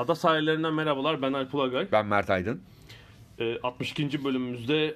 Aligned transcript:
Ada 0.00 0.14
sahillerinden 0.14 0.74
merhabalar. 0.74 1.22
Ben 1.22 1.32
Alp 1.32 1.54
Ulagay. 1.54 1.88
Ben 1.92 2.06
Mert 2.06 2.30
Aydın. 2.30 2.60
Ee, 3.38 3.58
62. 3.62 4.24
bölümümüzde 4.24 4.94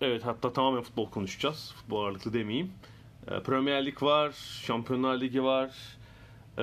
evet 0.00 0.26
hatta 0.26 0.52
tamamen 0.52 0.82
futbol 0.82 1.10
konuşacağız. 1.10 1.72
Futbol 1.76 2.04
ağırlıklı 2.04 2.32
demeyeyim. 2.32 2.72
Ee, 3.28 3.42
Premier 3.42 3.86
Lig 3.86 4.02
var, 4.02 4.32
Şampiyonlar 4.66 5.20
Ligi 5.20 5.42
var, 5.42 5.70
ee, 6.58 6.62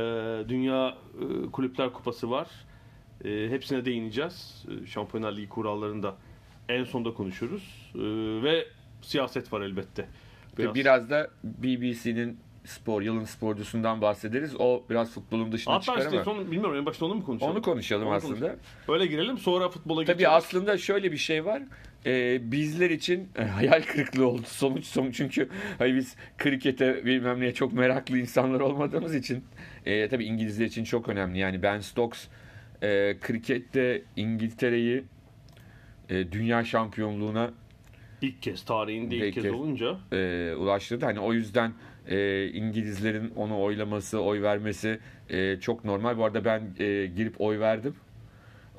Dünya 0.50 0.88
e, 0.90 1.52
Kulüpler 1.52 1.94
Kupası 1.94 2.32
var. 2.32 2.48
Ee, 3.26 3.48
hepsine 3.50 3.86
değineceğiz. 3.86 4.66
Ee, 4.70 4.88
Şampiyonlar 4.88 5.32
Ligi 5.32 5.50
kurallarını 5.50 6.04
da 6.04 6.16
en 6.70 6.84
sonda 6.84 7.14
konuşuruz. 7.14 7.92
Ee, 7.96 8.00
ve 8.44 8.68
siyaset 9.02 9.54
var 9.54 9.62
elbette. 9.62 10.08
Biraz, 10.58 10.76
biraz 10.76 11.10
da 11.10 11.30
BBC'nin 11.44 12.40
spor, 12.68 13.02
yılın 13.02 13.24
sporcusundan 13.26 14.02
bahsederiz. 14.02 14.56
O 14.60 14.84
biraz 14.90 15.12
futbolun 15.12 15.52
dışına 15.52 15.74
Hatta 15.74 15.84
çıkar 15.86 15.98
işte 15.98 16.16
ama 16.16 16.24
son, 16.24 16.52
bilmiyorum 16.52 16.76
en 16.78 16.86
başta 16.86 17.06
onu 17.06 17.16
mu 17.16 17.24
konuşalım? 17.26 17.52
onu 17.56 17.62
konuşalım 17.62 18.08
Onu 18.08 18.16
aslında. 18.16 18.34
konuşalım. 18.40 18.60
Öyle 18.90 19.06
girelim 19.06 19.38
sonra 19.38 19.70
futbola 19.70 20.06
Tabii 20.06 20.18
geçelim. 20.18 20.32
aslında 20.36 20.78
şöyle 20.78 21.12
bir 21.12 21.18
şey 21.18 21.46
var. 21.46 21.62
Ee, 22.06 22.52
bizler 22.52 22.90
için 22.90 23.30
e, 23.36 23.44
hayal 23.44 23.82
kırıklığı 23.82 24.28
oldu 24.28 24.42
sonuç 24.46 24.86
sonuç 24.86 25.16
çünkü 25.16 25.50
hani 25.78 25.96
biz 25.96 26.16
krikete 26.38 27.06
bilmem 27.06 27.40
neye 27.42 27.54
çok 27.54 27.74
meraklı 27.74 28.18
insanlar 28.18 28.60
olmadığımız 28.60 29.16
için 29.16 29.44
e, 29.86 30.10
tabii 30.10 30.26
İngilizler 30.26 30.66
için 30.66 30.84
çok 30.84 31.10
önemli. 31.10 31.40
Yani 31.40 31.64
Ben 31.64 31.80
Stokes 31.80 32.28
e, 32.82 33.18
krikette 33.22 34.02
İngiltere'yi 34.16 35.04
e, 36.10 36.32
dünya 36.32 36.64
şampiyonluğuna 36.66 37.52
İlk 38.22 38.42
kez 38.42 38.66
tarihinde 38.66 39.16
ilk, 39.16 39.24
İlk 39.24 39.34
kez, 39.34 39.44
kez. 39.44 39.54
olunca 39.54 39.98
e, 40.12 40.54
ulaştırdı. 40.58 41.06
Hani 41.06 41.20
o 41.20 41.34
yüzden 41.34 41.74
e, 42.08 42.48
İngilizlerin 42.48 43.32
onu 43.36 43.62
oylaması, 43.62 44.22
oy 44.22 44.42
vermesi 44.42 45.00
e, 45.30 45.60
çok 45.60 45.86
normal. 45.86 46.18
Bu 46.18 46.26
arada 46.26 46.46
ben 46.46 46.62
e, 46.80 47.06
girip 47.06 47.42
oy 47.42 47.60
verdim 47.60 47.96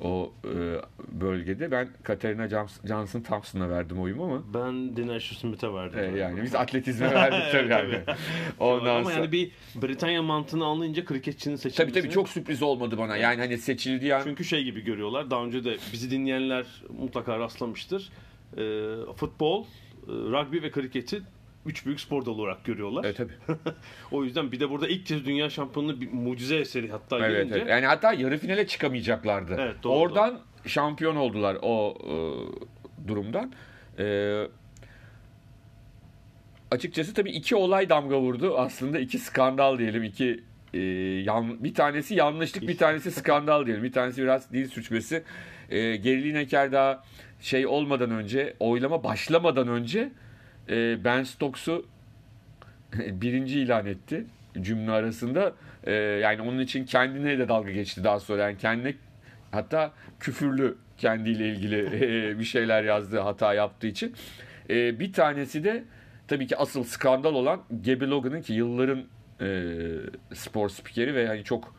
o 0.01 0.33
e, 0.45 0.81
bölgede. 1.21 1.71
Ben 1.71 1.89
Katerina 2.03 2.47
Johnson, 2.87 3.21
Thompson'a 3.21 3.69
verdim 3.69 3.99
oyumu 4.01 4.23
ama 4.23 4.43
ben 4.53 4.95
Dinesh 4.95 5.37
Smith'e 5.37 5.73
verdim. 5.73 6.15
e, 6.15 6.19
yani 6.19 6.43
biz 6.43 6.55
atletizme 6.55 7.13
verdik 7.13 7.51
tabii 7.51 7.71
yani. 7.71 7.99
Ondan 8.59 8.95
Ama 8.95 9.03
sonra 9.03 9.15
yani 9.15 9.31
bir 9.31 9.51
Britanya 9.75 10.23
mantığını 10.23 10.65
anlayınca 10.65 11.05
kriketçinin 11.05 11.55
seçilmesini... 11.55 11.93
tabii 11.93 12.01
tabii 12.01 12.13
çok 12.13 12.29
sürpriz 12.29 12.63
olmadı 12.63 12.97
bana. 12.97 13.17
Yani 13.17 13.41
hani 13.41 13.57
seçildiği 13.57 14.15
an 14.15 14.21
Çünkü 14.23 14.43
şey 14.45 14.63
gibi 14.63 14.81
görüyorlar. 14.81 15.31
Daha 15.31 15.45
önce 15.45 15.63
de 15.63 15.77
bizi 15.93 16.11
dinleyenler 16.11 16.65
mutlaka 16.99 17.39
rastlamıştır. 17.39 18.09
Ee, 18.57 18.61
futbol, 19.15 19.63
e, 19.63 19.65
rugby 20.07 20.61
ve 20.61 20.71
kriketi 20.71 21.21
üç 21.65 21.85
büyük 21.85 21.99
spor 21.99 22.25
dalı 22.25 22.31
olarak 22.41 22.65
görüyorlar. 22.65 23.03
Evet 23.05 23.17
tabii. 23.17 23.33
O 24.11 24.23
yüzden 24.23 24.51
bir 24.51 24.59
de 24.59 24.69
burada 24.69 24.87
ilk 24.87 25.05
kez 25.05 25.25
dünya 25.25 25.49
şampiyonluğu 25.49 26.01
bir 26.01 26.11
mucize 26.11 26.55
eseri 26.55 26.89
hatta 26.91 27.17
Evet, 27.19 27.29
gelince. 27.37 27.55
evet. 27.55 27.69
Yani 27.69 27.85
hatta 27.85 28.13
yarı 28.13 28.37
finale 28.37 28.67
çıkamayacaklardı. 28.67 29.55
Evet, 29.59 29.75
doğru, 29.83 29.99
Oradan 29.99 30.39
şampiyon 30.65 31.15
oldular 31.15 31.57
o 31.61 31.97
e, 32.03 32.13
durumdan. 33.07 33.53
E, 33.99 34.35
açıkçası 36.71 37.13
tabii 37.13 37.31
iki 37.31 37.55
olay 37.55 37.89
damga 37.89 38.19
vurdu. 38.19 38.57
Aslında 38.57 38.99
iki 38.99 39.19
skandal 39.19 39.77
diyelim. 39.79 40.03
iki 40.03 40.43
e, 40.73 40.79
yan, 41.25 41.63
bir 41.63 41.73
tanesi 41.73 42.15
yanlışlık, 42.15 42.67
bir 42.67 42.77
tanesi 42.77 43.11
skandal 43.11 43.65
diyelim. 43.65 43.83
Bir 43.83 43.91
tanesi 43.91 44.21
biraz 44.21 44.53
dil 44.53 44.69
suçması. 44.69 45.23
E, 45.69 45.95
Geri 45.95 46.23
Lineker 46.23 46.71
daha 46.71 47.03
şey 47.41 47.67
olmadan 47.67 48.11
önce, 48.11 48.55
oylama 48.59 49.03
başlamadan 49.03 49.67
önce 49.67 50.11
e, 50.69 51.03
Ben 51.03 51.23
Stokes'u 51.23 51.85
birinci 52.97 53.59
ilan 53.59 53.85
etti 53.85 54.25
cümle 54.61 54.91
arasında. 54.91 55.53
Ee, 55.83 55.91
yani 55.93 56.41
onun 56.41 56.59
için 56.59 56.85
kendine 56.85 57.39
de 57.39 57.47
dalga 57.47 57.71
geçti 57.71 58.03
daha 58.03 58.19
sonra. 58.19 58.41
Yani 58.43 58.57
kendine 58.57 58.93
hatta 59.51 59.93
küfürlü 60.19 60.77
kendiyle 60.97 61.49
ilgili 61.49 61.79
e, 62.31 62.39
bir 62.39 62.43
şeyler 62.43 62.83
yazdı 62.83 63.19
hata 63.19 63.53
yaptığı 63.53 63.87
için. 63.87 64.13
Ee, 64.69 64.99
bir 64.99 65.13
tanesi 65.13 65.63
de 65.63 65.83
tabii 66.27 66.47
ki 66.47 66.57
asıl 66.57 66.83
skandal 66.83 67.35
olan 67.35 67.61
Gabby 67.85 68.05
Logan'ın 68.05 68.41
ki 68.41 68.53
yılların 68.53 69.03
e, 69.41 69.75
spor 70.33 70.69
spikeri 70.69 71.15
ve 71.15 71.21
yani 71.21 71.43
çok 71.43 71.75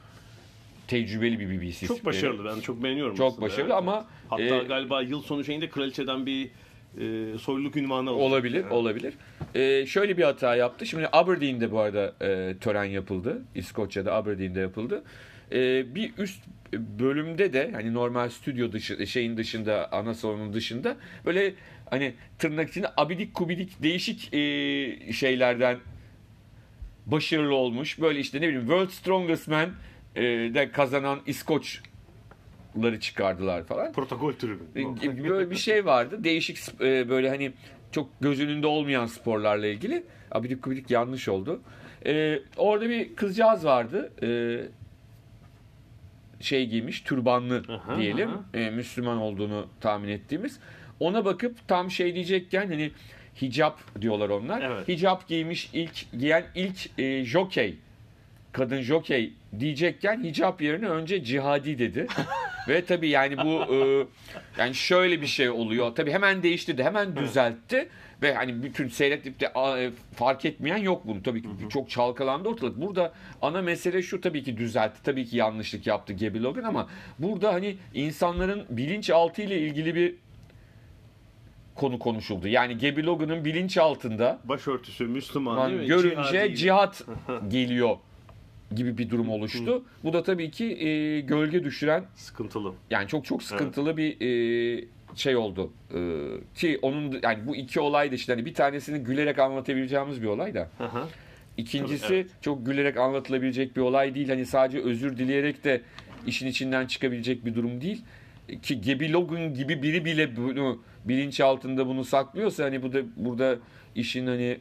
tecrübeli 0.88 1.40
bir 1.40 1.50
BBC 1.50 1.86
Çok 1.86 1.96
spikeri. 1.96 2.04
başarılı. 2.04 2.56
Ben 2.56 2.60
çok 2.60 2.82
beğeniyorum 2.82 3.14
Çok 3.14 3.28
aslında, 3.32 3.42
başarılı 3.46 3.64
evet. 3.64 3.76
ama 3.76 4.06
Hatta 4.28 4.42
e, 4.42 4.64
galiba 4.64 5.02
yıl 5.02 5.22
sonu 5.22 5.44
şeyinde 5.44 5.68
kraliçeden 5.68 6.26
bir 6.26 6.50
e, 6.98 7.38
soyluluk 7.38 7.76
ünvanı 7.76 8.10
aldı. 8.10 8.20
Olabilir, 8.20 8.60
Evet. 8.60 8.72
olabilir. 8.72 9.14
Ee, 9.54 9.86
şöyle 9.86 10.16
bir 10.16 10.22
hata 10.22 10.56
yaptı. 10.56 10.86
Şimdi 10.86 11.08
Aberdeen'de 11.12 11.70
bu 11.72 11.80
arada 11.80 12.14
e, 12.26 12.56
tören 12.60 12.84
yapıldı. 12.84 13.42
İskoçya'da 13.54 14.14
Aberdeen'de 14.14 14.60
yapıldı. 14.60 15.02
Ee, 15.52 15.94
bir 15.94 16.12
üst 16.18 16.42
bölümde 16.72 17.52
de 17.52 17.70
hani 17.74 17.94
normal 17.94 18.28
stüdyo 18.28 18.72
dışı 18.72 19.06
şeyin 19.06 19.36
dışında 19.36 19.92
ana 19.92 20.14
salonun 20.14 20.52
dışında 20.52 20.96
böyle 21.26 21.54
hani 21.90 22.14
tırnak 22.38 22.70
içinde 22.70 22.88
abidik 22.96 23.34
kubidik 23.34 23.82
değişik 23.82 24.34
e, 24.34 25.12
şeylerden 25.12 25.78
başarılı 27.06 27.54
olmuş. 27.54 28.00
Böyle 28.00 28.20
işte 28.20 28.38
ne 28.40 28.42
bileyim 28.48 28.60
World 28.60 28.88
Strongest 28.90 29.48
Man 29.48 29.70
e, 30.16 30.22
de 30.22 30.70
kazanan 30.72 31.20
İskoçları 32.70 33.00
çıkardılar 33.00 33.64
falan. 33.64 33.92
Protokol 33.92 34.32
tribün. 34.32 34.94
gibi 34.94 35.28
böyle 35.28 35.50
bir 35.50 35.56
şey 35.56 35.84
vardı. 35.84 36.24
Değişik 36.24 36.58
e, 36.80 37.08
böyle 37.08 37.28
hani 37.28 37.52
çok 37.92 38.08
göz 38.20 38.40
önünde 38.40 38.66
olmayan 38.66 39.06
sporlarla 39.06 39.66
ilgili. 39.66 40.02
Abidik 40.30 40.62
gubidik 40.62 40.90
yanlış 40.90 41.28
oldu. 41.28 41.60
E, 42.06 42.38
orada 42.56 42.88
bir 42.88 43.16
kızcağız 43.16 43.64
vardı. 43.64 44.12
E, 44.22 44.28
şey 46.42 46.66
giymiş, 46.66 47.00
türbanlı 47.00 47.62
Aha, 47.68 47.96
diyelim. 47.96 48.30
aha. 48.30 48.44
E, 48.54 48.70
Müslüman 48.70 49.18
olduğunu 49.18 49.66
tahmin 49.80 50.08
ettiğimiz. 50.08 50.60
Ona 51.00 51.24
bakıp 51.24 51.68
tam 51.68 51.90
şey 51.90 52.14
diyecekken 52.14 52.66
hani 52.68 52.90
hicap 53.42 54.00
diyorlar 54.00 54.28
onlar. 54.28 54.62
Evet. 54.62 54.88
Hicap 54.88 55.28
giymiş 55.28 55.70
ilk 55.72 56.12
giyen 56.18 56.44
ilk 56.54 56.98
e, 56.98 57.24
jokey 57.24 57.78
kadın 58.52 58.80
jokey 58.80 59.32
diyecekken 59.60 60.24
hicap 60.24 60.62
yerine 60.62 60.88
önce 60.88 61.24
cihadi 61.24 61.78
dedi. 61.78 62.06
Ve 62.68 62.84
tabii 62.84 63.08
yani 63.08 63.36
bu 63.38 63.74
e, 63.74 64.06
yani 64.58 64.74
şöyle 64.74 65.22
bir 65.22 65.26
şey 65.26 65.50
oluyor. 65.50 65.94
Tabii 65.94 66.12
hemen 66.12 66.42
değiştirdi, 66.42 66.84
hemen 66.84 67.16
düzeltti 67.16 67.88
ve 68.22 68.34
hani 68.34 68.62
bütün 68.62 68.88
seyretip 68.88 69.40
de 69.40 69.52
e, 69.78 69.90
fark 70.14 70.44
etmeyen 70.44 70.76
yok 70.76 71.02
bunu. 71.06 71.22
Tabii 71.22 71.42
ki 71.42 71.48
çok 71.70 71.90
çalkalandı 71.90 72.48
ortalık. 72.48 72.80
Burada 72.80 73.12
ana 73.42 73.62
mesele 73.62 74.02
şu 74.02 74.20
tabii 74.20 74.42
ki 74.42 74.56
düzeltti. 74.56 75.02
Tabii 75.04 75.24
ki 75.26 75.36
yanlışlık 75.36 75.86
yaptı 75.86 76.12
Gabby 76.12 76.38
Logan 76.38 76.64
ama 76.64 76.88
burada 77.18 77.54
hani 77.54 77.76
insanların 77.94 78.66
bilinçaltı 78.70 79.42
ile 79.42 79.58
ilgili 79.58 79.94
bir 79.94 80.14
konu 81.74 81.98
konuşuldu. 81.98 82.48
Yani 82.48 82.78
Gabby 82.78 83.02
Logan'ın 83.02 83.44
bilinç 83.44 83.78
altında 83.78 84.38
Başörtüsü 84.44 85.04
Müslüman 85.04 85.70
değil 85.70 85.80
mi? 85.80 85.86
görünce 85.86 86.54
cihat 86.56 87.02
geliyor 87.48 87.96
gibi 88.74 88.98
bir 88.98 89.10
durum 89.10 89.28
oluştu. 89.30 89.84
Bu 90.04 90.12
da 90.12 90.22
tabii 90.22 90.50
ki 90.50 90.64
e, 90.64 91.20
gölge 91.20 91.64
düşüren 91.64 92.04
Sıkıntılı. 92.14 92.72
yani 92.90 93.08
çok 93.08 93.24
çok 93.24 93.42
sıkıntılı 93.42 93.96
bir 93.96 94.20
e, 94.20 94.84
şey 95.14 95.36
oldu. 95.36 95.72
E, 95.94 95.98
ki 96.54 96.78
onun 96.82 97.20
yani 97.22 97.46
bu 97.46 97.56
iki 97.56 97.80
olay 97.80 98.10
da 98.10 98.14
işte 98.14 98.32
hani 98.32 98.46
bir 98.46 98.54
tanesini 98.54 98.98
gülerek 98.98 99.38
anlatabileceğimiz 99.38 100.22
bir 100.22 100.26
olay 100.26 100.54
da. 100.54 100.68
İkincisi 101.56 102.02
Tabii, 102.06 102.14
evet. 102.14 102.30
çok 102.40 102.66
gülerek 102.66 102.96
anlatılabilecek 102.96 103.76
bir 103.76 103.80
olay 103.80 104.14
değil. 104.14 104.28
Hani 104.28 104.46
sadece 104.46 104.80
özür 104.80 105.16
dileyerek 105.16 105.64
de 105.64 105.80
işin 106.26 106.46
içinden 106.46 106.86
çıkabilecek 106.86 107.44
bir 107.44 107.54
durum 107.54 107.80
değil. 107.80 108.02
Ki 108.62 108.80
Gaby 108.80 109.12
Logan 109.12 109.54
gibi 109.54 109.82
biri 109.82 110.04
bile 110.04 110.36
bunu 110.36 110.82
bilinç 111.04 111.40
altında 111.40 111.86
bunu 111.86 112.04
saklıyorsa 112.04 112.64
hani 112.64 112.82
bu 112.82 112.92
da 112.92 112.98
burada 113.16 113.58
işin 113.94 114.26
hani 114.26 114.58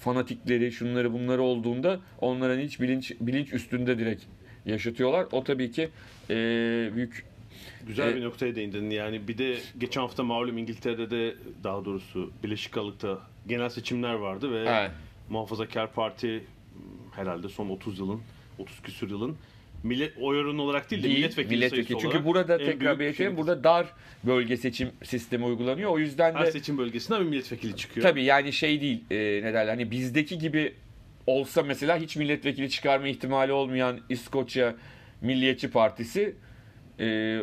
fanatikleri 0.00 0.72
şunları 0.72 1.12
bunları 1.12 1.42
olduğunda 1.42 2.00
onların 2.20 2.60
hiç 2.60 2.80
bilinç 2.80 3.12
bilinç 3.20 3.52
üstünde 3.52 3.98
direkt 3.98 4.22
yaşatıyorlar. 4.66 5.26
O 5.32 5.44
tabii 5.44 5.70
ki 5.70 5.88
e, 6.30 6.34
büyük 6.94 7.24
Güzel 7.86 8.08
E- 8.12 8.16
bir 8.16 8.24
noktaya 8.24 8.54
değindin. 8.54 8.90
Yani 8.90 9.28
bir 9.28 9.38
de 9.38 9.56
geçen 9.78 10.00
hafta 10.00 10.22
malum 10.22 10.58
İngiltere'de 10.58 11.10
de 11.10 11.34
daha 11.64 11.84
doğrusu 11.84 12.32
Birleşik 12.44 12.72
Krallık'ta 12.72 13.18
genel 13.46 13.68
seçimler 13.68 14.14
vardı 14.14 14.52
ve 14.52 14.64
Evet. 14.68 14.90
Muhafazakar 15.30 15.92
Parti 15.92 16.44
herhalde 17.12 17.48
son 17.48 17.68
30 17.68 17.98
yılın 17.98 18.20
30 18.58 18.82
küsür 18.82 19.10
yılın 19.10 19.36
millet 19.82 20.12
oy 20.20 20.38
oranı 20.38 20.62
olarak 20.62 20.90
değil 20.90 21.02
de 21.02 21.06
değil, 21.06 21.18
milletvekili, 21.18 21.54
milletvekili. 21.54 21.86
sayısı 21.86 22.02
Çünkü 22.02 22.16
olarak 22.16 22.26
burada 22.26 22.58
tekrar 22.58 22.98
belirtelim 22.98 23.36
burada 23.36 23.64
dar 23.64 23.86
bölge 24.24 24.56
seçim 24.56 24.90
sistemi 25.02 25.44
uygulanıyor. 25.44 25.90
O 25.90 25.98
yüzden 25.98 26.34
her 26.34 26.46
de 26.46 26.52
seçim 26.52 26.78
bölgesinden 26.78 27.20
bir 27.20 27.26
milletvekili 27.28 27.76
çıkıyor. 27.76 28.06
Tabii 28.06 28.24
yani 28.24 28.52
şey 28.52 28.80
değil 28.80 29.04
e, 29.10 29.16
ne 29.16 29.54
derler 29.54 29.68
hani 29.68 29.90
bizdeki 29.90 30.38
gibi 30.38 30.74
olsa 31.26 31.62
mesela 31.62 31.96
hiç 31.96 32.16
milletvekili 32.16 32.70
çıkarma 32.70 33.08
ihtimali 33.08 33.52
olmayan 33.52 34.00
İskoçya 34.08 34.74
Milliyetçi 35.20 35.70
Partisi 35.70 36.34
e, 37.00 37.40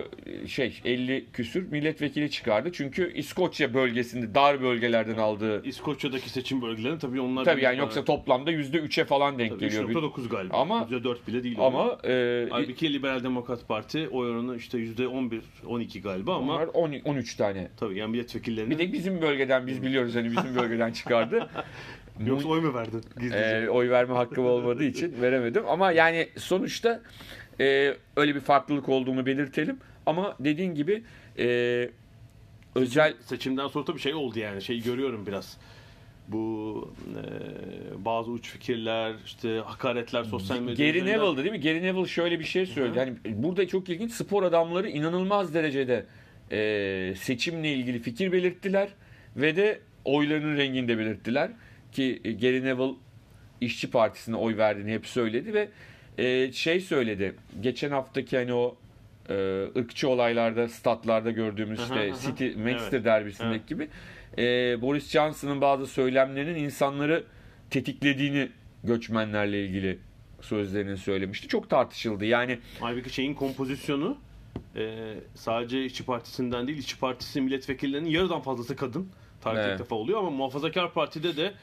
şey 0.47 0.81
50 0.85 1.25
küsür 1.33 1.71
milletvekili 1.71 2.31
çıkardı. 2.31 2.69
Çünkü 2.73 3.13
İskoçya 3.13 3.73
bölgesinde 3.73 4.35
dar 4.35 4.61
bölgelerden 4.61 5.17
aldığı 5.17 5.63
İskoçya'daki 5.65 6.29
seçim 6.29 6.61
bölgelerinde 6.61 6.99
tabii 6.99 7.21
onlar 7.21 7.45
tabii 7.45 7.63
yani 7.63 7.79
yoksa 7.79 8.05
toplamda 8.05 8.51
%3'e 8.51 9.05
falan 9.05 9.39
denk 9.39 9.51
Tabii 9.51 9.59
geliyor. 9.59 9.89
3.9 9.89 10.29
galiba. 10.29 10.57
Ama- 10.57 10.87
%4 10.91 11.27
bile 11.27 11.43
değil. 11.43 11.57
Ama 11.59 11.97
e, 12.07 12.47
Halbuki 12.49 12.93
Liberal 12.93 13.23
Demokrat 13.23 13.67
Parti 13.67 14.09
oy 14.09 14.29
oranı 14.29 14.55
işte 14.55 14.77
%11 14.77 15.41
12 15.65 16.01
galiba 16.01 16.35
ama 16.35 16.53
onlar 16.53 16.67
10, 16.67 16.93
13 17.05 17.35
tane. 17.35 17.67
tabii 17.77 17.97
yani 17.97 18.11
milletvekillerinin 18.11 18.71
Bir 18.71 18.77
de 18.77 18.93
bizim 18.93 19.21
bölgeden 19.21 19.67
biz 19.67 19.83
biliyoruz 19.83 20.15
hani 20.15 20.31
bizim 20.31 20.55
bölgeden 20.55 20.91
çıkardı. 20.91 21.49
yoksa 22.25 22.47
oy 22.47 22.61
mu 22.61 22.73
verdin? 22.73 23.03
Gizlice. 23.19 23.37
Ee, 23.37 23.69
oy 23.69 23.89
verme 23.89 24.13
hakkım 24.13 24.45
olmadığı 24.45 24.83
için 24.83 25.21
veremedim. 25.21 25.63
Ama 25.67 25.91
yani 25.91 26.27
sonuçta 26.37 27.01
e, 27.59 27.93
öyle 28.15 28.35
bir 28.35 28.39
farklılık 28.39 28.89
olduğunu 28.89 29.25
belirtelim. 29.25 29.77
Ama 30.05 30.35
dediğin 30.39 30.75
gibi 30.75 31.03
e, 31.39 31.89
özel 32.75 33.13
seçimden 33.21 33.67
sonra 33.67 33.85
tabii 33.85 33.99
şey 33.99 34.13
oldu 34.13 34.39
yani 34.39 34.61
şey 34.61 34.81
görüyorum 34.81 35.25
biraz. 35.25 35.57
Bu 36.27 36.93
e, 37.07 38.05
bazı 38.05 38.31
uç 38.31 38.49
fikirler, 38.49 39.15
işte 39.25 39.61
hakaretler 39.65 40.23
sosyal 40.23 40.59
medyada. 40.59 40.83
Gary 40.83 41.05
Neville'dı 41.05 41.37
değil 41.37 41.51
mi? 41.51 41.61
Gary 41.61 41.81
Neville 41.81 42.07
şöyle 42.07 42.39
bir 42.39 42.45
şey 42.45 42.65
söyledi. 42.65 42.99
Hani 42.99 43.13
burada 43.25 43.67
çok 43.67 43.89
ilginç 43.89 44.11
spor 44.11 44.43
adamları 44.43 44.89
inanılmaz 44.89 45.53
derecede 45.53 46.05
e, 46.51 47.13
seçimle 47.17 47.73
ilgili 47.73 47.99
fikir 47.99 48.31
belirttiler 48.31 48.89
ve 49.35 49.55
de 49.55 49.79
oylarının 50.05 50.57
rengini 50.57 50.87
de 50.87 50.97
belirttiler 50.97 51.51
ki 51.91 52.21
e, 52.23 52.31
Gary 52.31 52.63
Neville 52.63 52.95
İşçi 53.61 53.91
Partisi'ne 53.91 54.35
oy 54.35 54.57
verdiğini 54.57 54.93
hep 54.93 55.07
söyledi 55.07 55.53
ve 55.53 55.69
e, 56.17 56.51
şey 56.51 56.79
söyledi. 56.79 57.35
Geçen 57.61 57.91
haftaki 57.91 58.37
hani 58.37 58.53
o 58.53 58.75
e, 59.29 59.63
ırkçı 59.77 60.09
olaylarda, 60.09 60.67
statlarda 60.67 61.31
gördüğümüz 61.31 61.79
Aha, 61.79 61.85
işte 61.85 62.11
aha. 62.11 62.19
City 62.31 62.59
Manchester 62.59 62.97
Evet, 62.97 63.05
derbisindeki 63.05 63.55
evet. 63.57 63.67
gibi 63.67 63.87
e, 64.37 64.81
Boris 64.81 65.09
Johnson'ın 65.09 65.61
bazı 65.61 65.87
söylemlerinin 65.87 66.63
insanları 66.63 67.23
tetiklediğini 67.69 68.49
göçmenlerle 68.83 69.65
ilgili 69.65 69.99
sözlerini 70.41 70.97
söylemişti. 70.97 71.47
Çok 71.47 71.69
tartışıldı. 71.69 72.25
Yani 72.25 72.59
Halbuki 72.79 73.09
şeyin 73.09 73.33
kompozisyonu 73.33 74.17
e, 74.75 75.13
sadece 75.35 75.85
İşçi 75.85 76.05
Partisi'nden 76.05 76.67
değil, 76.67 76.77
İşçi 76.77 76.99
Partisi 76.99 77.41
milletvekillerinin 77.41 78.09
yarıdan 78.09 78.41
fazlası 78.41 78.75
kadın. 78.75 79.09
Tarihte 79.41 79.67
Evet. 79.67 79.79
defa 79.79 79.95
oluyor 79.95 80.19
ama 80.19 80.29
Muhafazakar 80.29 80.93
Parti'de 80.93 81.37
de 81.37 81.53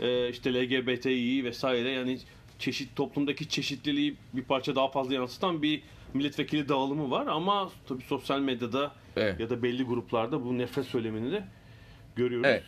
e, 0.00 0.28
işte 0.30 0.54
LGBTİ 0.54 1.44
vesaire 1.44 1.90
yani 1.90 2.18
çeşit 2.58 2.96
toplumdaki 2.96 3.48
çeşitliliği 3.48 4.16
bir 4.32 4.42
parça 4.42 4.76
daha 4.76 4.88
fazla 4.88 5.14
yansıtan 5.14 5.62
bir 5.62 5.82
milletvekili 6.14 6.68
dağılımı 6.68 7.10
var 7.10 7.26
ama 7.26 7.70
tabii 7.88 8.02
sosyal 8.02 8.40
medyada 8.40 8.92
Evet. 9.16 9.40
ya 9.40 9.50
da 9.50 9.62
belli 9.62 9.82
gruplarda 9.82 10.44
bu 10.44 10.58
nefret 10.58 10.86
söylemini 10.86 11.32
de 11.32 11.44
görüyoruz. 12.16 12.46
Evet. 12.48 12.62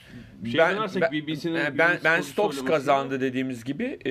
BBC'nin 1.12 1.54
ben, 1.54 1.78
ben, 1.78 1.98
ben 2.04 2.20
sporcu 2.20 2.56
Stokes 2.56 2.64
kazandı 2.64 3.20
dediğimiz 3.20 3.64
gibi. 3.64 3.98
E, 4.04 4.10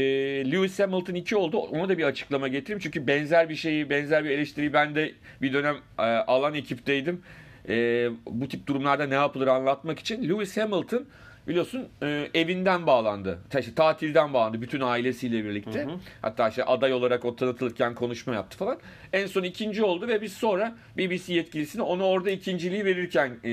Lewis 0.51 0.80
Hamilton 0.80 1.13
2 1.13 1.36
oldu. 1.36 1.57
Ona 1.57 1.89
da 1.89 1.98
bir 1.98 2.04
açıklama 2.04 2.48
getireyim. 2.48 2.80
Çünkü 2.80 3.07
benzer 3.07 3.50
bir 3.50 3.56
şeyi, 3.56 3.89
benzer 3.89 4.24
bir 4.24 4.30
eleştiriyi 4.30 4.74
ben 4.74 4.95
de 4.95 5.13
bir 5.42 5.54
dönem 5.54 5.75
e, 6.00 6.01
alan 6.01 6.54
ekipteydim. 6.54 7.21
E, 7.69 8.10
bu 8.25 8.48
tip 8.48 8.68
durumlarda 8.68 9.06
ne 9.06 9.13
yapılır 9.13 9.48
anlatmak 9.48 10.00
için. 10.00 10.30
Lewis 10.30 10.57
Hamilton 10.57 11.06
biliyorsun 11.47 11.88
e, 12.03 12.30
evinden 12.33 12.88
bağlandı. 12.88 13.39
İşte 13.59 13.75
tatilden 13.75 14.33
bağlandı 14.33 14.62
bütün 14.62 14.81
ailesiyle 14.81 15.45
birlikte. 15.45 15.88
Hatta 16.21 16.50
işte 16.50 16.63
aday 16.63 16.94
olarak 16.94 17.25
o 17.25 17.36
tanıtılırken 17.36 17.95
konuşma 17.95 18.33
yaptı 18.33 18.57
falan. 18.57 18.77
En 19.13 19.27
son 19.27 19.44
ikinci 19.44 19.83
oldu 19.83 20.07
ve 20.07 20.21
biz 20.21 20.33
sonra 20.33 20.75
BBC 20.97 21.33
yetkilisine 21.33 21.81
onu 21.81 22.03
orada 22.03 22.30
ikinciliği 22.30 22.86
verirken 22.86 23.38
e, 23.44 23.51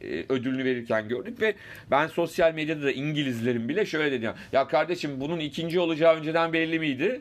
e, 0.00 0.24
ödülünü 0.28 0.64
verirken 0.64 1.08
gördük 1.08 1.40
ve 1.40 1.54
ben 1.90 2.06
sosyal 2.06 2.54
medyada 2.54 2.82
da 2.82 2.92
İngilizlerin 2.92 3.68
bile 3.68 3.86
şöyle 3.86 4.12
dedi. 4.12 4.32
Ya 4.52 4.68
kardeşim 4.68 5.20
bunun 5.20 5.38
ikinci 5.38 5.80
olacağı 5.80 6.16
önceden 6.16 6.52
belli 6.52 6.78
miydi? 6.78 7.20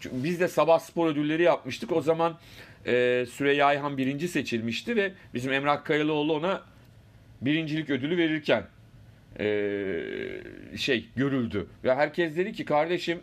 Çünkü 0.00 0.24
biz 0.24 0.40
de 0.40 0.48
sabah 0.48 0.78
spor 0.78 1.06
ödülleri 1.08 1.42
yapmıştık. 1.42 1.92
O 1.92 2.02
zaman 2.02 2.38
e, 2.86 3.26
Süreyya 3.30 3.66
Ayhan 3.66 3.98
birinci 3.98 4.28
seçilmişti 4.28 4.96
ve 4.96 5.12
bizim 5.34 5.52
Emrah 5.52 5.84
Kayalıoğlu 5.84 6.34
ona 6.34 6.62
birincilik 7.40 7.90
ödülü 7.90 8.16
verirken 8.16 8.64
e, 9.40 10.76
şey 10.76 11.04
görüldü. 11.16 11.66
Ve 11.84 11.94
herkes 11.94 12.36
dedi 12.36 12.52
ki 12.52 12.64
kardeşim 12.64 13.20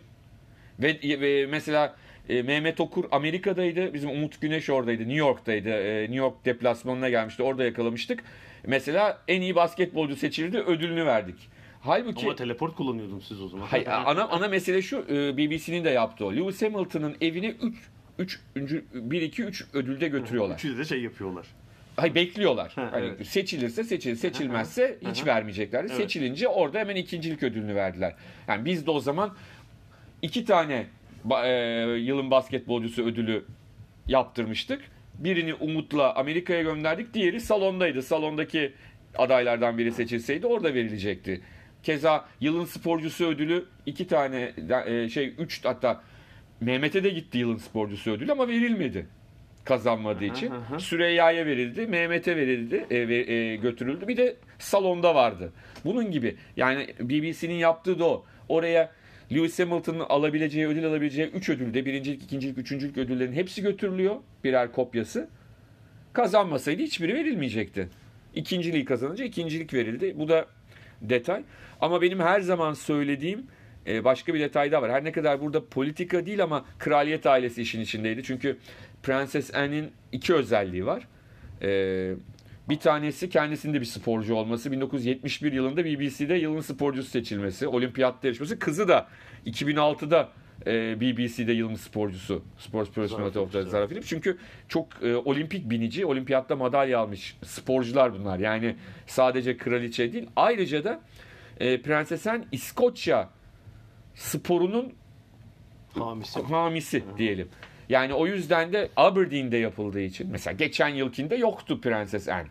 ve, 0.78 1.20
ve 1.20 1.46
mesela 1.46 1.96
e, 2.28 2.42
Mehmet 2.42 2.80
Okur 2.80 3.04
Amerika'daydı. 3.10 3.94
Bizim 3.94 4.10
Umut 4.10 4.40
Güneş 4.40 4.70
oradaydı. 4.70 5.02
New 5.02 5.14
York'taydı. 5.14 5.68
E, 5.68 6.00
New 6.02 6.16
York 6.16 6.44
deplasmanına 6.44 7.08
gelmişti. 7.08 7.42
Orada 7.42 7.64
yakalamıştık. 7.64 8.24
Mesela 8.66 9.22
en 9.28 9.40
iyi 9.40 9.54
basketbolcu 9.54 10.16
seçildi. 10.16 10.58
Ödülünü 10.58 11.06
verdik. 11.06 11.48
Halbuki 11.80 12.26
Ama 12.26 12.36
teleport 12.36 12.76
kullanıyordun 12.76 13.18
siz 13.20 13.42
o 13.42 13.48
zaman. 13.48 13.66
Hayır, 13.66 13.86
ana 13.86 14.28
ana 14.28 14.48
mesele 14.48 14.82
şu. 14.82 15.04
e, 15.10 15.36
BBC'nin 15.36 15.84
de 15.84 15.90
yaptığı 15.90 16.26
o. 16.26 16.32
Lewis 16.36 16.62
Hamilton'ın 16.62 17.16
evine 17.20 17.54
3 18.16 18.40
3 18.56 18.80
1 18.94 19.22
2 19.22 19.42
3 19.42 19.64
ödülde 19.72 20.08
götürüyorlar. 20.08 20.54
Üçü 20.54 20.78
de 20.78 20.84
şey 20.84 21.02
yapıyorlar. 21.02 21.46
Hayır 21.98 22.14
bekliyorlar. 22.14 22.72
Ha, 22.74 22.88
hani 22.92 23.06
evet. 23.06 23.26
seçilirse 23.26 23.84
seçilir, 23.84 24.16
seçilmezse 24.16 24.98
hiç 25.10 25.26
vermeyeceklerdi. 25.26 25.86
Evet. 25.92 25.96
Seçilince 26.02 26.48
orada 26.48 26.78
hemen 26.78 26.96
ikincilik 26.96 27.42
ödülünü 27.42 27.74
verdiler. 27.74 28.14
Yani 28.48 28.64
biz 28.64 28.86
de 28.86 28.90
o 28.90 29.00
zaman 29.00 29.34
iki 30.22 30.44
tane 30.44 30.86
e, 31.44 31.50
yılın 31.98 32.30
basketbolcusu 32.30 33.02
ödülü 33.02 33.44
yaptırmıştık. 34.06 34.80
Birini 35.14 35.54
Umut'la 35.54 36.14
Amerika'ya 36.14 36.62
gönderdik. 36.62 37.14
Diğeri 37.14 37.40
salondaydı. 37.40 38.02
Salondaki 38.02 38.72
adaylardan 39.18 39.78
biri 39.78 39.92
seçilseydi 39.92 40.46
orada 40.46 40.74
verilecekti. 40.74 41.40
Keza 41.82 42.28
yılın 42.40 42.64
sporcusu 42.64 43.26
ödülü 43.26 43.64
iki 43.86 44.06
tane 44.06 44.52
e, 44.86 45.08
şey 45.08 45.34
üç 45.38 45.64
hatta 45.64 46.02
Mehmet'e 46.60 47.04
de 47.04 47.10
gitti 47.10 47.38
yılın 47.38 47.56
sporcusu 47.56 48.10
ödülü 48.10 48.32
ama 48.32 48.48
verilmedi 48.48 49.06
kazanmadığı 49.68 50.24
için. 50.24 50.52
Süreyya'ya 50.78 51.46
verildi, 51.46 51.86
Mehmet'e 51.86 52.36
verildi, 52.36 52.86
e, 52.90 53.08
ve, 53.08 53.32
e, 53.32 53.56
götürüldü. 53.56 54.08
Bir 54.08 54.16
de 54.16 54.36
salonda 54.58 55.14
vardı. 55.14 55.52
Bunun 55.84 56.10
gibi. 56.10 56.36
Yani 56.56 56.86
BBC'nin 57.00 57.54
yaptığı 57.54 57.98
da 57.98 58.04
o. 58.04 58.24
Oraya 58.48 58.92
Lewis 59.32 59.58
Hamilton'ın 59.58 60.00
alabileceği, 60.00 60.66
ödül 60.66 60.86
alabileceği 60.86 61.28
3 61.28 61.48
ödülde 61.48 61.86
birincilik, 61.86 62.22
ikincilik, 62.22 62.58
üçüncülük 62.58 62.98
ödüllerin 62.98 63.32
hepsi 63.32 63.62
götürülüyor. 63.62 64.16
Birer 64.44 64.72
kopyası. 64.72 65.28
Kazanmasaydı 66.12 66.82
hiçbiri 66.82 67.14
verilmeyecekti. 67.14 67.88
İkinciliği 68.34 68.84
kazanınca 68.84 69.24
ikincilik 69.24 69.74
verildi. 69.74 70.14
Bu 70.18 70.28
da 70.28 70.46
detay. 71.02 71.42
Ama 71.80 72.02
benim 72.02 72.20
her 72.20 72.40
zaman 72.40 72.72
söylediğim 72.72 73.46
e, 73.86 74.04
başka 74.04 74.34
bir 74.34 74.40
detay 74.40 74.72
daha 74.72 74.82
var. 74.82 74.90
Her 74.90 75.04
ne 75.04 75.12
kadar 75.12 75.40
burada 75.40 75.68
politika 75.68 76.26
değil 76.26 76.42
ama 76.42 76.64
kraliyet 76.78 77.26
ailesi 77.26 77.62
işin 77.62 77.80
içindeydi. 77.80 78.22
Çünkü 78.22 78.56
Prenses 79.02 79.54
Anne'in 79.54 79.92
iki 80.12 80.34
özelliği 80.34 80.86
var. 80.86 81.08
E, 81.62 82.14
bir 82.68 82.78
tanesi 82.78 83.30
kendisinde 83.30 83.80
bir 83.80 83.86
sporcu 83.86 84.34
olması. 84.34 84.72
1971 84.72 85.52
yılında 85.52 85.84
BBC'de 85.84 86.34
yılın 86.34 86.60
sporcusu 86.60 87.10
seçilmesi. 87.10 87.68
Olimpiyatta 87.68 88.26
yarışması. 88.26 88.58
Kızı 88.58 88.88
da 88.88 89.08
2006'da 89.46 90.28
e, 90.66 91.00
BBC'de 91.00 91.52
yılın 91.52 91.74
sporcusu. 91.74 92.42
Sports 92.58 92.90
Personality 92.90 93.38
of 93.38 93.52
the 93.52 93.62
Zara 93.62 93.86
Phillips. 93.86 94.08
Çünkü 94.08 94.38
çok 94.68 95.02
e, 95.02 95.16
olimpik 95.16 95.70
binici, 95.70 96.06
olimpiyatta 96.06 96.56
madalya 96.56 96.98
almış 96.98 97.36
sporcular 97.44 98.14
bunlar. 98.14 98.38
Yani 98.38 98.76
sadece 99.06 99.56
kraliçe 99.56 100.12
değil. 100.12 100.26
Ayrıca 100.36 100.84
da 100.84 101.00
e, 101.60 101.82
Prenses 101.82 102.26
Anne 102.26 102.44
İskoçya 102.52 103.28
sporunun 104.14 104.92
Hamisi. 105.94 106.42
hamisi 106.42 107.04
diyelim. 107.18 107.48
Yani 107.88 108.14
o 108.14 108.26
yüzden 108.26 108.72
de 108.72 108.88
Aberdeen'de 108.96 109.56
yapıldığı 109.56 110.00
için 110.00 110.28
mesela 110.30 110.54
geçen 110.54 110.88
yılkinde 110.88 111.36
yoktu 111.36 111.80
Prenses 111.80 112.28
Anne. 112.28 112.48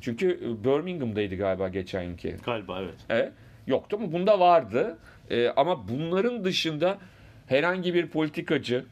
Çünkü 0.00 0.30
e, 0.30 0.64
Birmingham'daydı 0.64 1.36
galiba 1.36 1.68
geçen 1.68 2.02
yılki. 2.02 2.36
Galiba 2.44 2.80
evet. 2.82 2.94
E, 3.10 3.32
yoktu 3.66 3.96
ama 4.00 4.12
bunda 4.12 4.40
vardı. 4.40 4.98
E, 5.30 5.48
ama 5.48 5.88
bunların 5.88 6.44
dışında 6.44 6.98
herhangi 7.46 7.94
bir 7.94 8.06
politikacı 8.06 8.84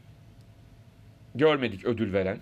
görmedik 1.35 1.85
ödül 1.85 2.13
veren. 2.13 2.37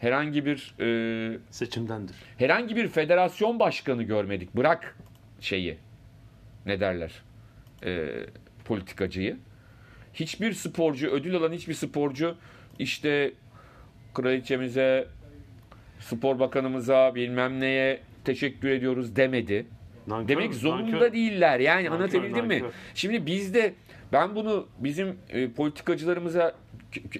Herhangi 0.00 0.46
bir 0.46 0.74
e, 0.80 1.38
Seçimdendir. 1.50 2.16
herhangi 2.38 2.76
bir 2.76 2.88
federasyon 2.88 3.60
başkanı 3.60 4.02
görmedik. 4.02 4.56
Bırak 4.56 4.96
şeyi 5.40 5.78
ne 6.66 6.80
derler 6.80 7.22
e, 7.84 8.08
politikacıyı. 8.64 9.36
Hiçbir 10.20 10.52
sporcu 10.52 11.08
ödül 11.08 11.34
alan 11.36 11.52
hiçbir 11.52 11.74
sporcu 11.74 12.34
işte 12.78 13.32
kraliçemize 14.14 15.08
spor 16.00 16.38
bakanımıza 16.38 17.14
bilmem 17.14 17.60
neye 17.60 18.00
teşekkür 18.24 18.68
ediyoruz 18.68 19.16
demedi. 19.16 19.66
Nankör, 20.06 20.28
Demek 20.28 20.54
zorunda 20.54 20.90
nankör. 20.92 21.12
değiller. 21.12 21.60
Yani 21.60 21.84
Nankör, 21.84 21.96
anlatabildim 21.96 22.46
mi? 22.46 22.54
nankör. 22.54 22.70
Şimdi 22.94 23.26
bizde 23.26 23.74
ben 24.12 24.34
bunu 24.34 24.66
bizim 24.78 25.16
e, 25.30 25.48
politikacılarımıza 25.50 26.54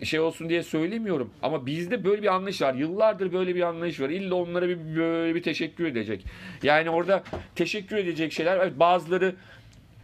şey 0.03 0.21
olsun 0.21 0.49
diye 0.49 0.62
söylemiyorum. 0.62 1.31
Ama 1.43 1.67
bizde 1.67 2.05
böyle 2.05 2.23
bir 2.23 2.35
anlayış 2.35 2.62
var. 2.62 2.75
Yıllardır 2.75 3.33
böyle 3.33 3.55
bir 3.55 3.61
anlayış 3.62 4.00
var. 4.00 4.09
İlla 4.11 4.35
onlara 4.35 4.69
bir 4.69 4.97
böyle 4.97 5.35
bir 5.35 5.43
teşekkür 5.43 5.85
edecek. 5.87 6.25
Yani 6.62 6.91
orada 6.91 7.23
teşekkür 7.55 7.97
edecek 7.97 8.33
şeyler 8.33 8.57
evet 8.57 8.79
bazıları 8.79 9.35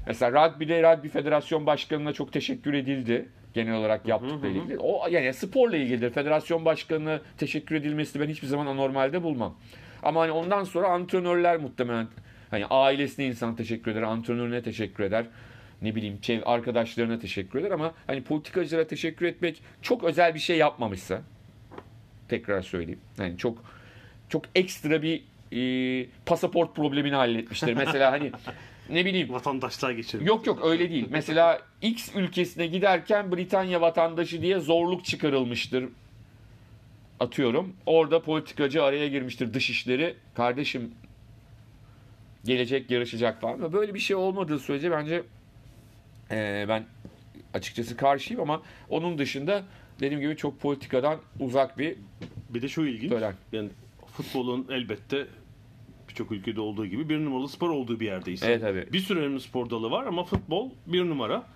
mesela 0.06 0.46
rugby'de 0.46 0.82
rugby 0.82 1.08
federasyon 1.08 1.66
başkanına 1.66 2.12
çok 2.12 2.32
teşekkür 2.32 2.74
edildi 2.74 3.28
genel 3.54 3.74
olarak 3.74 4.08
yaptıkları 4.08 4.52
ilgili. 4.52 4.78
O 4.78 5.08
yani 5.08 5.34
sporla 5.34 5.76
ilgilidir. 5.76 6.10
Federasyon 6.10 6.64
başkanına 6.64 7.20
teşekkür 7.38 7.74
edilmesini 7.76 8.22
ben 8.22 8.28
hiçbir 8.28 8.46
zaman 8.46 8.66
anormalde 8.66 9.22
bulmam. 9.22 9.56
Ama 10.02 10.20
hani 10.20 10.32
ondan 10.32 10.64
sonra 10.64 10.88
antrenörler 10.88 11.56
muhtemelen 11.56 12.08
hani 12.50 12.66
ailesine 12.66 13.26
insan 13.26 13.56
teşekkür 13.56 13.90
eder, 13.90 14.02
antrenörüne 14.02 14.62
teşekkür 14.62 15.04
eder. 15.04 15.26
Ne 15.82 15.94
bileyim 15.94 16.18
çev 16.20 16.40
arkadaşlarına 16.44 17.18
teşekkür 17.18 17.60
eder 17.60 17.70
ama 17.70 17.94
hani 18.06 18.22
politikacılara 18.24 18.86
teşekkür 18.86 19.26
etmek 19.26 19.62
çok 19.82 20.04
özel 20.04 20.34
bir 20.34 20.40
şey 20.40 20.56
yapmamışsa 20.56 21.22
tekrar 22.28 22.62
söyleyeyim. 22.62 23.00
Yani 23.18 23.38
çok 23.38 23.64
çok 24.28 24.44
ekstra 24.54 25.02
bir 25.02 25.22
e, 25.52 26.06
pasaport 26.26 26.76
problemini 26.76 27.14
halletmiştir. 27.14 27.74
Mesela 27.74 28.12
hani 28.12 28.32
ne 28.90 29.04
bileyim 29.04 29.32
Vatandaşlığa 29.32 29.92
geçelim. 29.92 30.26
Yok 30.26 30.46
yok 30.46 30.60
öyle 30.64 30.90
değil. 30.90 31.06
Mesela 31.10 31.60
X 31.82 32.10
ülkesine 32.16 32.66
giderken 32.66 33.32
Britanya 33.32 33.80
vatandaşı 33.80 34.42
diye 34.42 34.60
zorluk 34.60 35.04
çıkarılmıştır. 35.04 35.84
Atıyorum. 37.20 37.76
Orada 37.86 38.22
politikacı 38.22 38.82
araya 38.82 39.08
girmiştir 39.08 39.54
dışişleri. 39.54 40.16
Kardeşim 40.34 40.94
gelecek 42.44 42.90
yarışacak 42.90 43.40
falan. 43.40 43.72
Böyle 43.72 43.94
bir 43.94 43.98
şey 43.98 44.16
olmadığı 44.16 44.58
sürece 44.58 44.90
bence 44.90 45.22
eee, 46.30 46.64
ben 46.68 46.84
açıkçası 47.54 47.96
karşıyım 47.96 48.42
ama 48.42 48.62
onun 48.88 49.18
dışında 49.18 49.62
dediğim 50.00 50.20
gibi 50.20 50.36
çok 50.36 50.60
politikadan 50.60 51.18
uzak 51.40 51.78
bir 51.78 51.96
Bir 52.50 52.62
de 52.62 52.68
şu 52.68 52.82
ilginç. 52.86 53.10
Tören. 53.10 53.34
Yani 53.52 53.68
futbolun 54.16 54.66
elbette 54.70 55.26
birçok 56.12 56.32
ülkede 56.32 56.60
olduğu 56.60 56.86
gibi 56.86 57.08
bir 57.08 57.24
numaralı 57.24 57.48
spor 57.48 57.70
olduğu 57.70 58.00
bir 58.00 58.06
yerdeyiz. 58.06 58.42
Evet, 58.42 58.60
tabii. 58.60 58.88
Bir 58.92 58.98
sürü 58.98 59.20
önemli 59.20 59.40
spor 59.40 59.70
dalı 59.70 59.90
var 59.90 60.06
ama 60.06 60.24
futbol 60.24 60.70
bir 60.86 61.04
numara. 61.04 61.46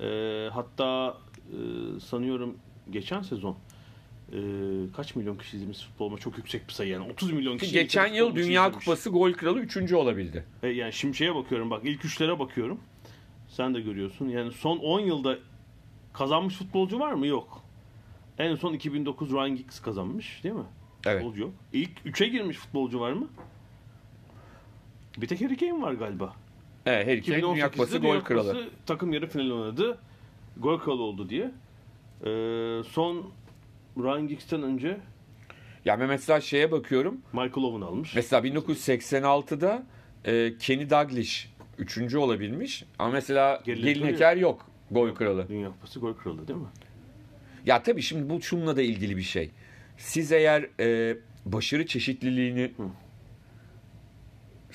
Ee, 0.00 0.48
hatta 0.52 1.18
e, 1.48 2.00
sanıyorum 2.00 2.56
geçen 2.90 3.22
sezon 3.22 3.56
e, 4.32 4.38
kaç 4.96 5.16
milyon 5.16 5.36
kişi 5.36 5.56
izlemiş 5.56 5.78
futbolma 5.78 6.18
çok 6.18 6.38
yüksek 6.38 6.68
bir 6.68 6.72
sayı 6.72 6.90
yani 6.90 7.12
30 7.12 7.32
milyon 7.32 7.58
kişi 7.58 7.72
geçen 7.72 8.06
yıl 8.06 8.34
Dünya 8.34 8.66
izlemiş. 8.66 8.84
Kupası 8.84 9.10
gol 9.10 9.32
kralı 9.32 9.58
3. 9.58 9.92
olabildi. 9.92 10.44
E, 10.62 10.68
yani 10.68 10.92
şimdi 10.92 11.16
şeye 11.16 11.34
bakıyorum 11.34 11.70
bak 11.70 11.80
ilk 11.84 12.04
üçlere 12.04 12.38
bakıyorum. 12.38 12.80
Sen 13.48 13.74
de 13.74 13.80
görüyorsun. 13.80 14.28
Yani 14.28 14.52
son 14.52 14.78
10 14.78 15.00
yılda 15.00 15.38
kazanmış 16.12 16.54
futbolcu 16.54 16.98
var 16.98 17.12
mı? 17.12 17.26
Yok. 17.26 17.62
En 18.38 18.54
son 18.54 18.72
2009 18.72 19.32
Ryan 19.32 19.56
Giggs 19.56 19.80
kazanmış 19.80 20.44
değil 20.44 20.54
mi? 20.54 20.64
Evet. 21.06 21.22
Futbolcu 21.22 21.40
yok. 21.42 21.52
İlk 21.72 21.90
3'e 22.06 22.28
girmiş 22.28 22.56
futbolcu 22.56 23.00
var 23.00 23.12
mı? 23.12 23.28
Bir 25.16 25.26
tek 25.26 25.40
Harry 25.40 25.56
Kane 25.56 25.82
var 25.82 25.92
galiba. 25.92 26.32
Evet, 26.86 27.06
her 27.06 27.16
iki 27.16 27.32
Dünya 27.32 27.40
2018'de 27.40 27.70
Kupası 27.70 27.98
gol 27.98 28.20
kralı. 28.20 28.68
Takım 28.86 29.12
yarı 29.12 29.26
final 29.26 29.50
oynadı. 29.50 29.98
Gol 30.56 30.78
kralı 30.78 31.02
oldu 31.02 31.28
diye. 31.28 31.44
Ee, 31.44 32.82
son 32.88 33.30
Ryan 33.98 34.28
Giggs'ten 34.28 34.62
önce 34.62 34.98
Ya 35.84 36.00
ben 36.00 36.08
mesela 36.08 36.40
şeye 36.40 36.72
bakıyorum. 36.72 37.20
Michael 37.32 37.64
Owen 37.66 37.80
almış. 37.86 38.14
Mesela 38.14 38.46
1986'da 38.46 39.86
e, 40.24 40.58
Kenny 40.58 40.90
Dalglish 40.90 41.52
3. 41.78 42.14
olabilmiş. 42.14 42.84
Ama 42.98 43.10
mesela 43.10 43.62
Geriletme 43.64 43.92
Gelin 43.92 44.14
Eker 44.14 44.36
yok 44.36 44.66
gol 44.90 45.14
kralı. 45.14 45.48
Dünya 45.48 45.68
Kupası 45.70 46.00
gol 46.00 46.14
kralı 46.14 46.48
değil 46.48 46.58
mi? 46.58 46.66
Ya 47.66 47.82
tabii 47.82 48.02
şimdi 48.02 48.30
bu 48.30 48.42
şununla 48.42 48.76
da 48.76 48.82
ilgili 48.82 49.16
bir 49.16 49.22
şey. 49.22 49.50
Siz 49.98 50.32
eğer 50.32 50.66
e, 50.80 51.16
başarı 51.46 51.86
çeşitliliğini 51.86 52.72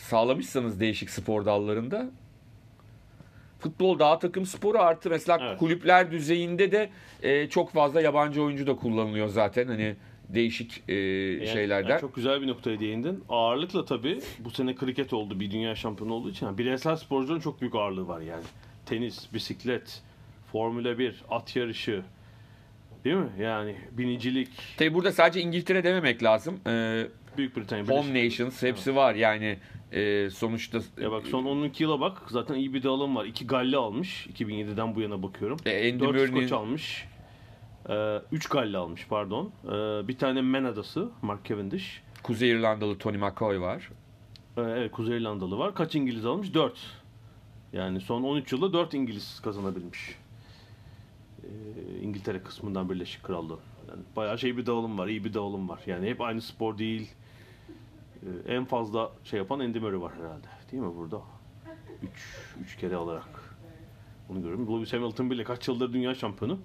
sağlamışsanız 0.01 0.79
değişik 0.79 1.09
spor 1.09 1.45
dallarında 1.45 2.09
futbol 3.59 3.99
daha 3.99 4.19
takım 4.19 4.45
sporu 4.45 4.77
artı 4.79 5.09
mesela 5.09 5.37
Evet. 5.41 5.59
kulüpler 5.59 6.11
düzeyinde 6.11 6.71
de 6.71 6.89
e, 7.23 7.49
çok 7.49 7.71
fazla 7.71 8.01
yabancı 8.01 8.43
oyuncu 8.43 8.67
da 8.67 8.75
kullanılıyor 8.75 9.27
zaten 9.27 9.67
hani 9.67 9.95
değişik 10.29 10.83
e, 10.87 10.93
Yani- 10.93 11.47
şeylerden. 11.47 11.89
yani 11.89 12.01
çok 12.01 12.15
güzel 12.15 12.41
bir 12.41 12.47
noktaya 12.47 12.79
değindin. 12.79 13.23
Ağırlıkla 13.29 13.85
tabii 13.85 14.19
bu 14.39 14.49
sene 14.51 14.75
kriket 14.75 15.13
oldu 15.13 15.39
bir 15.39 15.51
dünya 15.51 15.75
şampiyonu 15.75 16.13
olduğu 16.13 16.29
için. 16.29 16.45
yani 16.45 16.57
bireysel 16.57 16.95
sporcuların 16.95 17.39
çok 17.39 17.61
büyük 17.61 17.75
ağırlığı 17.75 18.07
var 18.07 18.21
yani. 18.21 18.43
Tenis, 18.85 19.33
bisiklet, 19.33 20.01
Formula 20.51 20.99
1, 20.99 21.23
at 21.29 21.55
yarışı. 21.55 22.03
Değil 23.05 23.15
mi? 23.15 23.29
Yani 23.39 23.75
binicilik, 23.91 24.49
Tabii 24.77 24.93
burada 24.93 25.11
sadece 25.11 25.41
İngiltere 25.41 25.83
dememek 25.83 26.23
lazım. 26.23 26.59
E, 26.67 27.03
Büyük 27.37 27.57
Britanya, 27.57 27.83
Home 27.85 28.25
Nations 28.25 28.63
hepsi 28.63 28.95
var 28.95 29.15
yani 29.15 29.57
e, 29.91 30.29
sonuçta 30.29 30.79
Ya 31.01 31.11
bak 31.11 31.27
son 31.27 31.45
12 31.45 31.83
yıla 31.83 31.99
bak 31.99 32.21
zaten 32.29 32.55
iyi 32.55 32.73
bir 32.73 32.83
dağılım 32.83 33.15
var. 33.15 33.25
2 33.25 33.47
Galli 33.47 33.77
almış. 33.77 34.27
2007'den 34.27 34.95
bu 34.95 35.01
yana 35.01 35.23
bakıyorum. 35.23 35.57
E, 35.65 35.91
Andy 35.91 35.99
4 35.99 36.09
Murray'nin- 36.11 36.35
İskoç 36.35 36.51
almış. 36.51 37.07
3 38.31 38.49
Galli 38.49 38.77
almış 38.77 39.07
pardon. 39.09 39.51
Ee, 39.65 39.69
bir 40.07 40.17
tane 40.17 40.41
Men 40.41 40.63
adası 40.63 41.09
Mark 41.21 41.45
Cavendish. 41.45 42.01
Kuzey 42.23 42.49
İrlandalı 42.51 42.97
Tony 42.97 43.17
McCoy 43.17 43.59
var. 43.59 43.89
Ee, 44.57 44.61
evet 44.61 44.91
Kuzey 44.91 45.17
İrlandalı 45.17 45.57
var. 45.57 45.75
Kaç 45.75 45.95
İngiliz 45.95 46.25
almış? 46.25 46.53
4. 46.53 46.79
Yani 47.73 48.01
son 48.01 48.23
13 48.23 48.51
yılda 48.51 48.73
4 48.73 48.93
İngiliz 48.93 49.39
kazanabilmiş. 49.39 50.15
Ee, 51.43 51.47
İngiltere 52.01 52.43
kısmından 52.43 52.89
Birleşik 52.89 53.23
Krallığı. 53.23 53.59
Yani 53.89 54.01
bayağı 54.15 54.39
şey 54.39 54.57
bir 54.57 54.65
dağılım 54.65 54.97
var, 54.97 55.07
iyi 55.07 55.23
bir 55.23 55.33
dağılım 55.33 55.69
var. 55.69 55.79
Yani 55.87 56.09
hep 56.09 56.21
aynı 56.21 56.41
spor 56.41 56.77
değil. 56.77 57.11
Ee, 58.23 58.53
en 58.53 58.65
fazla 58.65 59.11
şey 59.23 59.39
yapan 59.39 59.59
Andy 59.59 59.79
Murray 59.79 60.01
var 60.01 60.13
herhalde. 60.15 60.47
Değil 60.71 60.83
mi 60.83 60.95
burada? 60.97 61.21
3 62.03 62.09
3 62.63 62.77
kere 62.77 62.95
alarak. 62.95 63.55
Onu 64.29 64.41
görüyorum. 64.41 64.67
Lewis 64.77 64.93
Hamilton 64.93 65.31
bile 65.31 65.43
kaç 65.43 65.67
yıldır 65.67 65.93
dünya 65.93 66.15
şampiyonu. 66.15 66.59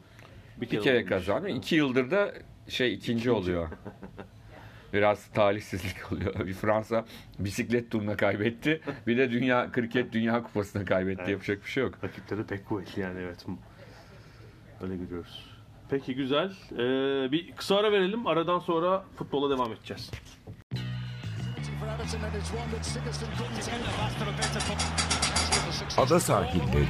Bir 0.60 0.66
kere 0.66 0.80
alabilmiş. 0.80 1.08
kazanıyor. 1.08 1.56
İki 1.56 1.76
yıldır 1.76 2.10
da 2.10 2.32
şey 2.68 2.94
ikinci 2.94 3.30
oluyor. 3.30 3.68
Biraz 4.92 5.26
talihsizlik 5.26 6.12
oluyor. 6.12 6.46
Bir 6.46 6.52
Fransa 6.54 7.04
bisiklet 7.38 7.90
turuna 7.90 8.16
kaybetti. 8.16 8.80
Bir 9.06 9.18
de 9.18 9.30
dünya 9.30 9.72
kriket 9.72 10.12
dünya 10.12 10.42
kupasına 10.42 10.84
kaybetti. 10.84 11.20
Evet. 11.20 11.30
Yapacak 11.30 11.64
bir 11.64 11.68
şey 11.70 11.82
yok. 11.82 11.94
Rakipleri 12.04 12.44
pek 12.44 12.66
kuvvetli 12.66 13.02
yani 13.02 13.20
evet. 13.20 13.46
Öyle 14.82 14.96
görüyoruz. 14.96 15.56
Peki 15.90 16.14
güzel. 16.14 16.52
Ee, 16.72 17.32
bir 17.32 17.52
kısa 17.52 17.76
ara 17.76 17.92
verelim. 17.92 18.26
Aradan 18.26 18.58
sonra 18.58 19.04
futbola 19.16 19.56
devam 19.56 19.72
edeceğiz. 19.72 20.10
Ada 25.98 26.20
sahilleri. 26.20 26.86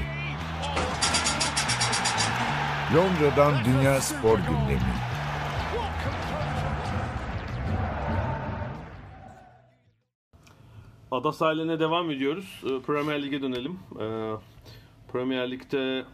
Londra'dan 2.94 3.64
Dünya 3.64 4.00
Spor 4.00 4.38
Gündemi. 4.38 4.80
Ada 11.10 11.32
sahiline 11.32 11.80
devam 11.80 12.10
ediyoruz. 12.10 12.62
Ee, 12.64 12.80
Premier 12.86 13.22
Lig'e 13.22 13.42
dönelim. 13.42 13.78
Ee, 14.00 14.32
Premier 15.12 15.50
Lig'de 15.50 16.04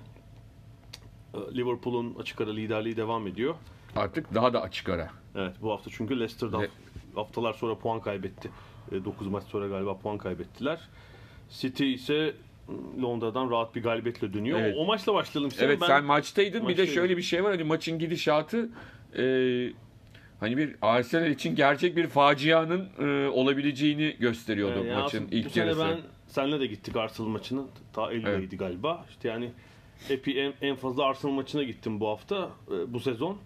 e, 1.35 1.39
Liverpool'un 1.57 2.15
açık 2.21 2.41
ara 2.41 2.51
liderliği 2.51 2.97
devam 2.97 3.27
ediyor. 3.27 3.55
Artık 3.97 4.35
daha 4.35 4.53
da 4.53 4.62
açık 4.62 4.89
ara. 4.89 5.11
Evet 5.35 5.57
bu 5.62 5.73
hafta 5.73 5.91
çünkü 5.91 6.21
Leicester'dan 6.21 6.62
Ve- 6.62 6.69
haftalar 7.15 7.53
sonra 7.53 7.79
puan 7.79 8.01
kaybetti. 8.01 8.51
9 9.05 9.27
maç 9.27 9.45
sonra 9.45 9.69
galiba 9.69 9.99
puan 9.99 10.19
kaybettiler. 10.19 10.79
City 11.51 11.93
ise 11.93 12.35
Londra'dan 13.03 13.51
rahat 13.51 13.75
bir 13.75 13.83
galibiyetle 13.83 14.33
dönüyor. 14.35 14.61
Evet. 14.61 14.75
O, 14.77 14.81
o 14.81 14.87
maçla 14.87 15.15
başlayalım 15.15 15.49
istedim. 15.51 15.69
Evet 15.71 15.81
Ben- 15.81 15.87
sen 15.87 16.05
maçtaydın. 16.05 16.53
Bir 16.53 16.77
de 16.77 16.83
maçtaydım. 16.83 16.95
şöyle 16.95 17.17
bir 17.17 17.23
şey 17.23 17.45
var. 17.45 17.51
Hani 17.51 17.65
maçın 17.65 17.99
gidişatı 17.99 18.69
e, 19.19 19.25
hani 20.41 20.57
bir 20.57 20.77
Arsenal 20.83 21.31
için 21.31 21.55
gerçek 21.55 21.97
bir 21.97 22.07
facianın 22.07 22.89
e, 22.99 23.29
olabileceğini 23.29 24.17
gösteriyordu 24.21 24.85
Yani 24.85 25.03
maçın 25.03 25.29
bu 25.31 25.35
ilk 25.35 25.51
sene 25.51 25.65
yarısı. 25.65 25.81
ben 25.85 25.99
senle 26.27 26.61
de 26.61 26.67
gittik 26.67 26.97
Arsenal 26.97 27.29
maçına. 27.29 27.62
Ta 27.93 28.12
Eylül'deydi 28.12 28.57
galiba. 28.57 29.05
İşte 29.11 29.29
yani 29.29 29.51
epi 30.11 30.39
en, 30.41 30.53
en 30.62 30.77
fazla 30.77 31.05
Arsenal 31.05 31.33
maçına 31.33 31.62
gittim 31.62 32.01
bu 32.01 32.09
hafta, 32.09 32.51
e, 32.69 32.93
bu 32.93 33.01
sezon. 33.01 33.39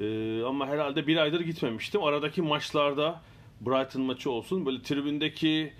E, 0.00 0.42
ama 0.42 0.66
herhalde 0.66 1.06
bir 1.06 1.16
aydır 1.16 1.40
gitmemiştim. 1.40 2.04
Aradaki 2.04 2.42
maçlarda 2.42 3.20
Brighton 3.60 4.02
maçı 4.02 4.30
olsun 4.30 4.66
böyle 4.66 4.82
tribündeki 4.82 5.72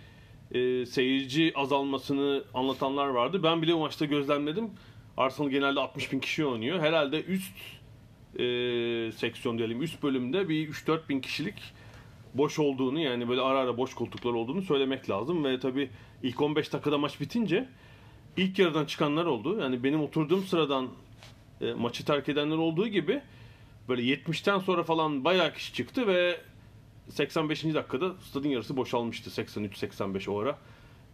e, 0.52 0.86
seyirci 0.86 1.52
azalmasını 1.54 2.44
anlatanlar 2.54 3.06
vardı. 3.06 3.42
Ben 3.42 3.62
bile 3.62 3.74
o 3.74 3.78
maçta 3.78 4.04
gözlemledim. 4.04 4.70
Arsenal 5.16 5.50
genelde 5.50 5.80
60 5.80 6.12
bin 6.12 6.20
kişi 6.20 6.46
oynuyor. 6.46 6.80
Herhalde 6.80 7.22
üst 7.24 7.56
e, 8.38 9.12
seksiyon 9.12 9.58
diyelim 9.58 9.82
üst 9.82 10.02
bölümde 10.02 10.48
bir 10.48 10.68
3-4 10.68 11.08
bin 11.08 11.20
kişilik 11.20 11.54
boş 12.34 12.58
olduğunu 12.58 13.00
yani 13.00 13.28
böyle 13.28 13.40
ara 13.40 13.58
ara 13.58 13.76
boş 13.76 13.94
koltuklar 13.94 14.32
olduğunu 14.32 14.62
söylemek 14.62 15.10
lazım 15.10 15.44
ve 15.44 15.60
tabii 15.60 15.90
ilk 16.22 16.40
15 16.40 16.72
dakikada 16.72 16.98
maç 16.98 17.20
bitince 17.20 17.68
ilk 18.36 18.58
yarıdan 18.58 18.84
çıkanlar 18.84 19.24
oldu. 19.24 19.60
Yani 19.60 19.84
benim 19.84 20.02
oturduğum 20.02 20.44
sıradan 20.44 20.88
e, 21.60 21.72
maçı 21.72 22.04
terk 22.04 22.28
edenler 22.28 22.56
olduğu 22.56 22.88
gibi 22.88 23.22
böyle 23.88 24.02
70'ten 24.02 24.58
sonra 24.58 24.82
falan 24.82 25.24
bayağı 25.24 25.54
kişi 25.54 25.74
çıktı 25.74 26.06
ve 26.06 26.40
85. 27.10 27.64
dakikada 27.64 28.14
stadın 28.20 28.48
yarısı 28.48 28.76
boşalmıştı 28.76 29.42
83-85 29.42 30.30
o 30.30 30.38
ara. 30.38 30.58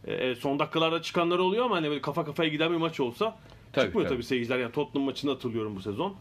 E, 0.07 0.35
son 0.35 0.59
dakikalarda 0.59 1.03
çıkanlar 1.03 1.39
oluyor 1.39 1.65
ama 1.65 1.77
hani 1.77 1.89
böyle 1.89 2.01
kafa 2.01 2.25
kafaya 2.25 2.49
giden 2.51 2.73
bir 2.73 2.77
maç 2.77 3.01
olsa 3.01 3.37
Tabii, 3.73 3.85
çıkmıyor 3.85 4.09
tabii. 4.09 4.17
tabii 4.17 4.25
seyirciler. 4.27 4.59
Yani 4.59 4.73
Tottenham 4.73 5.07
maçını 5.07 5.31
hatırlıyorum 5.31 5.77
bu 5.77 5.81
sezon. 5.81 6.15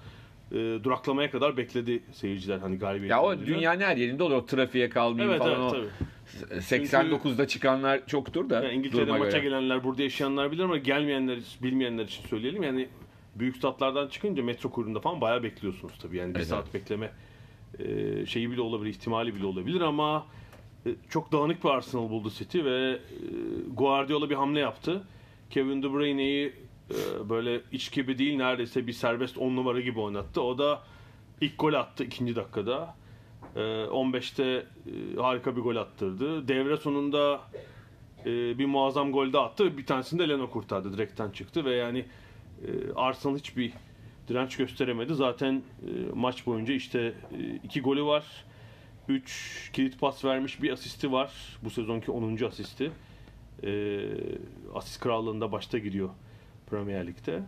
E, 0.51 0.55
duraklamaya 0.55 1.31
kadar 1.31 1.57
bekledi 1.57 2.03
seyirciler 2.13 2.57
hani 2.57 2.77
galibiyet. 2.77 3.11
Ya 3.11 3.21
o 3.23 3.39
dünyanın 3.39 3.81
her 3.81 3.97
yerinde 3.97 4.23
olur. 4.23 4.35
O 4.35 4.45
trafiğe 4.45 4.89
kalmayayım 4.89 5.31
Evet 5.31 5.39
falan 5.41 5.61
evet 5.61 5.73
o. 5.73 5.75
tabii. 6.49 6.59
89'da 6.61 7.47
çıkanlar 7.47 8.07
çoktur 8.07 8.49
da. 8.49 8.63
Yani 8.63 8.73
İngiltere'de 8.73 9.11
maça 9.11 9.37
göre. 9.37 9.39
gelenler, 9.39 9.83
burada 9.83 10.03
yaşayanlar 10.03 10.51
bilir 10.51 10.63
ama 10.63 10.77
gelmeyenler, 10.77 11.39
bilmeyenler 11.63 12.03
için 12.05 12.23
söyleyelim. 12.27 12.63
Yani 12.63 12.87
büyük 13.35 13.57
statlardan 13.57 14.07
çıkınca 14.07 14.43
metro 14.43 14.69
kuyruğunda 14.71 14.99
falan 14.99 15.21
bayağı 15.21 15.43
bekliyorsunuz 15.43 15.93
tabii. 16.01 16.17
Yani 16.17 16.33
bir 16.33 16.39
Evet, 16.39 16.47
saat 16.47 16.73
bekleme 16.73 17.11
e, 17.79 18.25
şeyi 18.25 18.51
bile 18.51 18.61
olabilir, 18.61 18.89
ihtimali 18.89 19.35
bile 19.35 19.45
olabilir 19.45 19.81
ama 19.81 20.25
e, 20.85 20.89
çok 21.09 21.31
dağınık 21.31 21.63
bir 21.63 21.69
Arsenal 21.69 22.09
buldu 22.09 22.29
City 22.29 22.63
ve 22.63 22.91
e, 22.91 22.99
Guardiola 23.73 24.29
bir 24.29 24.35
hamle 24.35 24.59
yaptı. 24.59 25.03
Kevin 25.49 25.83
De 25.83 25.93
Bruyne'yi 25.93 26.53
e, 26.89 27.29
böyle 27.29 27.61
iç 27.71 27.91
gibi 27.91 28.17
değil 28.17 28.37
neredeyse 28.37 28.87
bir 28.87 28.93
serbest 28.93 29.37
10 29.37 29.55
numara 29.55 29.79
gibi 29.79 29.99
oynattı. 29.99 30.41
O 30.41 30.57
da 30.57 30.81
ilk 31.41 31.59
gol 31.59 31.73
attı 31.73 32.03
ikinci 32.03 32.35
dakikada. 32.35 32.95
E, 33.55 33.59
15'te 33.59 34.43
e, 34.43 35.21
harika 35.21 35.55
bir 35.55 35.61
gol 35.61 35.75
attırdı. 35.75 36.47
Devre 36.47 36.77
sonunda 36.77 37.41
bir 38.25 38.65
muazzam 38.65 39.11
gol 39.11 39.33
de 39.33 39.39
attı. 39.39 39.77
Bir 39.77 39.85
tanesini 39.85 40.19
de 40.19 40.29
Leno 40.29 40.49
kurtardı. 40.49 40.93
Direkten 40.93 41.29
çıktı 41.29 41.65
ve 41.65 41.75
yani 41.75 42.05
e, 42.67 42.93
Arsenal 42.95 43.37
hiçbir 43.37 43.73
direnç 44.27 44.57
gösteremedi. 44.57 45.15
Zaten 45.15 45.53
e, 45.53 45.89
maç 46.13 46.45
boyunca 46.45 46.73
işte 46.73 46.99
e, 46.99 47.55
iki 47.63 47.81
golü 47.81 48.03
var. 48.03 48.45
3 49.07 49.69
kilit 49.73 49.99
pas 49.99 50.25
vermiş 50.25 50.61
bir 50.61 50.71
asisti 50.71 51.11
var. 51.11 51.31
Bu 51.63 51.69
sezonki 51.69 52.11
10. 52.11 52.43
asisti. 52.45 52.91
E, 53.63 54.01
asist 54.73 54.99
krallığında 54.99 55.51
başta 55.51 55.77
gidiyor 55.77 56.09
Premier 56.69 57.07
Lig'de. 57.07 57.41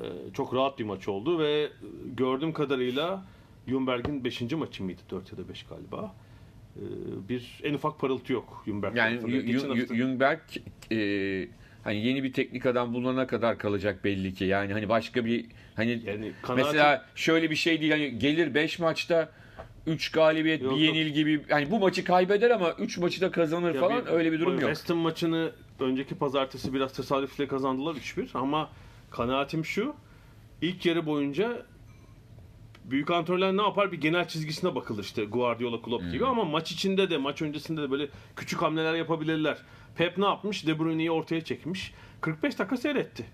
E, 0.00 0.06
çok 0.32 0.54
rahat 0.54 0.78
bir 0.78 0.84
maç 0.84 1.08
oldu 1.08 1.38
ve 1.38 1.72
gördüğüm 2.16 2.52
kadarıyla 2.52 3.24
Ljungberg'in 3.68 4.24
5. 4.24 4.52
maçı 4.52 4.84
mıydı? 4.84 5.00
4 5.10 5.32
ya 5.32 5.38
da 5.38 5.48
5 5.48 5.62
galiba. 5.62 6.14
E, 6.76 6.82
bir 7.28 7.60
en 7.62 7.74
ufak 7.74 8.00
parıltı 8.00 8.32
yok 8.32 8.64
Ljungberg 8.66 8.96
Yani 8.96 9.20
Ljungberg 9.94 10.40
e, 10.92 11.48
hani 11.84 12.06
yeni 12.06 12.22
bir 12.22 12.32
teknik 12.32 12.66
adam 12.66 12.94
bulunana 12.94 13.26
kadar 13.26 13.58
kalacak 13.58 14.04
belli 14.04 14.34
ki. 14.34 14.44
Yani 14.44 14.72
hani 14.72 14.88
başka 14.88 15.24
bir 15.24 15.46
hani 15.76 15.90
Yani 16.06 16.32
kanaatim- 16.42 16.56
mesela 16.56 17.04
şöyle 17.14 17.50
bir 17.50 17.56
şey 17.56 17.80
değil 17.80 17.92
hani 17.92 18.18
gelir 18.18 18.54
5 18.54 18.78
maçta 18.78 19.28
3 19.86 20.12
galibiyet, 20.12 20.62
Yok, 20.62 20.76
bir 20.78 20.84
yok. 20.86 20.96
yenil 20.96 21.08
gibi. 21.12 21.40
Yani 21.48 21.70
bu 21.70 21.78
maçı 21.78 22.04
kaybeder 22.04 22.50
ama 22.50 22.72
3 22.72 22.98
maçı 22.98 23.20
da 23.20 23.30
kazanır 23.30 23.74
Ya 23.74 23.80
falan 23.80 24.12
öyle 24.12 24.32
bir 24.32 24.40
durum 24.40 24.52
yok. 24.52 24.60
West 24.60 24.90
Ham 24.90 24.98
maçını 24.98 25.52
önceki 25.80 26.14
pazartesi 26.14 26.74
biraz 26.74 26.92
tesadüfle 26.92 27.48
kazandılar 27.48 27.94
3-1 27.94 28.28
ama 28.34 28.70
kanaatim 29.10 29.64
şu. 29.64 29.94
ilk 30.62 30.86
yarı 30.86 31.06
boyunca 31.06 31.62
büyük 32.84 33.10
antrenörler 33.10 33.56
ne 33.56 33.62
yapar? 33.62 33.92
Bir 33.92 34.00
genel 34.00 34.28
çizgisine 34.28 34.74
bakılır 34.74 35.02
işte 35.02 35.24
Guardiola 35.24 35.82
Klopp 35.82 36.04
Hmm. 36.04 36.12
gibi 36.12 36.26
ama 36.26 36.44
maç 36.44 36.72
içinde 36.72 37.10
de 37.10 37.16
maç 37.18 37.42
öncesinde 37.42 37.82
de 37.82 37.90
böyle 37.90 38.08
küçük 38.36 38.62
hamleler 38.62 38.94
yapabilirler. 38.94 39.58
Pep 39.96 40.18
ne 40.18 40.24
yapmış? 40.24 40.66
De 40.66 40.78
Bruyne'yi 40.78 41.10
ortaya 41.10 41.44
çekmiş. 41.44 41.94
45 42.20 42.58
dakika 42.58 42.76
seyretti. 42.76 43.24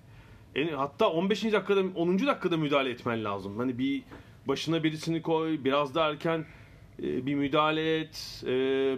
Yani 0.55 0.71
hatta 0.71 1.11
15. 1.11 1.53
dakikada 1.53 1.81
10. 1.95 2.27
dakikada 2.27 2.57
müdahale 2.57 2.91
etmen 2.91 3.25
lazım. 3.25 3.59
Hani 3.59 3.79
bir 3.79 4.03
başına 4.49 4.85
birisini 4.85 5.23
koy, 5.23 5.65
biraz 5.65 5.95
da 5.95 6.09
erken 6.09 6.47
e, 7.03 7.27
bir 7.27 7.35
müdahale 7.35 7.99
et, 8.01 8.43
e, 8.47 8.49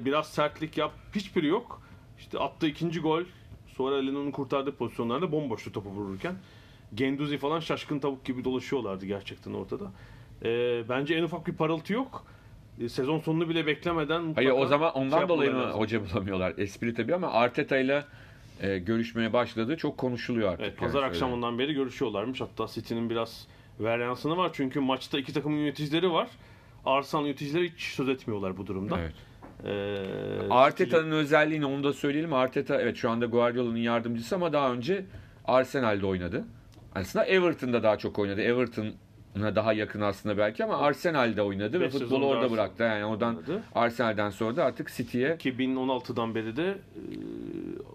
biraz 0.04 0.30
sertlik 0.32 0.78
yap. 0.78 0.92
Hiçbiri 1.14 1.46
yok. 1.46 1.82
İşte 2.18 2.38
attığı 2.38 2.66
ikinci 2.66 3.00
gol, 3.00 3.22
sonra 3.66 3.96
Leno'nun 3.96 4.30
kurtardığı 4.30 4.76
pozisyonlarda 4.76 5.32
bomboştu 5.32 5.72
topu 5.72 5.90
vururken. 5.90 6.34
Genduzi 6.94 7.38
falan 7.38 7.60
şaşkın 7.60 7.98
tavuk 7.98 8.24
gibi 8.24 8.44
dolaşıyorlardı 8.44 9.06
gerçekten 9.06 9.52
ortada. 9.52 9.92
E, 10.44 10.48
bence 10.88 11.14
en 11.14 11.22
ufak 11.22 11.46
bir 11.46 11.52
parıltı 11.52 11.92
yok. 11.92 12.24
E, 12.80 12.88
sezon 12.88 13.18
sonunu 13.18 13.48
bile 13.48 13.66
beklemeden 13.66 14.32
Hayır 14.34 14.50
o 14.50 14.66
zaman 14.66 14.92
ondan 14.92 15.18
şey 15.18 15.28
dolayı 15.28 15.52
mı 15.52 15.62
lazım. 15.62 15.80
hoca 15.80 16.00
bulamıyorlar? 16.10 16.54
Espri 16.58 16.94
tabii 16.94 17.14
ama 17.14 17.32
Arteta 17.32 17.78
ile 17.78 18.04
e, 18.60 18.78
görüşmeye 18.78 19.32
başladı. 19.32 19.76
Çok 19.76 19.98
konuşuluyor 19.98 20.48
artık. 20.48 20.60
Evet, 20.60 20.72
yani 20.72 20.80
pazar 20.80 21.00
şöyle. 21.00 21.06
akşamından 21.06 21.58
beri 21.58 21.74
görüşüyorlarmış. 21.74 22.40
Hatta 22.40 22.66
City'nin 22.66 23.10
biraz 23.10 23.46
varyansını 23.80 24.36
var. 24.36 24.50
Çünkü 24.52 24.80
maçta 24.80 25.18
iki 25.18 25.32
takımın 25.32 25.56
yöneticileri 25.56 26.12
var. 26.12 26.28
Arsenal 26.86 27.22
yöneticileri 27.24 27.72
hiç 27.72 27.82
söz 27.82 28.08
etmiyorlar 28.08 28.56
bu 28.56 28.66
durumda. 28.66 28.98
Evet. 29.00 29.14
Ee, 29.64 30.50
Arteta'nın 30.50 31.10
özelliğini 31.10 31.66
onu 31.66 31.84
da 31.84 31.92
söyleyelim. 31.92 32.32
Arteta 32.32 32.80
evet 32.80 32.96
şu 32.96 33.10
anda 33.10 33.26
Guardiola'nın 33.26 33.76
yardımcısı 33.76 34.34
ama 34.34 34.52
daha 34.52 34.72
önce 34.72 35.04
Arsenal'de 35.44 36.06
oynadı. 36.06 36.44
Aslında 36.94 37.24
Everton'da 37.24 37.82
daha 37.82 37.98
çok 37.98 38.18
oynadı. 38.18 38.40
Everton'a 39.36 39.56
daha 39.56 39.72
yakın 39.72 40.00
aslında 40.00 40.38
belki 40.38 40.64
ama 40.64 40.78
Arsenal'de 40.78 41.42
oynadı 41.42 41.80
ve 41.80 41.88
futbolu 41.88 42.26
orada 42.26 42.38
Arsenal 42.38 42.52
bıraktı. 42.52 42.82
Yani 42.82 43.04
oradan 43.04 43.36
oynadı. 43.36 43.62
Arsenal'den 43.74 44.30
sonra 44.30 44.56
da 44.56 44.64
artık 44.64 44.92
City'ye 44.96 45.34
2016'dan 45.34 46.34
beri 46.34 46.56
de 46.56 46.68
e, 46.70 46.78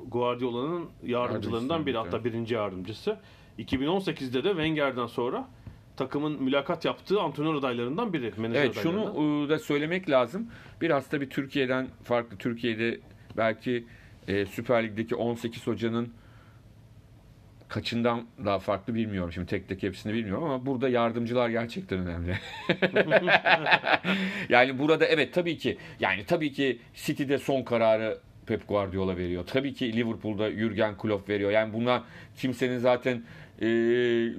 Guardiola'nın 0.08 0.86
yardımcılarından 1.04 1.86
biri 1.86 1.98
hatta 1.98 2.24
birinci 2.24 2.54
yardımcısı. 2.54 3.18
2018'de 3.60 4.44
de 4.44 4.50
Wenger'den 4.50 5.08
sonra 5.08 5.48
takımın 5.98 6.44
mülakat 6.44 6.86
yaptığı 6.86 7.22
antrenör 7.22 7.56
adaylarından 7.56 8.14
biri. 8.14 8.34
Menajer 8.38 8.64
Evet 8.64 8.76
şunu 8.84 9.02
e, 9.46 9.50
da 9.50 9.60
söylemek 9.60 10.10
lazım. 10.10 10.48
Biraz 10.82 11.12
da 11.12 11.22
bir 11.22 11.30
Türkiye'den 11.30 11.88
farklı. 12.04 12.38
Türkiye'de 12.38 13.00
belki 13.38 13.86
e, 14.28 14.46
Süper 14.46 14.84
Lig'deki 14.84 15.16
18 15.16 15.68
hocanın 15.68 16.14
kaçından 17.76 18.26
daha 18.46 18.60
farklı 18.60 18.96
bilmiyorum. 18.96 19.32
Şimdi 19.32 19.48
tek 19.48 19.68
tek 19.68 19.84
hepsini 19.84 20.14
bilmiyorum 20.14 20.44
ama 20.44 20.66
burada 20.66 20.90
yardımcılar 20.90 21.50
gerçekten 21.50 22.00
önemli. 22.00 22.38
yani 24.50 24.80
burada 24.80 25.06
evet 25.06 25.34
tabii 25.34 25.58
ki 25.58 25.78
yani 26.00 26.26
tabii 26.26 26.52
ki 26.52 26.80
City'de 26.94 27.38
son 27.38 27.64
kararı 27.64 28.20
Pep 28.46 28.68
Guardiola 28.68 29.18
veriyor. 29.18 29.44
Tabii 29.48 29.74
ki 29.74 29.94
Liverpool'da 29.94 30.52
Jurgen 30.52 30.98
Klopp 30.98 31.30
veriyor. 31.30 31.52
Yani 31.52 31.74
buna 31.74 32.04
kimsenin 32.38 32.80
zaten 32.80 33.24
e, 33.62 33.68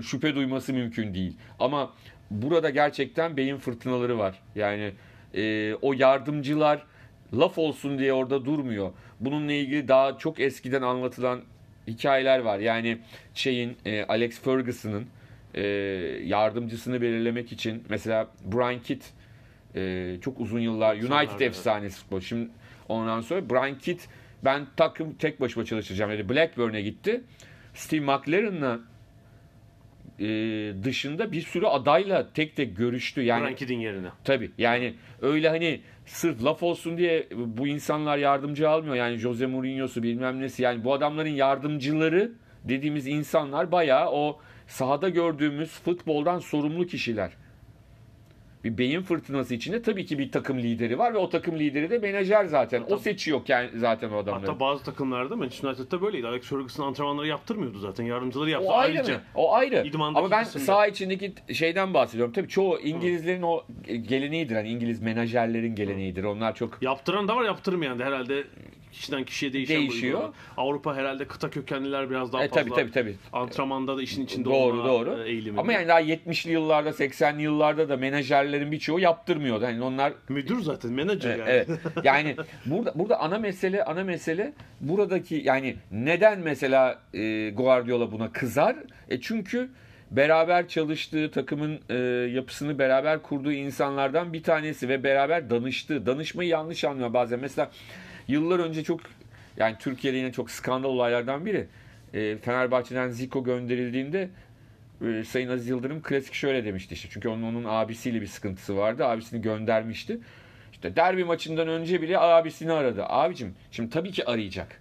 şüphe 0.03 0.35
duyması 0.35 0.73
mümkün 0.73 1.15
değil. 1.15 1.37
Ama 1.59 1.93
burada 2.31 2.71
gerçekten 2.71 3.37
beyin 3.37 3.57
fırtınaları 3.57 4.19
var. 4.19 4.43
Yani 4.55 4.93
e, 5.35 5.75
o 5.75 5.93
yardımcılar 5.93 6.83
laf 7.35 7.59
olsun 7.59 7.99
diye 7.99 8.13
orada 8.13 8.45
durmuyor. 8.45 8.93
Bununla 9.21 9.53
ilgili 9.53 9.89
daha 9.89 10.19
çok 10.19 10.41
eskiden 10.41 10.83
anlatılan 10.83 11.43
hikayeler 11.87 12.39
var. 12.39 12.59
Yani 12.59 12.99
şeyin 13.35 13.77
e, 13.85 14.05
Alex 14.05 14.41
Ferguson'ın 14.41 15.07
e, 15.55 15.63
yardımcısını 16.25 17.03
belirlemek 17.03 17.53
için 17.53 17.85
mesela 17.89 18.29
Brian 18.45 18.81
Kidd 18.83 19.03
e, 19.75 20.17
çok 20.21 20.41
uzun 20.41 20.61
yıllar 20.61 20.97
United 20.97 21.41
efsanesi 21.41 21.99
futbol. 22.01 22.21
Şimdi 22.21 22.51
ondan 22.89 23.21
sonra 23.21 23.51
Brian 23.51 23.79
Kidd 23.79 24.01
ben 24.45 24.67
takım 24.77 25.15
tek 25.15 25.41
başıma 25.41 25.65
çalışacağım 25.65 26.11
dedi. 26.11 26.29
Blackburn'e 26.29 26.83
gitti. 26.83 27.21
Steve 27.75 28.01
McLaren'la 28.01 28.81
e, 30.21 30.25
dışında 30.85 31.33
bir 31.33 31.43
sürü 31.43 31.67
adayla 31.67 32.33
tek 32.33 32.57
tek 32.57 32.77
görüştü. 32.77 33.23
Yani 33.23 33.45
Frankie'nin 33.45 33.81
yerine. 33.81 34.09
Tabii 34.25 34.51
yani 34.59 34.95
öyle 35.23 35.49
hani 35.49 35.81
sırf 36.07 36.45
laf 36.45 36.63
olsun 36.63 36.99
diye 36.99 37.27
bu 37.37 37.67
insanlar 37.67 38.19
yardımcı 38.19 38.71
almıyor. 38.71 38.95
Yani 38.95 39.17
Jose 39.17 39.47
Mourinho'su 39.47 40.03
bilmem 40.03 40.41
nesi. 40.41 40.63
Yani 40.63 40.85
bu 40.85 40.93
adamların 40.93 41.31
yardımcıları 41.31 42.33
dediğimiz 42.65 43.07
insanlar 43.07 43.73
bayağı 43.73 44.11
o 44.11 44.41
sahada 44.67 45.09
gördüğümüz 45.09 45.71
futboldan 45.71 46.39
sorumlu 46.39 46.87
kişiler. 46.87 47.33
Bir 48.67 48.79
beyin 48.79 49.03
fırtınası 49.03 49.55
içinde 49.55 49.83
tabii 49.83 50.07
ki 50.07 50.19
bir 50.19 50.33
takım 50.33 50.59
lideri 50.59 50.99
var 50.99 51.15
ve 51.15 51.19
o 51.19 51.29
takım 51.29 51.59
lideri 51.59 51.91
de 51.91 51.99
menajer 51.99 52.45
zaten. 52.45 52.85
O 52.91 52.97
seçiyor 52.99 53.41
yani 53.49 53.71
zaten 53.75 54.11
o 54.11 54.17
adamları. 54.17 54.47
Hatta 54.47 54.61
bazı 54.61 54.85
takımlarda 54.85 55.37
Manchester 55.37 55.69
United'da 55.69 56.03
böyleydi. 56.03 56.27
Alex 56.27 56.43
Ferguson 56.43 56.87
antrenmanları 56.87 57.27
yaptırmıyordu 57.27 57.79
zaten. 57.79 58.05
Yardımcıları 58.05 58.51
yaptı. 58.51 58.69
O 58.69 58.73
ayrı 58.75 58.97
Ayrıca 58.99 59.15
mı? 59.15 59.21
O 59.35 59.55
ayrı. 59.55 59.85
Ama 60.01 60.31
ben 60.31 60.45
kısımda. 60.45 60.65
saha 60.65 60.87
içindeki 60.87 61.33
şeyden 61.53 61.95
bahsediyorum. 61.95 62.33
Tabii 62.33 62.49
çoğu 62.49 62.79
İngilizlerin 62.81 63.43
o 63.43 63.65
geleneğidir. 64.09 64.55
Hani 64.57 64.69
İngiliz 64.69 65.03
menajerlerin 65.03 65.75
geleneğidir. 65.75 66.25
Onlar 66.25 66.55
çok 66.55 66.83
yaptıran 66.83 67.29
da 67.29 67.37
var 67.37 67.45
yaptırmayan 67.45 67.99
da 67.99 68.05
herhalde 68.05 68.45
kişiden 68.93 69.25
kişiye 69.25 69.53
değişen 69.53 69.77
Değişiyor. 69.77 70.35
Avrupa 70.57 70.95
herhalde 70.97 71.25
kıta 71.25 71.51
kökenliler 71.51 72.11
biraz 72.11 72.33
daha 72.33 72.45
E, 72.45 72.49
fazla. 72.49 72.63
tabii 72.63 72.75
tabii 72.75 72.91
tabii. 72.91 73.15
Antrenmanda 73.33 73.97
da 73.97 74.03
işin 74.03 74.25
içinde 74.25 74.45
Doğru 74.45 74.85
doğru. 74.85 75.23
eğilimi. 75.23 75.61
Ama 75.61 75.73
yani 75.73 75.89
daha 75.89 76.01
70'li 76.01 76.53
yıllarda 76.53 76.89
80'li 76.91 77.43
yıllarda 77.43 77.89
da 77.89 77.97
menajerlerin 78.57 78.73
birçoğu 78.73 79.01
yaptırmıyordu. 79.01 79.65
Hani 79.65 79.83
onlar 79.83 80.13
müdür 80.29 80.61
zaten 80.61 80.93
menajer 80.93 81.39
yani. 81.39 81.51
evet. 81.51 81.69
Yani 82.05 82.37
burada 82.67 82.93
burada 82.95 83.21
ana 83.21 83.39
mesele 83.39 83.85
ana 83.85 84.05
mesele 84.05 84.53
buradaki 84.81 85.35
yani 85.35 85.77
neden 85.91 86.39
mesela 86.41 86.99
e, 87.15 87.51
Guardiola 87.51 88.13
buna 88.13 88.33
kızar? 88.33 88.77
E 89.09 89.21
çünkü 89.21 89.69
beraber 90.11 90.69
çalıştığı 90.69 91.31
takımın 91.31 91.81
e, 91.89 91.95
yapısını 92.35 92.79
beraber 92.79 93.23
kurduğu 93.23 93.53
insanlardan 93.53 94.33
bir 94.33 94.43
tanesi 94.43 94.89
ve 94.89 95.03
beraber 95.03 95.51
danıştığı. 95.51 96.07
Danışmayı 96.07 96.49
yanlış 96.49 96.85
anlıyor 96.85 97.13
bazen. 97.13 97.41
Mesela 97.41 97.71
yıllar 98.29 98.59
önce 98.59 98.85
çok 98.85 99.01
yani 99.57 99.77
Türkiye'de 99.79 100.17
yine 100.17 100.33
çok 100.33 100.51
skandal 100.51 100.89
olaylardan 100.89 101.47
biri. 101.47 101.67
E, 102.15 102.37
Fenerbahçe'den 102.39 103.11
Zico 103.11 103.45
gönderildiğinde 103.45 104.29
e, 105.05 105.25
Sayın 105.25 105.49
Aziz 105.49 105.69
Yıldırım 105.69 106.03
klasik 106.03 106.35
şöyle 106.35 106.65
demişti 106.65 106.95
işte. 106.95 107.09
Çünkü 107.11 107.29
onun 107.29 107.43
onun 107.43 107.65
abisiyle 107.65 108.21
bir 108.21 108.27
sıkıntısı 108.27 108.77
vardı. 108.77 109.05
Abisini 109.05 109.43
göndermişti. 109.43 110.21
İşte 110.73 110.97
derbi 110.97 111.25
maçından 111.25 111.69
önce 111.69 112.03
bile 112.03 112.19
abisini 112.19 112.73
aradı. 112.73 113.05
Abicim 113.09 113.55
şimdi 113.71 113.91
tabii 113.91 114.11
ki 114.11 114.25
arayacak. 114.25 114.81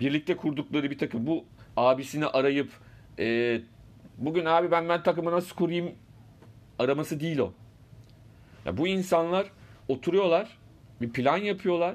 Birlikte 0.00 0.36
kurdukları 0.36 0.90
bir 0.90 0.98
takım. 0.98 1.26
Bu 1.26 1.44
abisini 1.76 2.26
arayıp 2.26 2.70
e, 3.18 3.60
bugün 4.18 4.44
abi 4.44 4.70
ben 4.70 4.88
ben 4.88 5.02
takımı 5.02 5.32
nasıl 5.32 5.56
kurayım 5.56 5.92
araması 6.78 7.20
değil 7.20 7.38
o. 7.38 7.52
Ya 8.64 8.76
bu 8.76 8.88
insanlar 8.88 9.46
oturuyorlar, 9.88 10.58
bir 11.00 11.10
plan 11.10 11.36
yapıyorlar, 11.36 11.94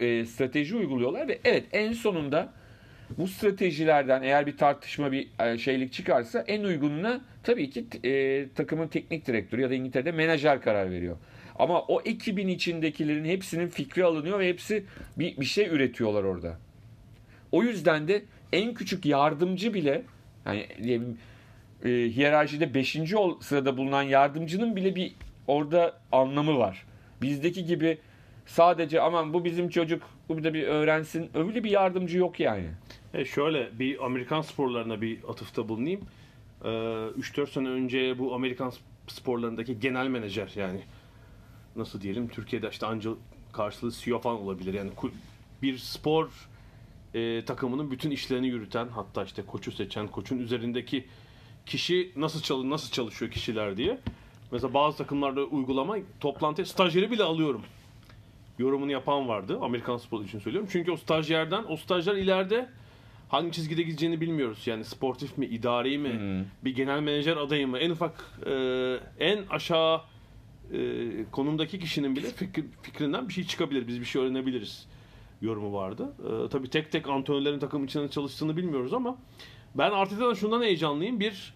e, 0.00 0.24
strateji 0.24 0.76
uyguluyorlar 0.76 1.28
ve 1.28 1.40
evet 1.44 1.66
en 1.72 1.92
sonunda 1.92 2.52
bu 3.18 3.28
stratejilerden 3.28 4.22
eğer 4.22 4.46
bir 4.46 4.56
tartışma 4.56 5.12
bir 5.12 5.28
e, 5.40 5.58
şeylik 5.58 5.92
çıkarsa 5.92 6.40
en 6.40 6.64
uygununa 6.64 7.20
tabii 7.42 7.70
ki 7.70 7.86
e, 8.04 8.48
takımın 8.54 8.88
teknik 8.88 9.26
direktörü 9.26 9.62
ya 9.62 9.70
da 9.70 9.74
İngiltere'de 9.74 10.12
menajer 10.12 10.62
karar 10.62 10.90
veriyor. 10.90 11.16
Ama 11.58 11.82
o 11.82 12.00
ekibin 12.00 12.48
içindekilerin 12.48 13.24
hepsinin 13.24 13.68
fikri 13.68 14.04
alınıyor 14.04 14.38
ve 14.38 14.48
hepsi 14.48 14.84
bir, 15.18 15.36
bir 15.36 15.44
şey 15.44 15.68
üretiyorlar 15.68 16.24
orada. 16.24 16.58
O 17.52 17.62
yüzden 17.62 18.08
de 18.08 18.22
en 18.52 18.74
küçük 18.74 19.06
yardımcı 19.06 19.74
bile 19.74 20.02
yani 20.46 20.66
e, 21.84 21.88
hiyerarşide 21.88 22.74
5. 22.74 22.96
sırada 23.40 23.76
bulunan 23.76 24.02
yardımcının 24.02 24.76
bile 24.76 24.96
bir 24.96 25.14
orada 25.46 26.00
anlamı 26.12 26.58
var. 26.58 26.86
Bizdeki 27.22 27.64
gibi 27.64 27.98
sadece 28.46 29.00
aman 29.00 29.34
bu 29.34 29.44
bizim 29.44 29.68
çocuk 29.68 30.02
bu 30.28 30.44
da 30.44 30.54
bir 30.54 30.62
öğrensin 30.62 31.30
öyle 31.34 31.64
bir 31.64 31.70
yardımcı 31.70 32.18
yok 32.18 32.40
yani. 32.40 32.66
E 33.14 33.24
şöyle 33.24 33.78
bir 33.78 34.04
Amerikan 34.04 34.40
sporlarına 34.40 35.00
bir 35.00 35.18
atıfta 35.28 35.68
bulunayım. 35.68 36.00
Ee, 36.64 36.68
3-4 36.68 37.50
sene 37.50 37.68
önce 37.68 38.18
bu 38.18 38.34
Amerikan 38.34 38.72
sporlarındaki 39.06 39.80
genel 39.80 40.06
menajer 40.06 40.52
yani 40.56 40.80
nasıl 41.76 42.00
diyelim 42.00 42.28
Türkiye'de 42.28 42.68
işte 42.70 42.86
anca 42.86 43.10
karşılığı 43.52 43.92
CEO 43.92 44.18
falan 44.18 44.40
olabilir. 44.40 44.74
Yani 44.74 44.90
bir 45.62 45.78
spor 45.78 46.48
e, 47.14 47.44
takımının 47.44 47.90
bütün 47.90 48.10
işlerini 48.10 48.48
yürüten 48.48 48.88
hatta 48.88 49.24
işte 49.24 49.42
koçu 49.42 49.72
seçen 49.72 50.08
koçun 50.08 50.38
üzerindeki 50.38 51.06
kişi 51.66 52.12
nasıl 52.16 52.42
çalı 52.42 52.70
nasıl 52.70 52.90
çalışıyor 52.90 53.30
kişiler 53.30 53.76
diye. 53.76 53.98
Mesela 54.52 54.74
bazı 54.74 54.98
takımlarda 54.98 55.44
uygulama 55.44 55.96
toplantı 56.20 56.66
stajyeri 56.66 57.10
bile 57.10 57.22
alıyorum 57.22 57.62
yorumunu 58.58 58.92
yapan 58.92 59.28
vardı. 59.28 59.58
Amerikan 59.62 59.96
sporu 59.96 60.24
için 60.24 60.38
söylüyorum. 60.38 60.68
Çünkü 60.72 60.90
o 60.90 60.96
stajyerden, 60.96 61.64
o 61.68 61.76
stajyer 61.76 62.14
ileride 62.14 62.68
hangi 63.32 63.52
çizgide 63.52 63.82
gideceğini 63.82 64.20
bilmiyoruz. 64.20 64.66
Yani 64.66 64.84
sportif 64.84 65.38
mi, 65.38 65.46
idari 65.46 65.98
mi, 65.98 66.44
bir 66.64 66.74
genel 66.74 67.00
menajer 67.00 67.36
adayı 67.36 67.68
mı? 67.68 67.78
En 67.78 67.90
ufak, 67.90 68.24
e, 68.46 68.52
en 69.20 69.46
aşağı 69.50 70.00
e, 70.72 70.78
konumdaki 71.32 71.78
kişinin 71.78 72.16
bile 72.16 72.26
fikir, 72.28 72.64
fikrinden 72.82 73.28
bir 73.28 73.32
şey 73.32 73.44
çıkabilir. 73.44 73.88
Biz 73.88 74.00
bir 74.00 74.04
şey 74.04 74.22
öğrenebiliriz 74.22 74.88
yorumu 75.42 75.72
vardı. 75.72 76.12
E, 76.18 76.48
tabii 76.48 76.70
tek 76.70 76.92
tek 76.92 77.08
antrenörlerin 77.08 77.58
takım 77.58 77.84
içinde 77.84 78.08
çalıştığını 78.08 78.56
bilmiyoruz 78.56 78.94
ama 78.94 79.18
ben 79.74 79.90
Arteta'dan 79.90 80.34
şundan 80.34 80.62
heyecanlıyım. 80.62 81.20
Bir, 81.20 81.54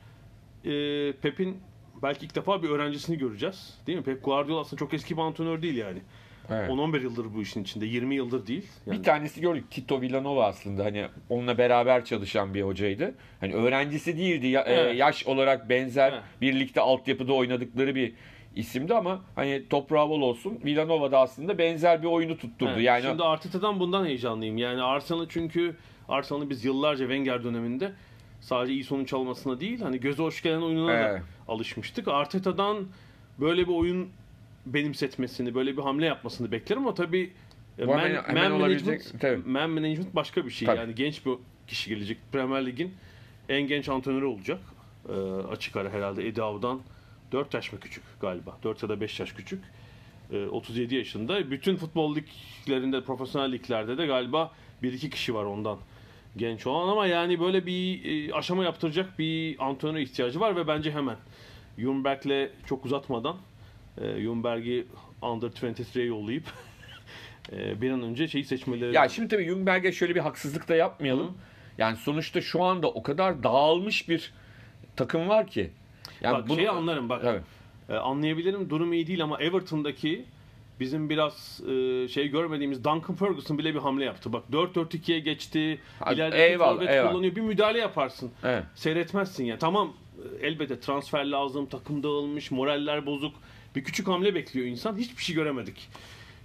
e, 0.64 1.12
Pep'in 1.12 1.56
belki 2.02 2.26
ilk 2.26 2.34
defa 2.34 2.62
bir 2.62 2.68
öğrencisini 2.68 3.18
göreceğiz. 3.18 3.78
Değil 3.86 3.98
mi? 3.98 4.04
Pep 4.04 4.24
Guardiola 4.24 4.60
aslında 4.60 4.80
çok 4.80 4.94
eski 4.94 5.16
bir 5.16 5.22
antrenör 5.22 5.62
değil 5.62 5.76
yani. 5.76 6.02
Evet. 6.50 6.70
10-11 6.70 7.02
yıldır 7.02 7.35
bu 7.35 7.42
işin 7.42 7.62
içinde. 7.62 7.87
20 7.87 8.14
yıldır 8.14 8.46
değil. 8.46 8.66
Yani 8.87 8.98
Bir 8.98 9.02
tanesi 9.02 9.40
gördük 9.40 9.70
Tito 9.70 10.00
Villanova 10.00 10.46
aslında 10.46 10.85
hani 10.85 11.06
onunla 11.28 11.59
beraber 11.59 12.04
çalışan 12.04 12.54
bir 12.54 12.62
hocaydı. 12.62 13.14
Hani 13.40 13.54
öğrencisi 13.54 14.18
değildi 14.18 14.46
ya- 14.46 14.62
e, 14.62 14.72
Evet. 14.74 14.96
yaş 14.98 15.26
olarak 15.26 15.68
benzer 15.68 16.12
Evet. 16.12 16.22
birlikte 16.40 16.80
altyapıda 16.80 17.32
oynadıkları 17.32 17.94
bir 17.94 18.12
isimdi 18.56 18.94
ama 18.94 19.20
hani 19.35 19.68
toprağı 19.70 20.09
bol 20.09 20.20
olsun 20.22 20.59
Villanova 20.64 21.12
da 21.12 21.18
aslında 21.18 21.59
benzer 21.59 22.02
bir 22.02 22.06
oyunu 22.09 22.37
tutturdu. 22.38 22.70
Evet, 22.74 22.82
Yani 22.85 23.02
Şimdi 23.02 23.22
Arteta'dan 23.22 23.80
bundan 23.80 24.06
heyecanlıyım. 24.06 24.59
Yani 24.59 24.82
Arsenal 24.82 25.26
çünkü 25.28 25.76
Arsenal'ı 26.09 26.50
biz 26.50 26.64
yıllarca 26.64 27.04
Wenger 27.04 27.44
döneminde 27.44 27.92
sadece 28.40 28.72
iyi 28.72 28.85
sonuç 28.85 29.12
almasına 29.12 29.61
değil 29.61 29.80
hani 29.80 30.00
göze 30.00 30.22
hoş 30.22 30.42
gelen 30.42 30.61
oyununa 30.62 30.92
Evet. 30.92 31.20
da 31.20 31.52
alışmıştık. 31.52 32.09
Arteta'dan 32.09 32.87
böyle 33.40 33.62
bir 33.68 33.72
oyun 33.72 34.09
benimsetmesini, 34.66 35.55
böyle 35.55 35.76
bir 35.76 35.83
hamle 35.83 36.07
yapmasını 36.07 36.52
beklerim 36.52 36.83
ama 36.83 36.94
tabii 36.94 37.33
e, 37.79 37.87
Bu 37.87 37.90
man, 37.90 37.98
hemen- 38.00 38.22
hemen 38.22 38.50
man 38.52 38.61
management, 38.61 39.20
tabii. 39.20 39.48
man 39.48 39.70
management 39.70 40.14
başka 40.14 40.44
bir 40.46 40.50
şey. 40.50 40.66
Tabii. 40.66 40.79
Yani 40.79 40.94
genç 40.94 41.26
bir 41.26 41.33
kişi 41.66 41.90
gelecek. 41.90 42.18
Premier 42.33 42.66
Lig'in 42.66 42.94
en 43.48 43.62
genç 43.62 43.88
antrenörü 43.88 44.24
olacak. 44.24 44.61
E, 45.09 45.12
açık 45.50 45.76
ara 45.76 45.90
herhalde 45.90 46.29
Eddie 46.29 46.42
Howe'dan 46.44 46.81
4 47.33 47.55
yaş 47.55 47.72
mı 47.72 47.81
küçük 47.81 48.02
galiba. 48.20 48.59
4 48.62 48.83
ya 48.83 48.88
da 48.88 49.00
5 49.00 49.20
yaş 49.20 49.33
küçük. 49.33 49.64
E, 50.33 50.46
37 50.46 50.94
yaşında. 50.94 51.50
Bütün 51.50 51.76
futbol 51.76 52.16
liglerinde, 52.16 53.05
profesyonel 53.05 53.52
liglerde 53.52 53.98
de 53.98 54.07
galiba 54.07 54.52
1-2 54.83 55.11
kişi 55.11 55.35
var 55.35 55.44
ondan 55.44 55.79
genç 56.37 56.66
olan 56.66 56.88
ama 56.88 57.07
yani 57.07 57.40
böyle 57.40 57.66
bir 57.66 58.05
e, 58.29 58.35
aşama 58.35 58.64
yaptıracak 58.64 59.18
bir 59.18 59.66
antrenöre 59.68 60.02
ihtiyacı 60.02 60.40
var 60.40 60.57
ve 60.57 60.68
bence 60.68 60.90
hemen. 60.92 61.16
Jumberg'le 61.79 62.48
çok 62.66 62.85
uzatmadan 62.85 63.37
e, 64.00 64.20
Jumberg'i 64.20 64.87
Under 65.22 65.48
23'ye 65.48 66.04
yollayıp 66.04 66.44
e, 67.52 67.80
bir 67.80 67.90
an 67.90 68.02
önce 68.02 68.28
şeyi 68.28 68.44
seçmeleri 68.44 68.94
Ya 68.94 69.09
şimdi 69.09 69.28
tabii 69.28 69.44
Jungberg'e 69.44 69.92
şöyle 69.92 70.14
bir 70.14 70.20
haksızlık 70.20 70.68
da 70.68 70.74
yapmayalım. 70.74 71.38
Yani 71.78 71.96
sonuçta 71.96 72.40
şu 72.40 72.62
anda 72.62 72.88
o 72.88 73.02
kadar 73.02 73.42
dağılmış 73.42 74.09
bir 74.09 74.32
takım 74.96 75.28
var 75.28 75.46
ki. 75.46 75.70
Yani 76.20 76.48
bak 76.48 76.56
şeyi 76.56 76.70
anlarım 76.70 77.09
bak. 77.09 77.22
Evet. 77.24 77.42
E, 77.88 77.94
anlayabilirim 77.94 78.70
durum 78.70 78.92
iyi 78.92 79.06
değil 79.06 79.22
ama 79.22 79.40
Everton'daki 79.40 80.24
bizim 80.80 81.11
biraz 81.11 81.61
e, 81.68 82.09
şey 82.09 82.28
görmediğimiz 82.28 82.85
Duncan 82.85 83.14
Ferguson 83.14 83.59
bile 83.59 83.74
bir 83.74 83.78
hamle 83.78 84.04
yaptı. 84.04 84.32
Bak 84.32 84.44
4-4-2'ye 84.52 85.18
geçti. 85.18 85.80
Eyvallah, 86.35 86.74
forvet 86.74 87.09
kullanıyor. 87.09 87.37
Bir 87.37 87.40
müdahale 87.40 87.78
yaparsın. 87.78 88.30
Evet. 88.44 88.64
Seyretmezsin 88.74 89.44
ya. 89.44 89.59
Tamam 89.59 89.92
e, 90.42 90.46
elbette 90.46 90.80
transfer 90.80 91.24
lazım, 91.24 91.66
takım 91.66 92.02
dağılmış, 92.02 92.50
moraller 92.50 93.06
bozuk. 93.06 93.35
Bir 93.76 93.84
küçük 93.84 94.08
hamle 94.08 94.34
bekliyor 94.34 94.66
insan. 94.66 94.96
Hiçbir 94.96 95.22
şey 95.22 95.34
göremedik. 95.34 95.88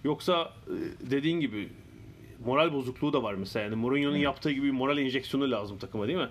Yoksa 0.03 0.53
e, 0.67 1.11
dediğin 1.11 1.39
gibi 1.39 1.69
moral 2.45 2.73
bozukluğu 2.73 3.13
da 3.13 3.23
var 3.23 3.33
mesela. 3.33 3.63
Yani 3.63 3.75
Mourinho'nun 3.75 4.17
yaptığı 4.17 4.51
gibi 4.51 4.71
moral 4.71 4.97
enjeksiyonu 4.97 5.51
lazım 5.51 5.77
takıma 5.77 6.07
değil 6.07 6.19
mi? 6.19 6.29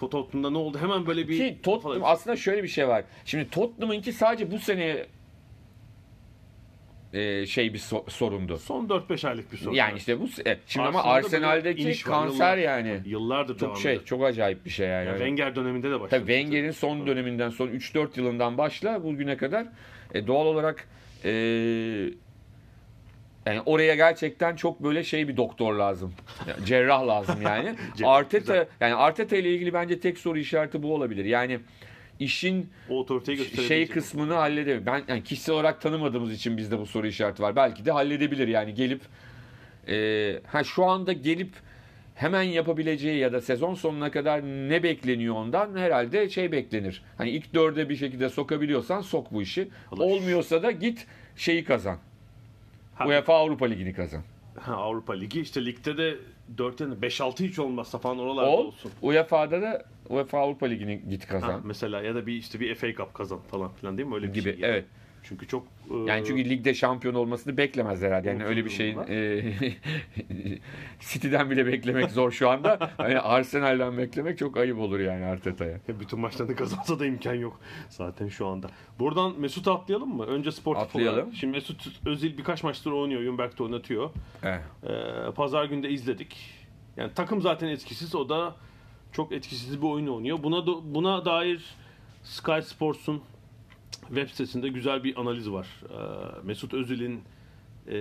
Tottenham'da 0.00 0.50
ne 0.50 0.58
oldu? 0.58 0.78
Hemen 0.78 1.06
böyle 1.06 1.28
bir 1.28 1.38
Ki 1.38 1.58
Tottenham 1.62 2.04
aslında 2.04 2.36
şöyle 2.36 2.62
bir 2.62 2.68
şey 2.68 2.88
var. 2.88 3.04
Şimdi 3.24 3.50
Tottenham'ınki 3.50 4.12
sadece 4.12 4.50
bu 4.50 4.58
sene 4.58 5.06
e, 7.12 7.46
şey 7.46 7.74
bir 7.74 7.78
so- 7.78 8.10
sorundu. 8.10 8.58
Son 8.58 8.88
4-5 8.88 9.28
aylık 9.28 9.52
bir 9.52 9.56
sorun. 9.56 9.74
Yani 9.74 9.98
işte 9.98 10.20
bu 10.20 10.28
şimdi 10.66 10.86
ama 10.86 11.02
Arsenal'da 11.02 11.48
Arsenal'deki 11.48 11.82
iniş 11.82 12.08
var, 12.08 12.12
kanser 12.22 12.56
yıllar- 12.56 12.58
yani. 12.58 13.00
Yıllardır 13.06 13.58
Çok 13.58 13.78
şey, 13.78 13.92
ediyor. 13.92 14.04
çok 14.06 14.24
acayip 14.24 14.64
bir 14.64 14.70
şey 14.70 14.88
yani. 14.88 15.06
Yani 15.06 15.18
Wenger 15.18 15.56
döneminde 15.56 15.90
de 15.90 16.00
başladı. 16.00 16.10
Tabii 16.10 16.32
Wenger'in 16.32 16.70
son 16.70 17.06
döneminden 17.06 17.50
son 17.50 17.68
3-4 17.68 18.18
yılından 18.20 18.58
başla 18.58 19.04
bugüne 19.04 19.36
kadar 19.36 19.66
e, 20.14 20.26
doğal 20.26 20.46
olarak 20.46 20.88
e, 21.24 21.30
yani 23.46 23.60
oraya 23.66 23.94
gerçekten 23.94 24.56
çok 24.56 24.82
böyle 24.82 25.04
şey 25.04 25.28
bir 25.28 25.36
doktor 25.36 25.74
lazım. 25.74 26.14
Yani 26.48 26.66
cerrah 26.66 27.06
lazım 27.06 27.42
yani. 27.42 27.74
Arteta 28.04 28.66
yani 28.80 28.94
Arteta 28.94 29.36
ile 29.36 29.54
ilgili 29.54 29.72
bence 29.72 30.00
tek 30.00 30.18
soru 30.18 30.38
işareti 30.38 30.82
bu 30.82 30.94
olabilir. 30.94 31.24
Yani 31.24 31.60
işin 32.20 32.70
O 32.90 33.06
şey 33.68 33.88
kısmını 33.88 34.34
halledemiyor. 34.34 34.86
Ben 34.86 35.02
yani 35.08 35.24
kişisel 35.24 35.54
olarak 35.54 35.80
tanımadığımız 35.80 36.32
için 36.32 36.56
bizde 36.56 36.78
bu 36.78 36.86
soru 36.86 37.06
işareti 37.06 37.42
var. 37.42 37.56
Belki 37.56 37.84
de 37.84 37.92
halledebilir 37.92 38.48
yani 38.48 38.74
gelip 38.74 39.00
e, 39.88 40.40
ha 40.46 40.64
şu 40.64 40.84
anda 40.84 41.12
gelip 41.12 41.52
hemen 42.18 42.42
yapabileceği 42.42 43.18
ya 43.18 43.32
da 43.32 43.40
sezon 43.40 43.74
sonuna 43.74 44.10
kadar 44.10 44.42
ne 44.42 44.82
bekleniyor 44.82 45.34
ondan 45.34 45.76
herhalde 45.76 46.28
şey 46.30 46.52
beklenir. 46.52 47.02
Hani 47.18 47.30
ilk 47.30 47.54
dörde 47.54 47.88
bir 47.88 47.96
şekilde 47.96 48.28
sokabiliyorsan 48.28 49.00
sok 49.00 49.32
bu 49.32 49.42
işi. 49.42 49.68
Allah 49.92 50.04
Olmuyorsa 50.04 50.62
da 50.62 50.70
git 50.70 51.06
şeyi 51.36 51.64
kazan. 51.64 51.98
Ha, 52.94 53.06
UEFA 53.06 53.34
Avrupa 53.34 53.66
Ligi'ni 53.66 53.92
kazan. 53.94 54.22
ha, 54.60 54.74
Avrupa 54.74 55.12
Ligi 55.12 55.40
işte 55.40 55.64
ligde 55.66 55.96
de 55.96 56.14
4 56.58 56.78
tane 56.78 56.94
5-6 56.94 57.44
hiç 57.48 57.58
olmazsa 57.58 57.98
falan 57.98 58.18
oralarda 58.18 58.50
Ol. 58.50 58.66
olsun. 58.66 58.92
UEFA'da 59.02 59.62
da 59.62 59.84
UEFA 60.08 60.38
Avrupa 60.38 60.66
Ligi'ni 60.66 61.02
git 61.10 61.24
Ha, 61.24 61.28
kazan 61.28 61.60
mesela 61.64 62.02
ya 62.02 62.14
da 62.14 62.26
bir 62.26 62.32
işte 62.32 62.60
bir 62.60 62.74
FA 62.74 62.86
Cup 62.92 63.14
kazan 63.14 63.38
falan 63.40 63.72
filan 63.72 63.98
değil 63.98 64.08
mi? 64.08 64.14
Öyle 64.14 64.26
bir 64.28 64.32
gibi. 64.34 64.42
şey. 64.42 64.52
yani. 64.60 64.72
Evet. 64.72 64.84
Çünkü 65.28 65.46
çok 65.48 65.66
Yani 66.06 66.20
e, 66.20 66.24
çünkü 66.24 66.50
ligde 66.50 66.74
şampiyon 66.74 67.14
olmasını 67.14 67.56
beklemez 67.56 68.02
herhalde. 68.02 68.28
Yani 68.28 68.44
öyle 68.44 68.64
bir 68.64 68.70
şeyin 68.70 68.98
e, 69.08 69.42
City'den 71.00 71.50
bile 71.50 71.66
beklemek 71.66 72.10
zor 72.10 72.30
şu 72.30 72.50
anda. 72.50 72.90
Hani 72.96 73.20
Arsenal'den 73.20 73.98
beklemek 73.98 74.38
çok 74.38 74.56
ayıp 74.56 74.78
olur 74.78 75.00
yani 75.00 75.24
Arteta'ya. 75.24 75.78
bütün 75.88 76.20
maçlarını 76.20 76.56
kazansa 76.56 76.98
da 76.98 77.06
imkan 77.06 77.34
yok 77.34 77.60
zaten 77.88 78.28
şu 78.28 78.46
anda. 78.46 78.66
Buradan 78.98 79.40
Mesut'u 79.40 79.72
atlayalım 79.72 80.16
mı? 80.16 80.26
Önce 80.26 80.52
sportif 80.52 80.82
Atlayalım. 80.82 81.18
olarak. 81.18 81.34
Şimdi 81.34 81.50
Mesut 81.56 82.06
Özil 82.06 82.38
birkaç 82.38 82.62
maçtır 82.62 82.90
oynuyor. 82.92 83.22
Jumberg'de 83.22 83.62
oynatıyor. 83.62 84.10
Evet. 84.42 84.60
Ee, 84.84 85.32
Pazar 85.36 85.64
günü 85.64 85.82
de 85.82 85.90
izledik. 85.90 86.36
Yani 86.96 87.12
takım 87.14 87.40
zaten 87.42 87.68
etkisiz. 87.68 88.14
O 88.14 88.28
da 88.28 88.54
çok 89.12 89.32
etkisiz 89.32 89.82
bir 89.82 89.86
oyun 89.86 90.06
oynuyor. 90.06 90.42
Buna 90.42 90.66
da- 90.66 90.94
buna 90.94 91.24
dair 91.24 91.64
Sky 92.22 92.60
Sports'un 92.62 93.22
web 94.08 94.28
sitesinde 94.28 94.68
güzel 94.68 95.04
bir 95.04 95.20
analiz 95.20 95.50
var. 95.50 95.66
Ee, 95.90 96.46
Mesut 96.46 96.74
Özil'in 96.74 97.20
e, 97.90 97.98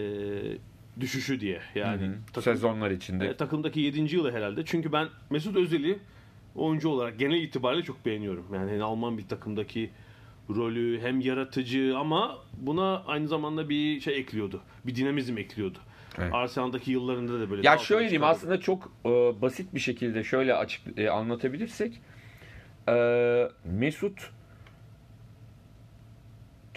düşüşü 1.00 1.40
diye. 1.40 1.62
Yani 1.76 2.12
takım- 2.34 2.44
Sezonlar 2.44 2.92
içinde. 2.92 3.28
e, 3.28 3.36
takımdaki 3.38 3.80
7. 3.80 4.16
yılı 4.16 4.32
herhalde. 4.32 4.66
Çünkü 4.66 4.92
ben 4.92 5.08
Mesut 5.30 5.56
Özil'i 5.56 6.00
oyuncu 6.56 6.90
olarak 6.90 7.20
genel 7.20 7.42
itibariyle 7.42 7.84
çok 7.84 8.06
beğeniyorum. 8.06 8.46
Yani 8.54 8.84
Alman 8.84 9.18
bir 9.18 9.28
takımdaki 9.28 9.90
rolü 10.56 11.00
hem 11.02 11.20
yaratıcı 11.20 11.94
ama 11.98 12.38
buna 12.58 13.04
aynı 13.08 13.28
zamanda 13.28 13.70
bir 13.70 14.00
şey 14.02 14.18
ekliyordu. 14.20 14.62
Bir 14.86 14.96
dinamizm 14.96 15.38
ekliyordu. 15.38 15.78
Evet. 16.18 16.34
Arsenal'daki 16.34 16.92
yıllarında 16.92 17.40
da 17.40 17.50
böyle. 17.50 17.68
Ya 17.68 17.78
şöyle 17.78 18.02
diyeyim 18.10 18.24
aslında 18.24 18.60
çok 18.60 18.92
e, 19.06 19.10
basit 19.42 19.76
bir 19.76 19.80
şekilde 19.80 20.24
şöyle 20.24 20.54
açık 20.56 21.00
e, 21.00 21.10
anlatabilirsek 21.10 22.02
e, 22.90 23.50
Mesut 23.66 24.30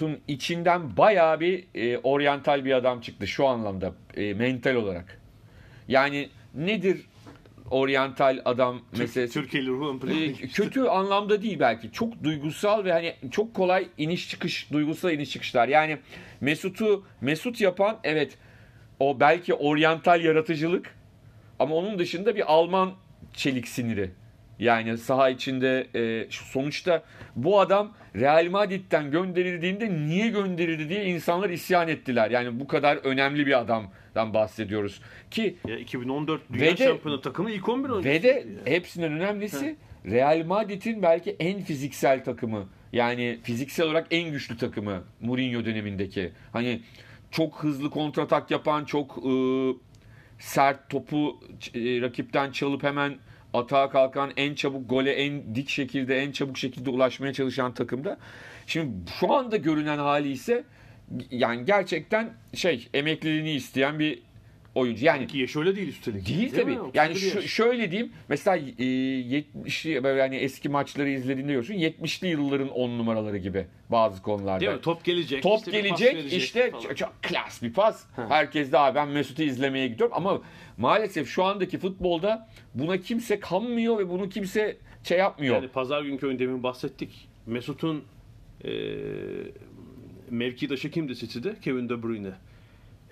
Tun 0.00 0.18
içinden 0.28 0.96
bayağı 0.96 1.40
bir 1.40 1.64
e, 1.74 1.98
oryantal 1.98 2.64
bir 2.64 2.72
adam 2.72 3.00
çıktı 3.00 3.26
şu 3.26 3.46
anlamda 3.46 3.92
e, 4.16 4.34
mental 4.34 4.74
olarak. 4.74 5.20
Yani 5.88 6.28
nedir 6.54 7.00
oryantal 7.70 8.38
adam 8.44 8.80
Türk- 8.90 9.00
meselesi? 9.00 9.34
Türkiye'li 9.34 9.66
plana 10.00 10.14
E, 10.20 10.32
kötü 10.32 10.80
anlamda 10.82 11.42
değil 11.42 11.56
belki. 11.60 11.92
Çok 11.92 12.24
duygusal 12.24 12.84
ve 12.84 12.92
hani 12.92 13.14
çok 13.30 13.54
kolay 13.54 13.88
iniş 13.98 14.28
çıkış, 14.30 14.72
duygusal 14.72 15.12
iniş 15.12 15.30
çıkışlar. 15.30 15.68
Yani 15.68 15.98
Mesut'u 16.40 17.04
Mesut 17.20 17.60
yapan 17.60 17.98
evet 18.04 18.38
o 19.00 19.20
belki 19.20 19.54
oryantal 19.54 20.24
yaratıcılık 20.24 20.94
ama 21.58 21.74
onun 21.74 21.98
dışında 21.98 22.36
bir 22.36 22.52
Alman 22.52 22.92
çelik 23.34 23.68
siniri. 23.68 24.10
Yani 24.60 24.98
saha 24.98 25.30
içinde 25.30 25.86
e, 25.94 26.26
sonuçta 26.30 27.02
bu 27.36 27.60
adam 27.60 27.92
Real 28.16 28.46
Madrid'den 28.50 29.10
gönderildiğinde 29.10 29.90
niye 29.92 30.28
gönderildi 30.28 30.88
diye 30.88 31.04
insanlar 31.04 31.50
isyan 31.50 31.88
ettiler. 31.88 32.30
Yani 32.30 32.60
bu 32.60 32.66
kadar 32.66 32.96
önemli 32.96 33.46
bir 33.46 33.58
adamdan 33.60 34.34
bahsediyoruz. 34.34 35.00
Ki 35.30 35.56
Ya 35.68 35.78
2014 35.78 36.40
Dünya 36.52 36.72
de- 36.72 36.76
Şampiyonu 36.84 37.20
takımı 37.20 37.50
ilk 37.50 37.68
11 37.68 37.88
oyuncusu. 37.88 38.14
ve 38.14 38.22
de 38.22 38.46
hepsinden 38.64 39.12
önemlisi 39.12 39.76
Real 40.06 40.44
Madrid'in 40.46 41.02
belki 41.02 41.36
en 41.40 41.60
fiziksel 41.62 42.24
takımı. 42.24 42.68
Yani 42.92 43.38
fiziksel 43.42 43.86
olarak 43.86 44.06
en 44.10 44.30
güçlü 44.30 44.56
takımı 44.56 45.02
Mourinho 45.20 45.64
dönemindeki. 45.64 46.32
Hani 46.52 46.80
çok 47.30 47.62
hızlı 47.62 47.90
kontratak 47.90 48.50
yapan, 48.50 48.84
çok 48.84 49.18
e, 49.18 49.32
sert 50.38 50.90
topu 50.90 51.40
e, 51.74 52.00
rakipten 52.00 52.50
çalıp 52.50 52.82
hemen 52.82 53.14
atağa 53.54 53.90
kalkan, 53.90 54.32
en 54.36 54.54
çabuk 54.54 54.90
gole 54.90 55.12
en 55.12 55.54
dik 55.54 55.68
şekilde, 55.68 56.18
en 56.18 56.32
çabuk 56.32 56.58
şekilde 56.58 56.90
ulaşmaya 56.90 57.32
çalışan 57.32 57.74
takımda. 57.74 58.18
Şimdi 58.66 59.10
şu 59.20 59.32
anda 59.32 59.56
görünen 59.56 59.98
hali 59.98 60.30
ise 60.32 60.64
yani 61.30 61.64
gerçekten 61.64 62.30
şey 62.54 62.88
emekliliğini 62.94 63.52
isteyen 63.52 63.98
bir 63.98 64.22
oyuncu. 64.74 65.04
Yani 65.04 65.26
Ki 65.26 65.38
yaş 65.38 65.56
öyle 65.56 65.76
değil 65.76 65.88
üstelik. 65.88 66.26
Değil, 66.28 66.52
mi? 66.52 66.58
tabii. 66.60 66.80
31 66.80 66.98
Yani 66.98 67.14
şu- 67.16 67.42
şöyle 67.42 67.90
diyeyim. 67.90 68.12
Mesela 68.28 68.56
e, 68.56 68.84
70'li 68.84 70.04
böyle 70.04 70.20
yani 70.20 70.36
eski 70.36 70.68
maçları 70.68 71.08
izlediğinde 71.10 71.52
görüyorsun. 71.52 71.74
70'li 71.74 72.28
yılların 72.28 72.68
10 72.68 72.90
numaraları 72.98 73.38
gibi 73.38 73.66
bazı 73.88 74.22
konularda. 74.22 74.60
Değil 74.60 74.72
mi? 74.72 74.80
Top 74.80 75.04
gelecek. 75.04 75.42
Top 75.42 75.58
işte 75.58 75.70
gelecek 75.70 76.32
işte 76.32 76.70
falan. 76.70 76.94
çok, 76.94 77.22
klas 77.22 77.62
bir 77.62 77.72
pas. 77.72 78.04
Herkes 78.28 78.72
de 78.72 78.78
"Aa, 78.78 78.94
ben 78.94 79.08
Mesut'u 79.08 79.42
izlemeye 79.42 79.88
gidiyorum 79.88 80.16
ama 80.16 80.42
maalesef 80.76 81.28
şu 81.28 81.44
andaki 81.44 81.78
futbolda 81.78 82.48
buna 82.74 82.96
kimse 83.00 83.40
kanmıyor 83.40 83.98
ve 83.98 84.08
bunu 84.08 84.28
kimse 84.28 84.76
şey 85.04 85.18
yapmıyor. 85.18 85.54
Yani 85.54 85.68
pazar 85.68 86.02
günkü 86.02 86.26
oyun 86.26 86.38
demin 86.38 86.62
bahsettik. 86.62 87.28
Mesut'un 87.46 88.04
e, 88.64 88.70
mevkidaşı 90.30 90.90
kimdi 90.90 91.16
City'de? 91.16 91.54
Kevin 91.62 91.88
De 91.88 92.02
Bruyne. 92.02 92.32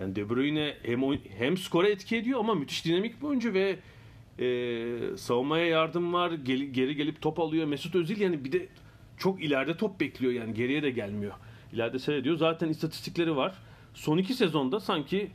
Yani 0.01 0.17
De 0.17 0.31
Bruyne 0.31 0.75
hem 0.83 1.03
hem 1.39 1.57
skora 1.57 1.89
etki 1.89 2.17
ediyor 2.17 2.41
ama 2.41 2.55
müthiş 2.55 2.85
dinamik 2.85 3.23
bir 3.23 3.27
oyuncu 3.27 3.55
ve 3.55 3.77
e, 4.39 5.17
savunmaya 5.17 5.67
yardım 5.67 6.13
var. 6.13 6.31
Gel- 6.31 6.59
geri 6.73 6.97
gelip 6.97 7.23
top 7.23 7.41
alıyor. 7.41 7.67
Mesut 7.67 7.95
Özil 7.95 8.21
yani 8.21 8.45
bir 8.45 8.53
de 8.53 8.67
çok 9.19 9.43
ileride 9.43 9.77
top 9.77 10.01
bekliyor 10.01 10.33
yani 10.33 10.55
geriye 10.55 10.83
de 10.83 10.91
gelmiyor. 10.91 11.33
İleride 11.73 11.99
seyrediyor. 11.99 12.37
Zaten 12.37 12.69
istatistikleri 12.69 13.37
var. 13.37 13.55
Son 13.95 14.19
iki 14.19 14.35
sezonda 14.35 14.81
sanki 14.81 15.31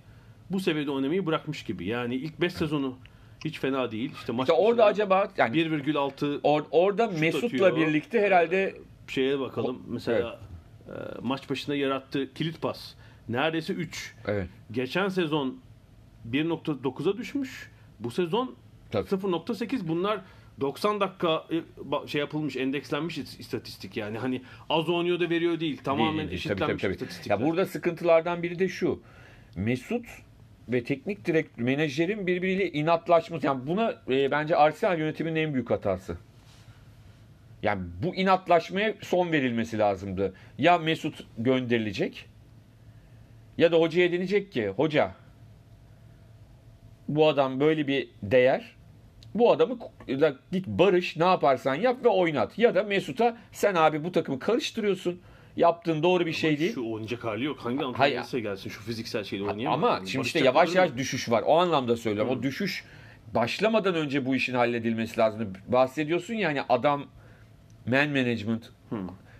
bu 0.49 0.60
seviyede 0.60 0.91
oynamayı 0.91 1.26
bırakmış 1.26 1.63
gibi. 1.63 1.86
Yani 1.86 2.15
ilk 2.15 2.41
5 2.41 2.54
sezonu 2.54 2.95
hiç 3.45 3.60
fena 3.60 3.91
değil. 3.91 4.12
İşte 4.19 4.32
maç 4.32 4.49
İşte 4.49 4.62
orada 4.62 4.86
acaba 4.86 5.32
yani 5.38 5.58
1,6 5.58 6.39
or- 6.41 6.65
orada 6.71 7.08
Mesut'la 7.08 7.67
atıyor. 7.67 7.88
birlikte 7.88 8.21
herhalde 8.21 8.76
şeye 9.08 9.39
bakalım. 9.39 9.84
Mesela 9.88 10.39
e, 10.88 10.91
maç 11.21 11.49
başına 11.49 11.76
yarattığı 11.76 12.34
kilit 12.34 12.62
pas. 12.62 12.93
Neredeyse 13.29 13.73
3. 13.73 14.13
evet. 14.27 14.47
Geçen 14.71 15.09
sezon 15.09 15.59
1.9'a 16.31 17.17
düşmüş. 17.17 17.71
Bu 17.99 18.12
sezon 18.12 18.55
Tabii. 18.91 19.07
0.8. 19.09 19.88
Bunlar 19.88 20.21
90 20.62 20.99
dakika 20.99 21.45
e, 22.03 22.07
şey 22.07 22.19
yapılmış, 22.21 22.55
endekslenmiş 22.57 23.17
is- 23.17 23.39
istatistik 23.39 23.97
yani. 23.97 24.17
Hani 24.17 24.41
az 24.69 24.89
oynuyor 24.89 25.19
da 25.19 25.29
veriyor 25.29 25.59
değil. 25.59 25.77
Tamamen 25.83 26.17
Değil, 26.17 26.27
değil. 26.27 26.31
eşitlenmiş 26.38 26.59
Tabii, 26.67 26.71
tabii, 26.71 26.81
tabii. 26.81 26.91
istatistikler. 26.93 27.39
Ya 27.39 27.45
burada 27.45 27.65
sıkıntılardan 27.65 28.43
biri 28.43 28.59
de 28.59 28.67
şu. 28.69 29.01
Mesut 29.55 30.05
ve 30.69 30.83
teknik 30.83 31.25
direkt 31.25 31.57
menajerin 31.57 32.27
birbiriyle 32.27 32.71
inatlaşması. 32.71 33.45
Yani 33.45 33.67
buna 33.67 33.93
e, 34.09 34.31
bence 34.31 34.55
Arsenal 34.55 34.99
yönetiminin 34.99 35.36
en 35.36 35.53
büyük 35.53 35.69
hatası. 35.69 36.17
Yani 37.63 37.81
bu 38.03 38.15
inatlaşmaya 38.15 38.93
son 39.01 39.31
verilmesi 39.31 39.77
lazımdı. 39.77 40.33
Ya 40.57 40.77
Mesut 40.77 41.25
gönderilecek 41.38 42.29
ya 43.57 43.71
da 43.71 43.77
hocaya 43.77 44.11
denecek 44.11 44.51
ki 44.51 44.67
hoca 44.67 45.11
bu 47.07 47.27
adam 47.27 47.59
böyle 47.59 47.87
bir 47.87 48.09
değer. 48.23 48.75
Bu 49.35 49.51
adamı 49.51 49.79
da 50.07 50.35
git 50.51 50.67
barış 50.67 51.17
ne 51.17 51.25
yaparsan 51.25 51.75
yap 51.75 51.97
ve 52.05 52.09
oynat. 52.09 52.59
Ya 52.59 52.75
da 52.75 52.83
Mesut'a 52.83 53.37
sen 53.51 53.75
abi 53.75 54.03
bu 54.03 54.11
takımı 54.11 54.39
karıştırıyorsun. 54.39 55.21
Yaptığın 55.55 56.03
doğru 56.03 56.25
bir 56.25 56.33
şey 56.33 56.59
değil. 56.59 56.73
Şu 56.73 56.91
oynayacak 56.91 57.23
hali 57.23 57.43
yok. 57.43 57.59
Hangi 57.59 57.77
Hayır. 57.77 57.87
antrenör 57.87 58.09
gelirse 58.09 58.39
gelsin 58.39 58.69
şu 58.69 58.81
fiziksel 58.81 59.23
şeyle 59.23 59.43
oynayamaz. 59.43 59.77
Ama 59.83 59.89
Yani 59.89 60.07
şimdi 60.09 60.25
işte 60.25 60.39
yavaş 60.39 60.75
yavaş 60.75 60.89
yok. 60.89 60.97
düşüş 60.97 61.31
var. 61.31 61.43
O 61.45 61.57
anlamda 61.59 61.97
söylüyorum. 61.97 62.37
O 62.39 62.43
düşüş 62.43 62.83
başlamadan 63.35 63.95
önce 63.95 64.25
bu 64.25 64.35
işin 64.35 64.53
halledilmesi 64.53 65.19
lazım. 65.19 65.53
Bahsediyorsun 65.67 66.33
ya 66.33 66.49
hani 66.49 66.61
adam 66.69 67.05
man 67.87 68.09
management. 68.09 68.69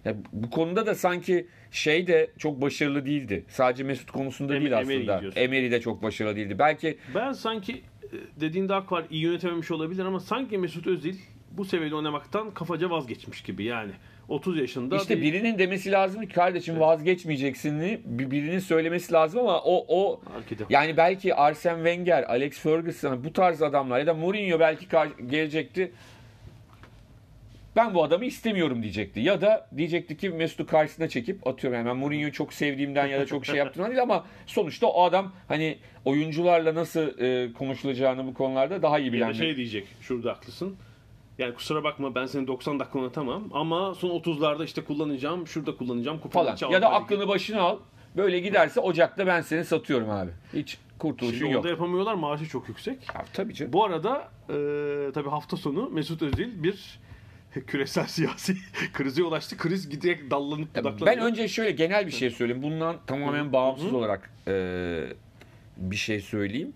Ya 0.06 0.16
bu 0.34 0.50
konuda 0.50 0.86
da 0.86 0.96
sanki 0.96 1.48
şey 1.72 2.08
de 2.08 2.32
çok 2.38 2.62
başarılı 2.62 3.06
değildi. 3.06 3.44
Sadece 3.48 3.84
Mesut 3.84 4.12
konusunda 4.12 4.56
Em- 4.56 4.62
değil 4.62 4.78
aslında. 4.78 5.22
Emery 5.36 5.72
de 5.72 5.82
çok 5.82 6.04
başarılı 6.04 6.36
değildi. 6.36 6.60
Belki 6.60 6.98
Ben 7.16 7.32
sanki 7.32 7.74
e, 7.74 8.42
dediğinde 8.42 8.74
hak 8.74 8.92
var 8.92 9.06
iyi 9.10 9.24
yönetememiş 9.24 9.72
olabilir 9.72 10.06
ama 10.06 10.20
sanki 10.20 10.58
Mesut 10.58 10.88
Özil 10.88 11.16
bu 11.52 11.66
seviyede 11.66 11.96
oynamaktan 11.96 12.52
kafaca 12.52 12.90
vazgeçmiş 12.90 13.42
gibi 13.42 13.64
yani. 13.64 13.92
30 14.30 14.58
yaşında 14.58 14.98
işte 14.98 15.18
bir- 15.18 15.22
birinin 15.22 15.58
demesi 15.60 15.92
lazım 15.92 16.22
ki 16.26 16.34
kardeşim 16.34 16.80
vazgeçmeyeceksin 16.80 17.82
bir- 18.06 18.32
birinin 18.32 18.60
söylemesi 18.60 19.14
lazım 19.14 19.40
ama 19.40 19.62
o 19.62 19.86
o 19.88 20.22
Arkada. 20.38 20.64
yani 20.70 20.98
belki 20.98 21.36
Arsene 21.36 21.76
Wenger, 21.76 22.24
Alex 22.24 22.60
Ferguson 22.60 23.24
bu 23.24 23.34
tarz 23.34 23.62
adamlar 23.62 24.00
ya 24.00 24.08
da 24.08 24.14
Mourinho 24.14 24.60
belki 24.60 24.86
gelecekti. 25.28 25.92
Ben 27.76 27.94
bu 27.94 28.04
adamı 28.04 28.26
istemiyorum 28.26 28.84
diyecekti. 28.84 29.20
Ya 29.20 29.42
da 29.42 29.68
diyecekti 29.78 30.18
ki 30.18 30.30
Mesut'u 30.30 30.66
karşısına 30.68 31.08
çekip 31.10 31.48
atıyorum. 31.48 31.78
Yani 31.80 31.88
ben 31.90 31.98
Mourinho'yu 31.98 32.32
çok 32.32 32.54
sevdiğimden 32.54 33.08
ya 33.08 33.20
da 33.20 33.26
çok 33.26 33.46
şey 33.46 33.56
yaptığımdan 33.56 33.92
değil 33.92 34.02
ama 34.02 34.26
sonuçta 34.46 34.88
o 34.88 35.04
adam 35.04 35.32
hani 35.48 35.78
oyuncularla 36.06 36.76
nasıl 36.76 37.20
e, 37.20 37.54
konuşulacağını 37.54 38.28
bu 38.28 38.34
konularda 38.34 38.82
daha 38.82 39.00
iyi 39.00 39.06
Ya 39.08 39.14
bilen 39.14 39.30
bir- 39.30 39.36
şey 39.36 39.56
diyecek, 39.56 39.88
şurada 40.02 40.32
haklısın. 40.32 40.76
Yani 41.38 41.54
kusura 41.54 41.84
bakma 41.84 42.16
ben 42.16 42.26
seni 42.26 42.48
90 42.48 42.80
dakika 42.80 43.00
oynatamam 43.00 43.44
ama 43.54 43.96
son 43.96 44.10
30'larda 44.10 44.66
işte 44.66 44.84
kullanacağım, 44.84 45.48
şurada 45.48 45.78
kullanacağım. 45.78 46.18
falan. 46.20 46.58
Ya 46.72 46.82
da 46.82 46.92
aklını 46.92 47.28
başına 47.28 47.62
al. 47.62 47.78
Böyle 48.18 48.40
giderse 48.40 48.80
Ocak'ta 48.80 49.28
ben 49.28 49.42
seni 49.42 49.66
satıyorum 49.66 50.10
abi. 50.10 50.30
Hiç 50.54 50.78
kurtuluşun 51.00 51.38
Şimdi 51.40 51.52
yok. 51.52 51.60
orada 51.60 51.70
yapamıyorlar, 51.70 52.14
maaşı 52.14 52.46
çok 52.50 52.70
yüksek. 52.70 52.98
Ya, 53.16 53.26
tabii 53.34 53.54
canım. 53.54 53.74
Bu 53.74 53.86
arada 53.86 54.18
e, 54.50 54.54
tabii 55.14 55.30
hafta 55.30 55.58
sonu 55.58 55.90
Mesut 55.90 56.22
Özil 56.22 56.64
bir 56.64 57.00
küresel 57.68 58.08
siyasi 58.08 58.58
krize 58.94 59.24
ulaştı. 59.24 59.58
Kriz 59.58 59.90
giderek 59.90 60.32
dallanıp 60.32 60.76
budaklanıyor. 60.76 61.18
Ben 61.18 61.20
önce 61.20 61.48
şöyle 61.48 61.72
genel 61.72 62.08
bir 62.08 62.12
şey 62.12 62.30
söyleyeyim. 62.30 62.64
Bundan 62.64 62.98
tamamen 63.08 63.54
bağımsız 63.54 63.94
olarak 63.94 64.30
e, 64.48 65.04
bir 65.78 65.96
şey 65.96 66.20
söyleyeyim. 66.20 66.74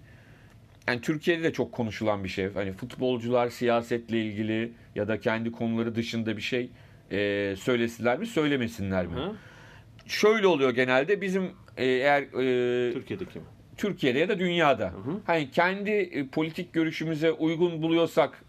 Yani 0.87 1.01
Türkiye'de 1.01 1.43
de 1.43 1.53
çok 1.53 1.71
konuşulan 1.71 2.23
bir 2.23 2.29
şey. 2.29 2.53
Hani 2.53 2.73
futbolcular 2.73 3.49
siyasetle 3.49 4.25
ilgili 4.25 4.71
ya 4.95 5.07
da 5.07 5.19
kendi 5.19 5.51
konuları 5.51 5.95
dışında 5.95 6.37
bir 6.37 6.41
şey 6.41 6.69
e, 7.11 7.55
söylesinler 7.59 8.19
mi, 8.19 8.27
söylemesinler 8.27 9.07
mi? 9.07 9.15
Ha? 9.15 9.31
Şöyle 10.05 10.47
oluyor 10.47 10.69
genelde 10.69 11.21
bizim 11.21 11.43
e, 11.77 11.85
eğer 11.85 12.21
e, 12.21 12.93
Türkiye'deki 12.93 13.39
mi? 13.39 13.45
Türkiye'de 13.77 14.19
ya 14.19 14.29
da 14.29 14.39
dünyada. 14.39 14.87
hı. 14.87 15.19
Hani 15.25 15.51
kendi 15.51 15.91
e, 15.91 16.27
politik 16.27 16.73
görüşümüze 16.73 17.31
uygun 17.31 17.81
buluyorsak 17.81 18.43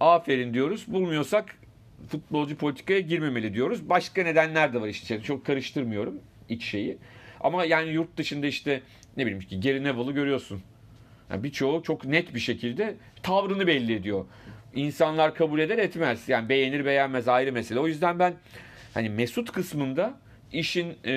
aferin 0.00 0.54
diyoruz. 0.54 0.84
Bulmuyorsak 0.88 1.56
futbolcu 2.08 2.56
politikaya 2.56 3.00
girmemeli 3.00 3.54
diyoruz. 3.54 3.88
Başka 3.88 4.22
nedenler 4.22 4.72
de 4.72 4.80
var 4.80 4.88
işte. 4.88 5.20
Çok 5.20 5.46
karıştırmıyorum 5.46 6.14
iç 6.48 6.64
şeyi. 6.64 6.98
Ama 7.40 7.64
yani 7.64 7.90
yurt 7.90 8.16
dışında 8.16 8.46
işte 8.46 8.80
ne 9.16 9.26
bileyim 9.26 9.40
ki 9.40 9.60
Gary 9.60 9.84
Neville'ı 9.84 10.12
görüyorsun. 10.12 10.62
Yani 11.30 11.44
birçoğu 11.44 11.82
çok 11.82 12.04
net 12.04 12.34
bir 12.34 12.40
şekilde 12.40 12.94
tavrını 13.22 13.66
belli 13.66 13.94
ediyor. 13.94 14.24
İnsanlar 14.74 15.34
kabul 15.34 15.58
eder 15.58 15.78
etmez. 15.78 16.28
Yani 16.28 16.48
beğenir 16.48 16.84
beğenmez 16.84 17.28
ayrı 17.28 17.52
mesele. 17.52 17.80
O 17.80 17.86
yüzden 17.86 18.18
ben 18.18 18.34
hani 18.94 19.08
Mesut 19.10 19.52
kısmında 19.52 20.14
işin 20.52 20.96
e, 21.04 21.12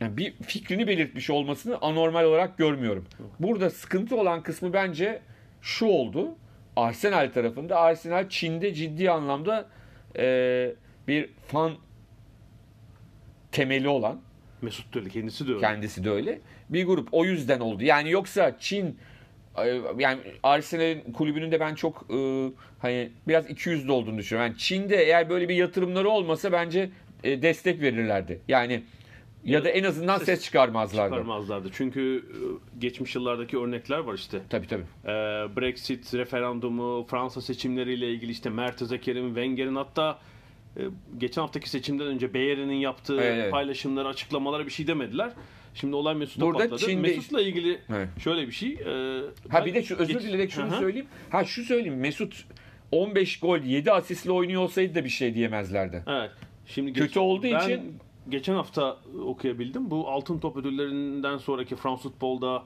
yani 0.00 0.16
bir 0.16 0.32
fikrini 0.32 0.86
belirtmiş 0.86 1.30
olmasını 1.30 1.78
anormal 1.80 2.24
olarak 2.24 2.58
görmüyorum. 2.58 3.06
Burada 3.40 3.70
sıkıntı 3.70 4.16
olan 4.16 4.42
kısmı 4.42 4.72
bence 4.72 5.22
şu 5.62 5.86
oldu. 5.86 6.34
Arsenal 6.76 7.32
tarafında 7.32 7.78
Arsenal 7.78 8.28
Çin'de 8.28 8.74
ciddi 8.74 9.10
anlamda 9.10 9.68
e, 10.18 10.72
bir 11.08 11.30
fan 11.46 11.72
temeli 13.52 13.88
olan 13.88 14.20
Mesut 14.62 14.94
da 14.94 14.98
öyle, 14.98 15.08
kendisi 15.10 15.48
de 15.48 15.50
öyle. 15.50 15.60
kendisi 15.60 16.04
de 16.04 16.10
öyle 16.10 16.40
bir 16.70 16.86
grup 16.86 17.08
o 17.12 17.24
yüzden 17.24 17.60
oldu. 17.60 17.84
Yani 17.84 18.10
yoksa 18.10 18.56
Çin 18.58 18.98
e, 19.64 19.80
yani 19.98 20.20
Arsenal'in 20.42 21.12
kulübünün 21.12 21.52
de 21.52 21.60
ben 21.60 21.74
çok 21.74 22.06
e, 22.10 22.50
hani 22.78 23.10
biraz 23.28 23.46
200'lü 23.46 23.90
olduğunu 23.90 24.18
düşünüyorum. 24.18 24.50
Yani 24.50 24.58
Çin'de 24.58 24.96
eğer 24.96 25.28
böyle 25.30 25.48
bir 25.48 25.54
yatırımları 25.54 26.08
olmasa 26.08 26.52
bence 26.52 26.90
e, 27.24 27.42
destek 27.42 27.80
verirlerdi. 27.80 28.40
Yani 28.48 28.82
ya 29.46 29.64
da 29.64 29.68
en 29.68 29.84
azından 29.84 30.18
Ses 30.18 30.26
ses 30.26 30.44
çıkarmazlardı. 30.44 31.10
Çıkarmazlardı. 31.14 31.68
Çünkü 31.72 32.24
e, 32.30 32.38
geçmiş 32.80 33.14
yıllardaki 33.14 33.58
örnekler 33.58 33.98
var 33.98 34.14
işte. 34.14 34.40
Tabii 34.50 34.66
tabii. 34.66 34.82
Ee, 35.04 35.08
Brexit 35.56 36.14
referandumu, 36.14 37.06
Fransa 37.10 37.40
seçimleriyle 37.40 38.10
ilgili 38.10 38.32
işte 38.32 38.50
Mertezekер'in, 38.50 39.26
Wenger'in 39.26 39.74
hatta 39.76 40.18
e, 40.76 40.80
geçen 41.18 41.42
haftaki 41.42 41.70
seçimden 41.70 42.06
önce 42.06 42.34
Bayern'in 42.34 42.72
yaptığı 42.72 43.20
Evet, 43.20 43.50
paylaşımları, 43.50 44.08
açıklamalara 44.08 44.66
bir 44.66 44.70
şey 44.70 44.86
demediler. 44.86 45.32
Şimdi 45.74 45.96
olay 45.96 46.14
Mesut'a 46.14 46.46
Burada 46.46 46.58
patladı. 46.58 46.80
Çin'de- 46.80 47.00
Mesut'la 47.02 47.40
ilgili 47.40 47.78
Evet. 47.88 48.08
şöyle 48.24 48.46
bir 48.46 48.52
şey. 48.52 48.72
e, 48.72 49.20
Ha 49.48 49.66
bir 49.66 49.74
de 49.74 49.82
şu 49.82 49.96
özür 49.96 50.14
geç- 50.14 50.22
dileyerek 50.22 50.50
şunu 50.50 50.70
hı. 50.72 50.78
söyleyeyim. 50.78 51.06
Ha 51.30 51.44
şu 51.44 51.64
söyleyeyim. 51.64 51.98
Mesut 52.00 52.44
15 52.92 53.40
gol 53.40 53.58
7 53.58 53.92
asistle 53.92 54.32
oynuyor 54.32 54.62
olsaydı 54.62 54.94
da 54.94 55.04
bir 55.04 55.08
şey 55.08 55.34
diyemezlerdi. 55.34 56.02
Evet. 56.06 56.30
Şimdi 56.66 56.92
Kötü 56.92 57.18
olduğu 57.18 57.42
ben 57.52 57.60
için- 57.60 57.98
geçen 58.28 58.54
hafta 58.54 58.96
okuyabildim. 59.24 59.90
Bu 59.90 60.08
Altın 60.08 60.38
Top 60.38 60.56
ödüllerinden 60.56 61.36
sonraki 61.36 61.76
France 61.76 62.02
Futbol'da 62.02 62.62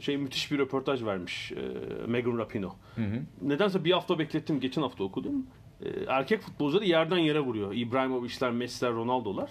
şey 0.00 0.16
müthiş 0.16 0.50
bir 0.50 0.58
röportaj 0.58 1.04
vermiş 1.04 1.52
e, 1.52 1.60
Megan 2.06 2.38
Rapinoe. 2.38 2.72
Nedense 3.42 3.84
bir 3.84 3.92
hafta 3.92 4.18
beklettim. 4.18 4.60
Geçen 4.60 4.82
hafta 4.82 5.04
okudum. 5.04 5.46
E, 5.82 5.88
erkek 6.08 6.40
futbolcuları 6.40 6.84
yerden 6.84 7.18
yere 7.18 7.40
vuruyor. 7.40 7.72
İbrahimovic'ler, 7.74 8.50
Messi'ler, 8.50 8.92
Ronaldo'lar. 8.92 9.50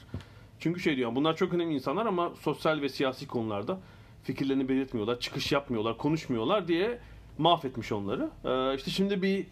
Çünkü 0.59 0.79
şey 0.79 0.97
diyor 0.97 1.15
bunlar 1.15 1.35
çok 1.35 1.53
önemli 1.53 1.73
insanlar 1.73 2.05
ama 2.05 2.31
sosyal 2.41 2.81
ve 2.81 2.89
siyasi 2.89 3.27
konularda 3.27 3.79
fikirlerini 4.23 4.69
belirtmiyorlar, 4.69 5.19
çıkış 5.19 5.51
yapmıyorlar, 5.51 5.97
konuşmuyorlar 5.97 6.67
diye 6.67 6.99
mahvetmiş 7.37 7.91
onları. 7.91 8.29
E, 8.45 8.75
işte 8.75 8.91
şimdi 8.91 9.21
bir 9.21 9.45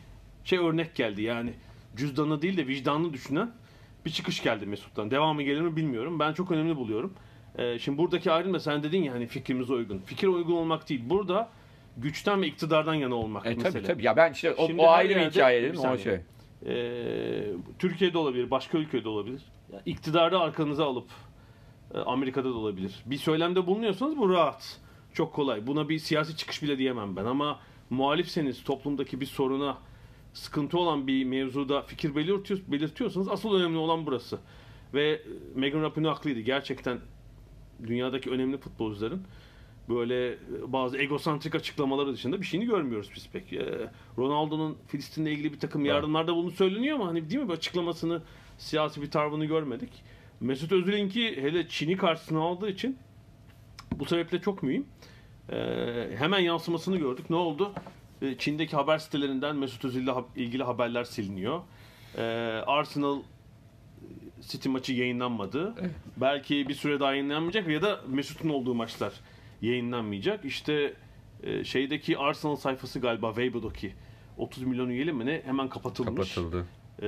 şey 0.44 0.60
örnek 0.60 0.96
geldi 0.96 1.22
yani 1.22 1.54
cüzdanı 1.96 2.42
değil 2.42 2.58
de 2.58 2.68
vicdanını 2.68 3.14
düşünen 3.14 3.52
bir 4.06 4.10
çıkış 4.12 4.44
geldi 4.44 4.66
Mesut'tan. 4.66 5.12
Devamı 5.12 5.44
gelir 5.44 5.62
mi 5.62 5.76
bilmiyorum. 5.76 6.20
Ben 6.20 6.34
çok 6.34 6.52
önemli 6.52 6.76
buluyorum. 6.76 7.14
Ee, 7.58 7.80
şimdi 7.80 7.98
buradaki 7.98 8.32
ayrım 8.32 8.54
da 8.54 8.60
sen 8.60 8.84
dedin 8.84 9.04
ya 9.04 9.14
hani 9.14 9.28
fikrimize 9.28 9.74
uygun. 9.74 9.98
Fikir 10.00 10.28
uygun 10.28 10.54
olmak 10.54 10.90
değil. 10.90 11.02
Burada 11.06 11.50
güçten 11.98 12.42
ve 12.42 12.48
iktidardan 12.48 12.94
yana 12.94 13.16
olmak 13.16 13.46
E 13.46 13.50
mesele. 13.50 13.72
tabii 13.72 13.84
tabii. 13.84 14.06
Ya 14.06 14.16
ben 14.16 14.32
işte 14.32 14.54
o, 14.54 14.68
Şimdi 14.68 14.82
o 14.82 14.88
ayrı 14.88 15.16
bir 15.16 15.30
hikaye 15.30 15.64
dedim 15.64 15.80
o 15.80 15.98
şey. 15.98 16.20
Ee, 16.66 17.54
Türkiye'de 17.80 18.18
olabilir, 18.18 18.52
başka 18.52 18.78
ülkede 18.78 19.10
olabilir. 19.10 19.42
Ya, 19.74 19.82
iktidarı 19.86 20.40
arkanıza 20.40 20.86
alıp 20.86 21.08
e, 21.94 21.98
Amerika'da 21.98 22.50
da 22.50 22.54
olabilir. 22.54 22.96
Bir 23.06 23.18
söylemde 23.18 23.68
bulunuyorsanız 23.68 24.18
bu 24.18 24.30
rahat. 24.30 24.80
Çok 25.14 25.34
kolay. 25.34 25.68
Buna 25.68 25.90
bir 25.90 26.00
siyasi 26.00 26.38
çıkış 26.38 26.64
bile 26.64 26.78
diyemem 26.78 27.16
ben 27.16 27.26
ama 27.26 27.60
muhalifseniz 27.90 28.64
toplumdaki 28.64 29.22
bir 29.22 29.26
soruna 29.26 29.78
sıkıntı 30.34 30.78
olan 30.78 31.08
bir 31.08 31.26
mevzuda 31.26 31.82
fikir 31.82 32.16
belirtiyor, 32.16 32.60
belirtiyorsanız 32.68 33.28
asıl 33.28 33.54
önemli 33.54 33.78
olan 33.78 34.06
burası. 34.06 34.40
Ve 34.94 35.22
Megan 35.56 35.82
Rapinoe 35.82 36.10
haklıydı. 36.10 36.40
Gerçekten 36.40 37.00
dünyadaki 37.88 38.30
önemli 38.30 38.58
futbolcuların 38.58 39.22
böyle 39.90 40.38
bazı 40.68 40.98
egosantrik 40.98 41.56
açıklamaları 41.56 42.14
dışında 42.14 42.42
bir 42.42 42.46
şeyini 42.46 42.66
görmüyoruz 42.66 43.10
biz 43.16 43.30
pek. 43.30 43.54
Ee, 43.54 43.90
Ronaldo'nun 44.18 44.78
Filistin'le 44.88 45.26
ilgili 45.26 45.54
bir 45.54 45.60
takım 45.60 45.86
yardımlarda 45.86 46.36
bunu 46.36 46.52
söyleniyor 46.52 46.96
ama 46.96 47.08
hani 47.08 47.30
değil 47.30 47.42
mi 47.42 47.50
bir 47.50 47.54
açıklamasını 47.54 48.22
siyasi 48.58 49.02
bir 49.02 49.12
tavrını 49.12 49.46
görmedik. 49.46 49.90
Mesut 50.40 50.72
Özil'inki 50.72 51.42
hele 51.42 51.68
Çin'i 51.68 51.98
karşısına 51.98 52.40
aldığı 52.40 52.70
için 52.70 52.98
bu 53.96 54.06
sebeple 54.06 54.42
çok 54.42 54.64
mühim. 54.64 54.86
Ee, 55.50 56.10
hemen 56.18 56.40
yansımasını 56.40 56.98
gördük. 56.98 57.30
Ne 57.30 57.36
oldu? 57.36 57.74
Çin'deki 58.38 58.76
haber 58.76 58.98
sitelerinden 58.98 59.56
Mesut 59.56 59.86
Özil'le 59.86 60.12
ilgili 60.36 60.64
haberler 60.64 61.04
siliniyor. 61.04 61.62
Ee, 62.18 62.22
Arsenal 62.68 63.20
City 64.42 64.70
maçı 64.70 64.94
yayınlanmadı. 64.94 65.76
Belki 66.18 66.68
bir 66.70 66.74
süre 66.74 67.00
daha 67.00 67.12
yayınlanmayacak 67.12 67.68
ya 67.68 67.82
da 67.82 68.02
Mesut'un 68.08 68.50
olduğu 68.50 68.74
maçlar 68.76 69.14
yayınlanmayacak. 69.62 70.46
İşte 70.46 70.94
e, 71.44 71.64
şeydeki 71.64 72.18
Arsenal 72.18 72.56
sayfası 72.56 73.00
galiba 73.00 73.28
Weibo'daki 73.28 73.94
30 74.38 74.64
milyon 74.64 74.90
üyeli 74.90 75.14
mi 75.14 75.26
ne 75.26 75.42
hemen 75.46 75.70
kapatılmış. 75.70 76.36
Kapatıldı. 76.36 76.66
Ee, 77.02 77.08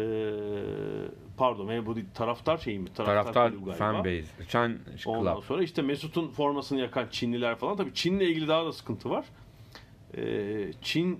pardon 1.38 1.68
Weibo 1.68 1.96
değil, 1.96 2.06
taraftar 2.14 2.58
şeyi 2.58 2.80
mi? 2.80 2.94
Taraftar 2.94 3.50
galiba. 3.50 3.72
fanbase. 3.72 4.24
Fan 4.48 4.78
Ondan 5.06 5.40
sonra 5.40 5.64
işte 5.64 5.82
Mesut'un 5.82 6.28
formasını 6.28 6.80
yakan 6.80 7.08
Çinliler 7.12 7.56
falan. 7.56 7.78
Tabii 7.78 7.94
Çin'le 7.94 8.20
ilgili 8.20 8.48
daha 8.48 8.66
da 8.66 8.72
sıkıntı 8.72 9.10
var. 9.10 9.26
Ee, 10.18 10.72
Çin 10.82 11.20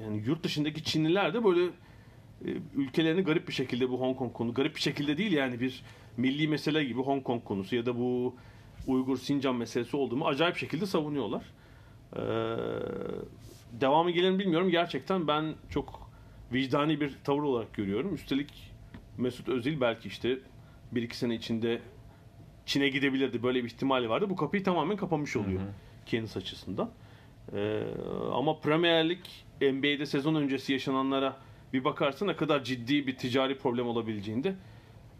yani 0.00 0.22
yurt 0.26 0.44
dışındaki 0.44 0.84
Çinliler 0.84 1.34
de 1.34 1.44
böyle 1.44 1.64
e, 1.64 2.48
ülkelerini 2.74 3.22
garip 3.22 3.48
bir 3.48 3.52
şekilde 3.52 3.90
bu 3.90 4.00
Hong 4.00 4.16
Kong 4.18 4.32
konu 4.32 4.54
garip 4.54 4.76
bir 4.76 4.80
şekilde 4.80 5.18
değil 5.18 5.32
yani 5.32 5.60
bir 5.60 5.82
milli 6.16 6.48
mesele 6.48 6.84
gibi 6.84 7.02
Hong 7.02 7.24
Kong 7.24 7.44
konusu 7.44 7.76
ya 7.76 7.86
da 7.86 7.98
bu 7.98 8.34
Uygur 8.86 9.16
Sincan 9.16 9.56
meselesi 9.56 9.96
olduğumu 9.96 10.26
acayip 10.26 10.56
şekilde 10.56 10.86
savunuyorlar. 10.86 11.42
Ee, 12.16 12.20
devamı 13.80 14.10
gelir 14.10 14.30
mi 14.30 14.38
bilmiyorum. 14.38 14.70
Gerçekten 14.70 15.28
ben 15.28 15.54
çok 15.70 16.10
vicdani 16.52 17.00
bir 17.00 17.14
tavır 17.24 17.42
olarak 17.42 17.74
görüyorum. 17.74 18.14
Üstelik 18.14 18.72
Mesut 19.18 19.48
Özil 19.48 19.80
belki 19.80 20.08
işte 20.08 20.38
1-2 20.94 21.14
sene 21.14 21.34
içinde 21.34 21.80
Çin'e 22.66 22.88
gidebilirdi. 22.88 23.42
Böyle 23.42 23.64
bir 23.64 23.68
ihtimali 23.68 24.08
vardı. 24.08 24.30
Bu 24.30 24.36
kapıyı 24.36 24.64
tamamen 24.64 24.96
kapamış 24.96 25.36
oluyor 25.36 25.60
kendisi 26.06 26.38
açısından. 26.38 26.90
Ee, 27.52 27.82
ama 28.32 28.60
Premier 28.60 29.08
Lig 29.08 29.20
NBA'de 29.60 30.06
sezon 30.06 30.34
öncesi 30.34 30.72
yaşananlara 30.72 31.36
bir 31.72 31.84
bakarsa 31.84 32.26
ne 32.26 32.36
kadar 32.36 32.64
ciddi 32.64 33.06
bir 33.06 33.16
ticari 33.16 33.58
problem 33.58 33.86
olabileceğini 33.86 34.44
de 34.44 34.54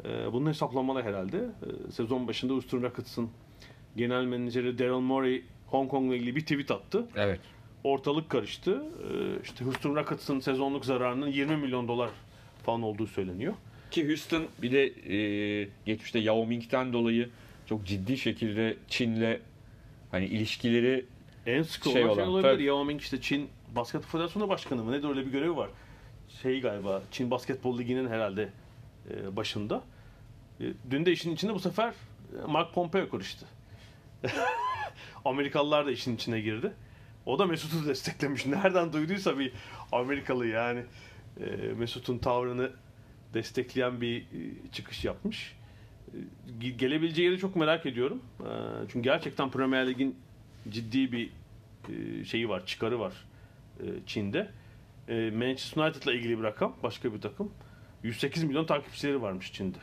e, 0.04 0.32
bunun 0.32 0.48
hesaplamalı 0.48 1.02
herhalde. 1.02 1.36
E, 1.36 1.92
sezon 1.92 2.28
başında 2.28 2.52
Houston 2.52 2.82
Rockets'ın 2.82 3.30
genel 3.96 4.24
menajeri 4.24 4.78
Daryl 4.78 5.00
Morey 5.00 5.44
Hong 5.66 5.90
Kong'la 5.90 6.16
ilgili 6.16 6.36
bir 6.36 6.40
tweet 6.40 6.70
attı. 6.70 7.06
Evet. 7.16 7.40
Ortalık 7.84 8.30
karıştı. 8.30 8.84
E, 9.10 9.42
işte 9.42 9.64
Houston 9.64 9.96
Rockets'ın 9.96 10.40
sezonluk 10.40 10.84
zararının 10.84 11.26
20 11.26 11.56
milyon 11.56 11.88
dolar 11.88 12.10
falan 12.62 12.82
olduğu 12.82 13.06
söyleniyor. 13.06 13.54
Ki 13.90 14.08
Houston 14.08 14.44
bir 14.62 14.72
de 14.72 14.84
e, 15.14 15.68
geçmişte 15.86 16.18
Yao 16.18 16.46
Ming'den 16.46 16.92
dolayı 16.92 17.30
çok 17.66 17.86
ciddi 17.86 18.18
şekilde 18.18 18.76
Çin'le 18.88 19.38
hani 20.10 20.26
ilişkileri 20.26 21.04
En 21.46 21.62
sık 21.62 21.84
Şey 21.84 22.04
olan 22.04 22.14
şey 22.14 22.24
olabilir. 22.24 22.52
tabii. 22.52 22.62
Yao 22.64 22.84
Ming 22.84 23.00
işte 23.00 23.20
Çin 23.20 23.48
Basket 23.76 24.04
Federasyonu 24.04 24.48
Başkanı 24.48 24.84
mı? 24.84 24.92
Ne 24.92 25.02
de 25.02 25.06
öyle 25.06 25.26
bir 25.26 25.30
görevi 25.32 25.56
var. 25.56 25.68
Şey 26.42 26.60
galiba 26.60 27.02
Çin 27.10 27.30
Basketbol 27.30 27.78
Ligi'nin 27.78 28.08
herhalde 28.08 28.48
e, 29.10 29.36
başında. 29.36 29.82
E, 30.60 30.64
dün 30.90 31.06
de 31.06 31.12
işin 31.12 31.34
içinde 31.34 31.54
bu 31.54 31.58
sefer 31.60 31.88
e, 31.88 32.46
Mark 32.46 32.74
Pompeo 32.74 33.08
karıştı. 33.08 33.46
Amerikalılar 35.24 35.86
da 35.86 35.90
işin 35.90 36.14
içine 36.16 36.40
girdi. 36.40 36.72
O 37.26 37.38
da 37.38 37.46
Mesut'u 37.46 37.86
desteklemiş. 37.88 38.46
Nereden 38.46 38.92
duyduysa 38.92 39.38
bir 39.38 39.52
Amerikalı 39.92 40.46
yani 40.46 40.82
e, 41.40 41.44
Mesut'un 41.78 42.18
tavrını 42.18 42.70
destekleyen 43.34 44.00
bir 44.00 44.20
e, 44.20 44.24
çıkış 44.72 45.04
yapmış. 45.04 45.56
E, 46.08 46.16
ge- 46.60 46.76
Gelebileceği 46.76 47.28
yeri 47.30 47.38
çok 47.40 47.56
merak 47.56 47.86
ediyorum. 47.86 48.22
E, 48.40 48.48
Çünkü 48.88 49.00
gerçekten 49.04 49.50
Premier 49.50 49.88
Lig'in 49.88 50.16
ciddi 50.68 51.12
bir 51.12 51.30
e, 51.88 52.24
şeyi 52.24 52.48
var, 52.48 52.66
çıkarı 52.66 53.00
var 53.00 53.12
e, 53.80 53.84
Çin'de. 54.06 54.50
E, 55.08 55.30
Manchester 55.30 55.82
United'la 55.82 56.12
ilgili 56.12 56.38
bir 56.38 56.42
rakam, 56.42 56.76
başka 56.82 57.14
bir 57.14 57.20
takım. 57.20 57.52
108 58.02 58.44
milyon 58.44 58.64
takipçileri 58.64 59.22
varmış 59.22 59.52
Çin'de. 59.52 59.78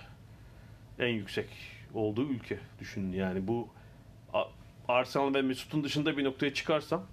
En 1.00 1.08
yüksek 1.08 1.48
olduğu 1.94 2.30
ülke 2.30 2.60
düşünün. 2.80 3.14
Yani 3.14 3.48
bu 3.48 3.70
Arsenal 4.88 5.34
ve 5.34 5.42
Mesut'un 5.42 5.84
dışında 5.84 6.18
bir 6.18 6.24
noktaya 6.24 6.54
çıkarsam 6.54 7.06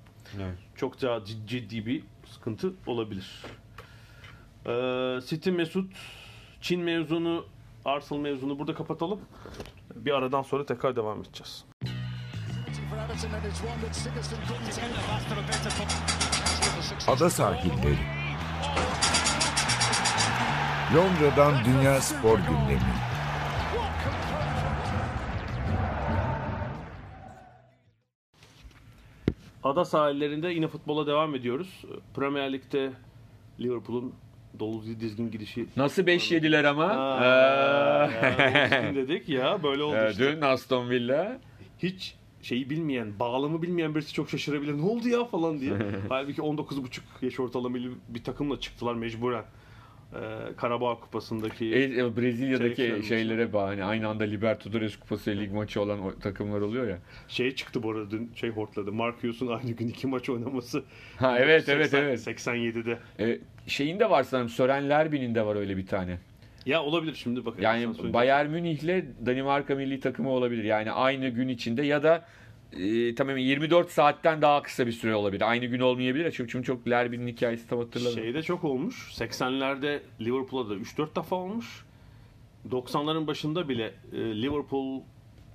çok 0.76 1.02
daha 1.02 1.16
cid- 1.16 1.46
ciddi 1.46 1.86
bir 1.86 2.02
sıkıntı 2.26 2.74
olabilir. 2.86 3.42
Ee, 4.66 5.20
City 5.26 5.50
Mesut, 5.50 5.92
Çin 6.60 6.80
mevzunu, 6.80 7.46
Arsenal 7.84 8.20
mevzunu 8.20 8.58
burada 8.58 8.74
kapatalım. 8.74 9.20
Bir 9.94 10.12
aradan 10.12 10.42
sonra 10.42 10.66
tekrar 10.66 10.96
devam 10.96 11.20
edeceğiz. 11.20 11.64
Ada 17.08 17.30
sahilleri. 17.30 17.96
Londra'dan 20.94 21.64
Dünya 21.64 22.00
Spor 22.00 22.38
Gündemi. 22.38 22.92
Ada 29.64 29.84
sahillerinde 29.84 30.48
yine 30.48 30.68
futbola 30.68 31.06
devam 31.06 31.34
ediyoruz. 31.34 31.84
Premier 32.14 32.52
Lig'de 32.52 32.90
Liverpool'un 33.60 34.14
dolu 34.58 34.82
dizgin 35.00 35.30
gidişi. 35.30 35.66
nasıl 35.76 36.06
5 36.06 36.32
yediler 36.32 36.64
ama. 36.64 36.84
Aa, 36.84 38.06
Ee, 38.06 38.70
dizgin 38.70 38.94
dedik 39.08 39.28
ya 39.28 39.62
böyle 39.62 39.82
oldu 39.82 39.96
e, 39.96 40.10
işte. 40.10 40.36
dün 40.36 40.40
Aston 40.40 40.90
Villa 40.90 41.38
Hiç 41.78 42.14
şeyi 42.48 42.70
bilmeyen, 42.70 43.18
bağlamı 43.20 43.62
bilmeyen 43.62 43.94
birisi 43.94 44.12
çok 44.12 44.30
şaşırabilir. 44.30 44.78
Ne 44.78 44.82
oldu 44.82 45.08
ya 45.08 45.24
falan 45.24 45.60
diye. 45.60 45.72
Halbuki 46.08 46.40
19,5 46.40 47.00
yaş 47.22 47.40
ortalamalı 47.40 47.90
bir 48.08 48.24
takımla 48.24 48.60
çıktılar 48.60 48.94
mecburen. 48.94 49.44
Ee, 50.14 50.18
Karabağ 50.56 50.94
Kupası'ndaki 50.94 51.74
e, 51.74 51.82
e, 51.82 52.16
Brezilya'daki 52.16 52.76
Şey, 52.76 53.02
şeylere 53.02 53.52
bağlı. 53.52 53.84
Aynı 53.84 54.08
anda 54.08 54.24
Libertadores 54.24 54.96
Kupası 54.96 55.30
lig 55.30 55.52
maçı 55.52 55.80
olan 55.80 56.00
o 56.00 56.14
takımlar 56.18 56.60
oluyor 56.60 56.88
ya. 56.88 56.98
şey 57.28 57.54
çıktı 57.54 57.82
bu 57.82 57.90
arada 57.90 58.10
dün 58.10 58.30
şey 58.34 58.50
hortladı. 58.50 58.92
Mark 58.92 59.16
Hughes'un 59.16 59.46
aynı 59.46 59.70
gün 59.70 59.88
iki 59.88 60.06
maç 60.06 60.30
oynaması. 60.30 60.82
Ha 61.16 61.38
evet 61.38 61.68
evet 61.68 61.90
80 61.90 62.02
evet. 62.02 62.26
87'de. 62.26 62.98
E, 63.20 63.38
şeyin 63.66 64.00
de 64.00 64.10
var 64.10 64.22
sanırım. 64.22 64.48
Sören 64.48 64.88
Lerby'nin 64.90 65.34
de 65.34 65.46
var 65.46 65.56
öyle 65.56 65.76
bir 65.76 65.86
tane. 65.86 66.18
Ya 66.66 66.82
olabilir 66.82 67.14
şimdi 67.14 67.44
bakın. 67.44 67.62
Yani 67.62 68.12
Bayern 68.12 68.50
Münih'le 68.50 69.04
Danimarka 69.26 69.74
milli 69.74 70.00
takımı 70.00 70.30
olabilir. 70.30 70.64
Yani 70.64 70.92
aynı 70.92 71.28
gün 71.28 71.48
içinde 71.48 71.82
ya 71.82 72.02
da 72.02 72.24
e, 72.72 73.14
tamam 73.14 73.36
24 73.36 73.90
saatten 73.90 74.42
daha 74.42 74.62
kısa 74.62 74.86
bir 74.86 74.92
süre 74.92 75.14
olabilir. 75.14 75.50
Aynı 75.50 75.66
gün 75.66 75.80
olmayabilir. 75.80 76.32
Çünkü, 76.36 76.52
çünkü 76.52 76.66
çok 76.66 76.90
Lerby'nin 76.90 77.28
hikayesi 77.28 77.68
tam 77.68 77.78
hatırlamıyorum. 77.78 78.24
Şeyde 78.24 78.42
çok 78.42 78.64
olmuş. 78.64 79.12
80'lerde 79.14 80.00
Liverpool'a 80.20 80.70
da 80.70 80.74
3-4 80.74 81.16
defa 81.16 81.36
olmuş. 81.36 81.84
90'ların 82.70 83.26
başında 83.26 83.68
bile 83.68 83.94
e, 84.12 84.16
Liverpool, 84.16 85.00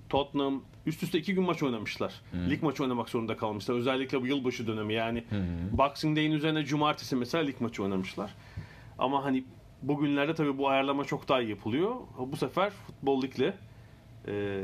Tottenham 0.10 0.64
üst 0.86 1.04
üste 1.04 1.18
iki 1.18 1.34
gün 1.34 1.44
maç 1.44 1.64
oynamışlar. 1.64 2.14
Lig 2.50 2.64
maçı 2.64 2.84
oynamak 2.84 3.10
zorunda 3.10 3.38
kalmışlar. 3.38 3.76
Özellikle 3.76 4.22
bu 4.22 4.28
yılbaşı 4.28 4.68
dönemi 4.68 4.94
yani. 4.94 5.24
Boxing 5.72 6.18
Day'in 6.18 6.32
üzerine 6.32 6.66
cumartesi 6.66 7.16
mesela 7.16 7.44
lig 7.44 7.62
maçı 7.62 7.84
oynamışlar. 7.84 8.32
Ama 8.98 9.24
hani 9.24 9.44
bugünlerde 9.84 10.36
tabii 10.36 10.58
bu 10.58 10.70
ayarlama 10.70 11.06
çok 11.06 11.30
daha 11.30 11.42
iyi 11.42 11.50
yapılıyor. 11.50 11.96
Bu 12.20 12.38
sefer 12.38 12.70
futbol 12.70 13.22
ligle 13.22 13.54
e, 14.28 14.64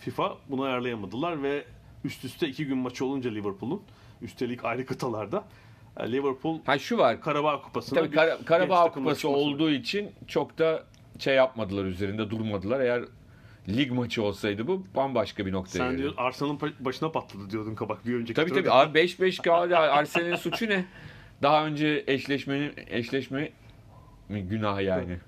FIFA 0.00 0.36
bunu 0.48 0.62
ayarlayamadılar 0.62 1.42
ve 1.42 1.64
üst 2.04 2.24
üste 2.24 2.48
iki 2.48 2.66
gün 2.66 2.78
maçı 2.78 3.04
olunca 3.04 3.30
Liverpool'un 3.30 3.82
üstelik 4.22 4.64
ayrı 4.64 4.86
kıtalarda 4.86 5.44
e, 6.00 6.12
Liverpool 6.12 6.58
Ha 6.66 6.78
şu 6.78 6.98
var. 6.98 7.20
Karabağ 7.20 7.62
Kupası'na 7.62 7.98
Tabii 7.98 8.14
genç 8.14 8.44
Karabağ 8.44 8.90
Kupası 8.90 9.28
olduğu 9.28 9.70
için 9.70 10.10
çok 10.26 10.58
da 10.58 10.84
şey 11.18 11.34
yapmadılar 11.34 11.84
üzerinde 11.84 12.30
durmadılar. 12.30 12.80
Eğer 12.80 13.02
lig 13.68 13.92
maçı 13.92 14.22
olsaydı 14.22 14.66
bu 14.66 14.86
bambaşka 14.96 15.46
bir 15.46 15.52
noktaya 15.52 15.78
Sen 15.78 15.98
diyor 15.98 16.14
Arsenal'ın 16.16 16.58
başına 16.80 17.12
patladı 17.12 17.50
diyordun 17.50 17.74
kabak 17.74 18.06
bir 18.06 18.14
önceki 18.14 18.34
Tabii 18.34 18.52
tabii 18.52 18.70
abi 18.70 18.98
5-5 18.98 19.42
kaldı. 19.42 19.76
Arsenal'in 19.76 20.36
suçu 20.36 20.68
ne? 20.68 20.84
Daha 21.42 21.66
önce 21.66 22.04
eşleşmenin 22.06 22.72
eşleşme 22.86 23.52
günah 24.28 24.80
yani. 24.82 25.18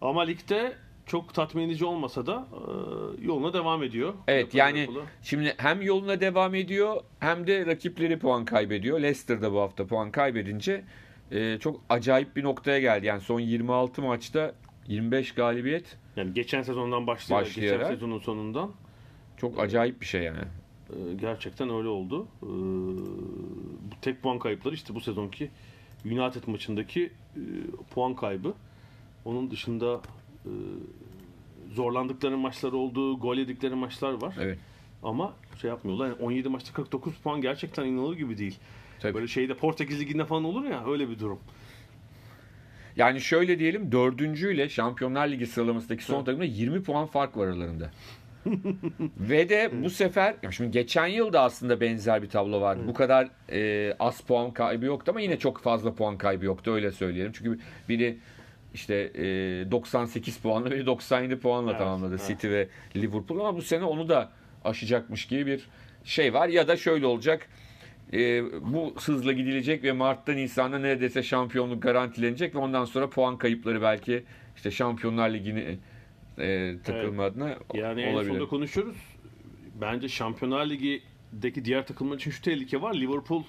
Ama 0.00 0.22
ligde 0.22 0.72
çok 1.06 1.34
tatmin 1.34 1.62
edici 1.68 1.84
olmasa 1.84 2.26
da 2.26 2.46
e, 2.52 3.26
yoluna 3.26 3.52
devam 3.52 3.82
ediyor. 3.82 4.14
Evet 4.28 4.54
Liverpool- 4.54 4.58
yani 4.58 4.78
Liverpool'u. 4.78 5.02
şimdi 5.22 5.54
hem 5.56 5.82
yoluna 5.82 6.20
devam 6.20 6.54
ediyor 6.54 7.00
hem 7.20 7.46
de 7.46 7.66
rakipleri 7.66 8.18
puan 8.18 8.44
kaybediyor. 8.44 9.00
Leicester 9.00 9.42
da 9.42 9.52
bu 9.52 9.60
hafta 9.60 9.86
puan 9.86 10.10
kaybedince 10.10 10.84
e, 11.30 11.58
çok 11.58 11.80
acayip 11.88 12.36
bir 12.36 12.44
noktaya 12.44 12.78
geldi. 12.80 13.06
Yani 13.06 13.20
son 13.20 13.40
26 13.40 14.02
maçta 14.02 14.54
25 14.86 15.32
galibiyet 15.34 15.96
yani 16.16 16.34
geçen 16.34 16.62
sezondan 16.62 17.06
başlayarak, 17.06 17.46
Başlayarak. 17.46 17.80
geçen 17.80 17.94
sezonun 17.94 18.18
sonundan 18.18 18.70
çok 19.36 19.60
acayip 19.60 20.00
bir 20.00 20.06
şey 20.06 20.22
yani. 20.22 20.38
e, 20.90 21.14
gerçekten 21.14 21.70
öyle 21.70 21.88
oldu. 21.88 22.26
E, 22.42 22.50
tek 24.02 24.22
puan 24.22 24.38
kayıpları 24.38 24.74
işte 24.74 24.94
bu 24.94 25.00
sezonki 25.00 25.50
United 26.04 26.42
maçındaki 26.46 27.12
e, 27.36 27.40
puan 27.94 28.14
kaybı. 28.16 28.54
Onun 29.24 29.50
dışında 29.50 30.00
e, 30.44 30.50
zorlandıkları 31.72 32.38
maçlar 32.38 32.72
oldu, 32.72 33.18
gol 33.18 33.36
yedikleri 33.36 33.74
maçlar 33.74 34.12
var. 34.12 34.36
Evet. 34.40 34.58
Ama 35.02 35.32
şey 35.60 35.70
yapmıyorlar. 35.70 36.06
Yani 36.06 36.16
17 36.22 36.48
maçta 36.48 36.72
49 36.72 37.14
puan 37.14 37.40
gerçekten 37.40 37.84
inanılır 37.84 38.16
gibi 38.16 38.38
değil. 38.38 38.58
Tabii. 39.00 39.14
Böyle 39.14 39.26
şeyde 39.26 39.54
Portekiz 39.56 40.00
Ligi'nde 40.00 40.24
falan 40.24 40.44
olur 40.44 40.64
ya 40.64 40.84
öyle 40.86 41.08
bir 41.08 41.18
durum. 41.18 41.38
Yani 42.96 43.20
şöyle 43.20 43.58
diyelim 43.58 43.92
dördüncüyle 43.92 44.68
Şampiyonlar 44.68 45.28
Ligi 45.28 45.46
sıralamasındaki 45.46 46.04
son 46.04 46.14
Evet. 46.14 46.26
takımda 46.26 46.44
20 46.44 46.82
puan 46.82 47.06
fark 47.06 47.36
var 47.36 47.46
aralarında. 47.46 47.90
Ve 49.18 49.48
de 49.48 49.70
bu 49.82 49.90
sefer 49.90 50.34
ya 50.42 50.50
şimdi 50.52 50.70
geçen 50.70 51.06
yıl 51.06 51.32
da 51.32 51.40
aslında 51.40 51.80
benzer 51.80 52.22
bir 52.22 52.28
tablo 52.28 52.60
vardı. 52.60 52.82
Bu 52.86 52.94
kadar 52.94 53.28
e, 53.52 53.92
az 53.98 54.20
puan 54.20 54.50
kaybı 54.50 54.86
yoktu 54.86 55.10
ama 55.10 55.20
yine 55.20 55.38
çok 55.38 55.60
fazla 55.60 55.94
puan 55.94 56.18
kaybı 56.18 56.44
yoktu 56.44 56.72
öyle 56.72 56.92
söyleyelim. 56.92 57.32
Çünkü 57.32 57.58
biri 57.88 58.18
işte 58.74 58.94
e, 58.94 59.24
98 59.70 60.38
puanla 60.38 60.70
biri 60.70 60.86
97 60.86 61.40
puanla 61.40 61.70
Evet, 61.70 61.78
tamamladı 61.78 62.14
evet. 62.14 62.26
City 62.26 62.48
ve 62.48 62.68
Liverpool 62.96 63.40
ama 63.40 63.56
bu 63.56 63.62
sene 63.62 63.84
onu 63.84 64.08
da 64.08 64.30
aşacakmış 64.64 65.26
gibi 65.26 65.46
bir 65.46 65.68
şey 66.04 66.34
var 66.34 66.48
ya 66.48 66.68
da 66.68 66.76
şöyle 66.76 67.06
olacak. 67.06 67.48
E, 68.12 68.44
bu 68.72 68.94
hızla 69.04 69.32
gidilecek 69.32 69.84
ve 69.84 69.92
Mart'ta 69.92 70.32
Nisan'da 70.32 70.78
neredeyse 70.78 71.22
şampiyonluk 71.22 71.82
garantilenecek 71.82 72.54
ve 72.54 72.58
ondan 72.58 72.84
sonra 72.84 73.10
puan 73.10 73.38
kayıpları 73.38 73.82
belki 73.82 74.24
işte 74.56 74.70
Şampiyonlar 74.70 75.30
Ligi'ni 75.30 75.78
e, 76.38 76.74
takılma 76.84 77.24
adına 77.24 77.56
Yani 77.74 78.02
en 78.02 78.14
olabilir. 78.14 78.30
sonunda 78.30 78.48
konuşuyoruz. 78.48 78.96
Bence 79.80 80.08
Şampiyonlar 80.08 80.66
Ligi'deki 80.70 81.64
diğer 81.64 81.86
takımlar 81.86 82.16
için 82.16 82.30
şu 82.30 82.42
tehlike 82.42 82.82
var. 82.82 82.94
Liverpool 82.94 83.42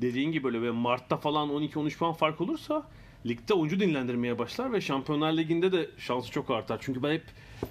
dediğin 0.00 0.32
gibi 0.32 0.44
böyle 0.44 0.62
ve 0.62 0.70
Mart'ta 0.70 1.16
falan 1.16 1.48
12-13 1.48 1.98
puan 1.98 2.12
fark 2.12 2.40
olursa 2.40 2.86
ligde 3.26 3.54
oyuncu 3.54 3.80
dinlendirmeye 3.80 4.38
başlar 4.38 4.72
ve 4.72 4.80
Şampiyonlar 4.80 5.32
Ligi'nde 5.32 5.72
de 5.72 5.86
şansı 5.98 6.30
çok 6.32 6.50
artar. 6.50 6.78
Çünkü 6.80 7.02
ben 7.02 7.12
hep 7.12 7.22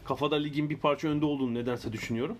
kafada 0.05 0.35
ligin 0.35 0.69
bir 0.69 0.77
parça 0.77 1.07
önde 1.07 1.25
olduğunu 1.25 1.53
nedense 1.53 1.93
düşünüyorum. 1.93 2.37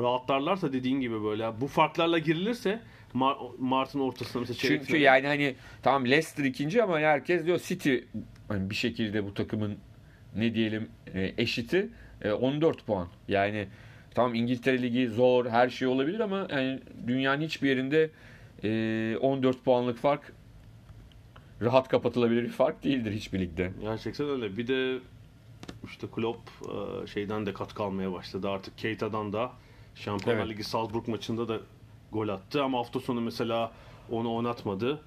Rahatlarlarsa 0.00 0.72
dediğin 0.72 1.00
gibi 1.00 1.24
böyle 1.24 1.60
bu 1.60 1.66
farklarla 1.66 2.18
girilirse 2.18 2.80
Mar- 3.14 3.36
Mart'ın 3.58 4.00
ortasında 4.00 4.40
mesela 4.40 4.58
Çünkü 4.58 4.96
yani 4.96 5.26
hani 5.26 5.54
tamam 5.82 6.04
Leicester 6.04 6.44
ikinci 6.44 6.82
ama 6.82 7.00
herkes 7.00 7.46
diyor 7.46 7.60
City 7.64 7.96
hani 8.48 8.70
bir 8.70 8.74
şekilde 8.74 9.24
bu 9.24 9.34
takımın 9.34 9.78
ne 10.36 10.54
diyelim 10.54 10.88
e, 11.14 11.34
eşiti 11.38 11.88
e, 12.22 12.32
14 12.32 12.86
puan. 12.86 13.08
Yani 13.28 13.68
tamam 14.14 14.34
İngiltere 14.34 14.82
Ligi 14.82 15.08
zor 15.08 15.46
her 15.46 15.68
şey 15.68 15.88
olabilir 15.88 16.20
ama 16.20 16.46
yani 16.50 16.80
dünyanın 17.06 17.40
hiçbir 17.40 17.68
yerinde 17.68 18.10
e, 18.64 19.16
14 19.16 19.64
puanlık 19.64 19.98
fark 19.98 20.32
rahat 21.62 21.88
kapatılabilir 21.88 22.42
bir 22.42 22.48
fark 22.48 22.84
değildir 22.84 23.12
hiçbir 23.12 23.40
ligde. 23.40 23.72
Gerçekten 23.80 24.28
öyle. 24.28 24.56
Bir 24.56 24.66
de 24.66 24.98
işte 25.84 26.06
Klopp 26.14 26.38
e, 26.48 27.06
şeyden 27.06 27.46
de 27.46 27.52
katkı 27.54 27.82
almaya 27.82 28.12
başladı. 28.12 28.48
Artık 28.48 28.78
Keita'dan 28.78 29.32
da 29.32 29.52
Şampiyonlar 29.94 30.42
Evet. 30.42 30.52
Ligi 30.52 30.64
Salzburg 30.64 31.08
maçında 31.08 31.48
da 31.48 31.60
gol 32.12 32.28
attı 32.28 32.62
ama 32.62 32.78
hafta 32.78 33.00
sonu 33.00 33.20
mesela 33.20 33.72
onu 34.10 34.34
oynatmadı. 34.34 35.00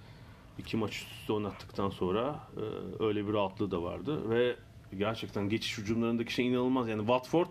İki 0.57 0.77
maç 0.77 0.91
üst 0.91 1.11
üste 1.11 1.33
oynattıktan 1.33 1.89
sonra 1.89 2.39
e, 2.57 2.63
öyle 3.03 3.27
bir 3.27 3.33
rahatlığı 3.33 3.71
da 3.71 3.83
vardı 3.83 4.29
ve 4.29 4.55
gerçekten 4.97 5.49
geçiş 5.49 5.77
hücumlarındaki 5.77 6.33
şey 6.33 6.47
inanılmaz. 6.47 6.87
Yani 6.89 6.99
Watford 6.99 7.47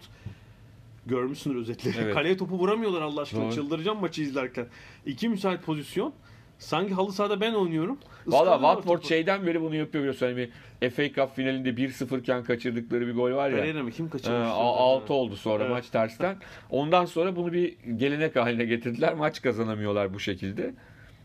görmüşsündür 1.06 1.56
özetleri. 1.56 1.94
Evet. 2.00 2.14
Kaleye 2.14 2.36
topu 2.36 2.58
vuramıyorlar 2.58 3.02
Allah 3.02 3.20
aşkına. 3.20 3.44
Doğru. 3.44 3.52
Çıldıracağım 3.54 4.00
maçı 4.00 4.22
izlerken. 4.22 4.66
İki 5.06 5.28
müsait 5.28 5.62
pozisyon. 5.62 6.12
Sanki 6.58 6.94
halı 6.94 7.12
sahada 7.12 7.40
ben 7.40 7.52
oynuyorum. 7.54 7.98
Valla 8.26 8.52
Watford 8.52 8.96
topu. 8.96 9.08
şeyden 9.08 9.46
beri 9.46 9.60
bunu 9.60 9.74
yapıyor 9.74 10.02
biliyorsun. 10.04 10.26
Hani 10.26 10.50
FA 10.90 11.08
Cup 11.12 11.36
finalinde 11.36 11.70
1-0 11.70 12.20
iken 12.20 12.42
kaçırdıkları 12.44 13.06
bir 13.06 13.14
gol 13.14 13.32
var 13.32 13.50
ya. 13.50 13.56
Pereira 13.56 13.82
mı? 13.82 13.90
Kim 13.90 14.06
Ee, 14.06 14.10
kaçırmış? 14.10 14.48
6 14.52 15.14
oldu 15.14 15.36
sonra 15.36 15.62
Evet. 15.64 15.72
maç 15.72 15.90
tersten. 15.90 16.36
Ondan 16.70 17.04
sonra 17.04 17.36
bunu 17.36 17.52
bir 17.52 17.76
gelenek 17.96 18.36
haline 18.36 18.64
getirdiler. 18.64 19.14
Maç 19.14 19.42
kazanamıyorlar 19.42 20.14
bu 20.14 20.20
şekilde. 20.20 20.74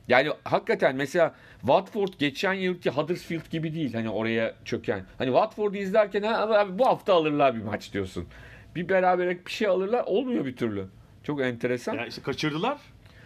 Yani 0.08 0.30
hakikaten 0.44 0.96
mesela 0.96 1.36
Watford 1.60 2.10
geçen 2.20 2.54
yılki 2.54 2.90
Huddersfield 2.90 3.52
gibi 3.52 3.74
değil 3.74 3.94
hani 3.94 4.10
oraya 4.10 4.54
çöken. 4.66 5.04
Hani 5.18 5.28
Watford'u 5.28 5.78
izlerken 5.78 6.24
ha, 6.24 6.60
abi 6.60 6.80
bu 6.80 6.86
hafta 6.86 7.14
alırlar 7.14 7.56
bir 7.56 7.64
maç 7.64 7.94
diyorsun. 7.94 8.28
Bir 8.76 8.90
beraberlik 8.90 9.46
bir 9.46 9.52
şey 9.52 9.68
alırlar 9.68 10.04
olmuyor 10.06 10.46
bir 10.46 10.56
türlü. 10.56 10.86
Çok 11.24 11.42
enteresan. 11.42 11.94
Ya 11.94 12.06
işte 12.06 12.22
kaçırdılar. 12.22 12.78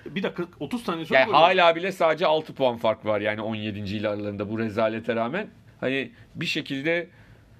Bir 0.05 0.23
dakika 0.23 0.43
30 0.59 0.83
saniye 0.83 1.05
sonra 1.05 1.19
Yani 1.19 1.31
hala 1.31 1.75
bile 1.75 1.91
sadece 1.91 2.25
6 2.25 2.53
puan 2.53 2.77
fark 2.77 3.05
var 3.05 3.21
yani 3.21 3.41
17. 3.41 3.79
ile 3.79 4.09
aralarında 4.09 4.49
bu 4.49 4.59
rezalete 4.59 5.15
rağmen. 5.15 5.47
Hani 5.79 6.11
bir 6.35 6.45
şekilde 6.45 7.07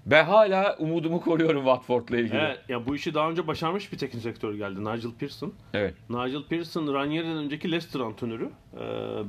ben 0.05 0.25
hala 0.25 0.75
umudumu 0.79 1.21
koruyorum 1.21 1.63
Watford'la 1.63 2.17
ilgili. 2.17 2.37
Evet, 2.37 2.59
ya 2.69 2.85
bu 2.85 2.95
işi 2.95 3.13
daha 3.13 3.29
önce 3.29 3.47
başarmış 3.47 3.91
bir 3.91 3.97
teknik 3.97 4.23
direktör 4.23 4.53
geldi. 4.53 4.79
Nigel 4.79 5.11
Pearson. 5.19 5.53
Evet. 5.73 5.95
Nigel 6.09 6.43
Pearson 6.43 6.93
Ranieri'den 6.93 7.37
önceki 7.37 7.71
Leicester 7.71 7.99
antrenörü. 7.99 8.49
Ee, 8.73 8.79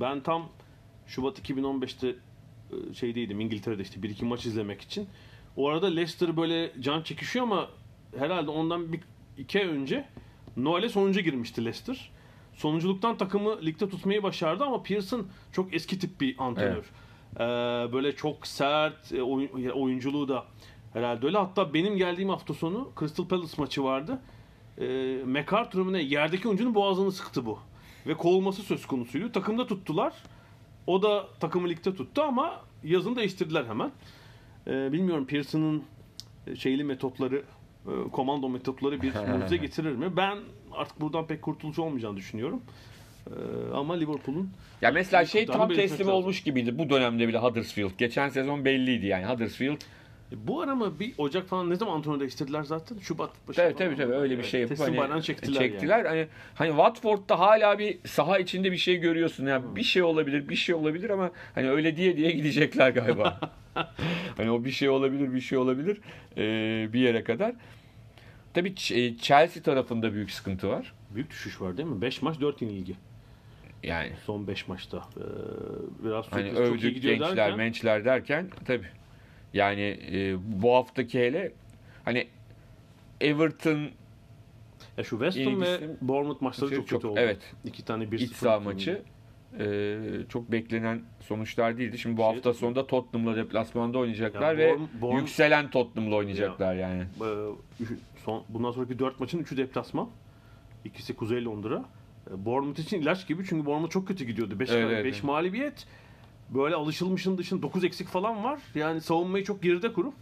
ben 0.01 0.21
tam 0.21 0.49
Şubat 1.07 1.39
2015'te 1.39 2.09
e, 2.09 2.95
şeydeydim 2.95 3.41
İngiltere'de 3.41 3.83
işte 3.83 4.03
bir 4.03 4.11
iki 4.11 4.25
maç 4.25 4.47
izlemek 4.47 4.81
için. 4.81 5.09
O 5.57 5.69
arada 5.69 5.87
Leicester 5.87 6.37
böyle 6.37 6.73
can 6.81 7.03
çekişiyor 7.03 7.45
ama 7.45 7.69
herhalde 8.19 8.51
ondan 8.51 8.93
bir 8.93 9.01
iki 9.39 9.61
ay 9.61 9.67
önce 9.67 10.05
Noel'e 10.57 10.89
sonuncu 10.89 11.21
girmişti 11.21 11.65
Leicester. 11.65 12.11
Sonunculuktan 12.55 13.17
takımı 13.17 13.63
ligde 13.63 13.89
tutmayı 13.89 14.23
başardı 14.23 14.65
ama 14.65 14.83
Pearson 14.83 15.27
çok 15.53 15.75
eski 15.75 15.99
tip 15.99 16.21
bir 16.21 16.37
antrenör. 16.39 16.85
Ee, 17.37 17.39
böyle 17.93 18.17
çok 18.17 18.47
sert 18.47 19.13
e, 19.13 19.23
oyun- 19.23 19.71
oyunculuğu 19.71 20.29
da 20.29 20.45
herhalde 20.93 21.27
öyle. 21.27 21.39
Hatta 21.39 21.75
benim 21.75 21.97
geldiğim 21.97 22.29
hafta 22.29 22.55
sonu 22.55 22.91
Crystal 23.01 23.29
Palace 23.29 23.53
maçı 23.59 23.85
vardı. 23.85 24.19
Ee, 24.79 25.19
MacArthur'un 25.27 25.93
ne 25.93 26.03
yerdeki 26.03 26.49
oyuncunun 26.49 26.75
boğazını 26.75 27.13
sıktı 27.13 27.47
bu. 27.47 27.59
Ve 28.07 28.15
kovulması 28.15 28.63
söz 28.63 28.87
konusuydu. 28.87 29.33
Takımda 29.33 29.67
tuttular. 29.67 30.13
O 30.87 31.03
da 31.03 31.27
takımı 31.41 31.69
ligde 31.69 31.95
tuttu 31.95 32.23
ama 32.23 32.61
yazın 32.85 33.17
değiştirdiler 33.17 33.65
hemen. 33.65 33.91
Ee, 34.67 34.93
bilmiyorum 34.93 35.27
Pearson'ın 35.27 35.83
şeyli 36.59 36.85
metotları, 36.85 37.43
e, 37.87 38.11
komando 38.13 38.49
metotları 38.49 39.03
bir 39.03 39.15
mucize 39.39 39.57
getirir 39.57 39.93
mi? 39.93 40.17
Ben 40.17 40.39
artık 40.73 41.01
buradan 41.01 41.27
pek 41.27 41.43
kurtuluş 41.43 41.79
olmayacağını 41.79 42.17
düşünüyorum. 42.17 42.63
Ee, 43.27 43.75
ama 43.75 43.95
Liverpool'un 43.95 44.51
Ya 44.83 44.91
mesela 44.91 45.25
şey 45.25 45.47
tam 45.47 45.69
teslim 45.69 45.99
lazım. 46.01 46.15
olmuş 46.15 46.43
gibiydi 46.43 46.79
bu 46.79 46.91
dönemde 46.91 47.29
bile 47.29 47.39
Huddersfield. 47.39 47.91
Geçen 47.99 48.29
sezon 48.29 48.65
belliydi 48.65 49.07
yani 49.07 49.27
Huddersfield. 49.27 49.81
E, 50.33 50.47
Bu 50.47 50.61
ara 50.61 50.75
mı 50.75 51.01
bir 51.01 51.15
Ocak 51.19 51.47
falan 51.49 51.71
ne 51.71 51.77
zaman 51.77 51.97
antrenör 51.97 52.21
değiştirdiler 52.21 52.63
zaten? 52.63 52.99
Şubat 52.99 53.31
başı 53.49 53.57
Tabii 53.57 53.77
tabii 53.77 53.97
tabii 53.97 54.13
öyle 54.13 54.39
bir 54.39 54.43
şey 54.43 54.61
yapıp 54.61 54.77
teslim 54.77 54.97
hani 54.97 55.23
çektiler, 55.23 55.59
çektiler. 55.59 55.97
yani. 55.99 56.09
Hani 56.09 56.27
hani 56.55 56.69
Watford'da 56.69 57.39
hala 57.39 57.79
bir 57.79 57.99
saha 58.07 58.39
içinde 58.39 58.73
bir 58.73 58.77
şey 58.77 58.97
görüyorsun. 58.97 59.47
Yani 59.47 59.77
bir 59.77 59.83
şey 59.83 60.03
olabilir, 60.03 60.49
bir 60.49 60.57
şey 60.57 60.75
olabilir 60.75 61.11
ama 61.11 61.31
hani 61.55 61.71
öyle 61.71 61.97
diye 61.97 62.17
diye 62.17 62.31
gidecekler 62.31 62.91
galiba. 62.91 63.41
hani 64.37 64.51
o 64.51 64.65
bir 64.65 64.71
şey 64.71 64.89
olabilir, 64.89 65.35
bir 65.35 65.41
şey 65.41 65.59
olabilir 65.59 66.01
ee, 66.37 66.93
bir 66.93 67.01
yere 67.01 67.25
kadar. 67.25 67.53
Tabii 68.55 68.75
e, 68.93 69.17
Chelsea 69.17 69.63
tarafında 69.63 70.13
büyük 70.13 70.31
sıkıntı 70.31 70.69
var. 70.69 70.93
Büyük 71.11 71.31
düşüş 71.31 71.61
var 71.61 71.77
değil 71.77 71.89
mi? 71.89 72.01
5 72.03 72.23
maç 72.23 72.41
4 72.41 72.63
yenilgi. 72.63 72.95
Yani 73.83 74.13
Son 74.25 74.47
5 74.47 74.69
maçta. 74.69 74.97
Ee, 74.97 75.21
biraz 76.05 76.25
çok, 76.25 76.35
hani 76.35 76.49
çok 76.51 76.59
iyi 76.59 76.63
övdük 76.63 76.95
gidiyor 76.95 77.15
gençler, 77.15 77.37
derken, 77.37 77.57
mençler 77.59 78.05
derken 78.05 78.51
tabii. 78.67 78.87
Yani 79.55 80.01
e, 80.13 80.37
bu 80.63 80.75
haftaki 80.75 81.21
hele 81.21 81.53
hani 82.05 82.27
Everton 83.21 83.89
ya 84.99 85.05
şu 85.05 85.11
West 85.19 85.47
Ham 85.47 85.61
ve 85.61 85.79
Bournemouth 86.01 86.43
maçları 86.43 86.71
çok, 86.75 86.89
Çok- 86.89 87.01
kötü 87.03 87.07
oldu. 87.07 87.21
evet. 87.21 87.55
İki 87.65 87.85
tane 87.85 88.11
1 88.13 88.19
iç 88.21 88.33
saha 88.33 88.61
maçı 88.61 89.03
e, 89.59 89.99
çok 90.29 90.53
beklenen 90.53 91.03
sonuçlar 91.21 91.79
değildi. 91.79 91.99
Şimdi 91.99 92.17
bu 92.17 92.21
Şey 92.21 92.27
hafta 92.33 92.55
sonunda 92.55 92.87
Tottenham'la 92.87 93.37
deplasmanda 93.37 93.99
oynayacaklar 93.99 94.53
Ya 94.53 94.57
ve 94.59 94.77
Bourne- 95.01 95.19
yükselen 95.21 95.71
Tottenham'la 95.71 96.17
oynayacaklar 96.17 96.75
yani. 96.75 97.03
Ee, 97.21 97.25
üç- 97.81 97.91
son, 98.25 98.45
bundan 98.49 98.71
sonraki 98.73 98.99
4 98.99 99.21
maçın 99.21 99.39
3'ü 99.43 99.57
deplasman. 99.57 100.09
İkisi 100.85 101.15
Kuzey 101.17 101.45
Londra. 101.45 101.85
Ee, 102.31 102.45
Bournemouth 102.45 102.79
için 102.79 103.01
ilaç 103.03 103.27
gibi 103.29 103.45
çünkü 103.49 103.67
Bournemouth 103.67 103.93
çok 103.93 104.09
kötü 104.09 104.25
gidiyordu. 104.25 104.61
5 104.61 104.71
Evet, 104.71 104.85
evet, 104.87 104.99
evet. 105.07 105.25
mağlubiyet. 105.25 105.87
Böyle 106.51 106.75
alışılmışın 106.75 107.39
dışında 107.39 107.63
9 107.63 107.85
eksik 107.85 108.09
falan 108.09 108.45
var. 108.45 108.61
Yani 108.75 109.01
savunmayı 109.01 109.45
çok 109.45 109.63
geride 109.63 109.93
kurup 109.93 110.15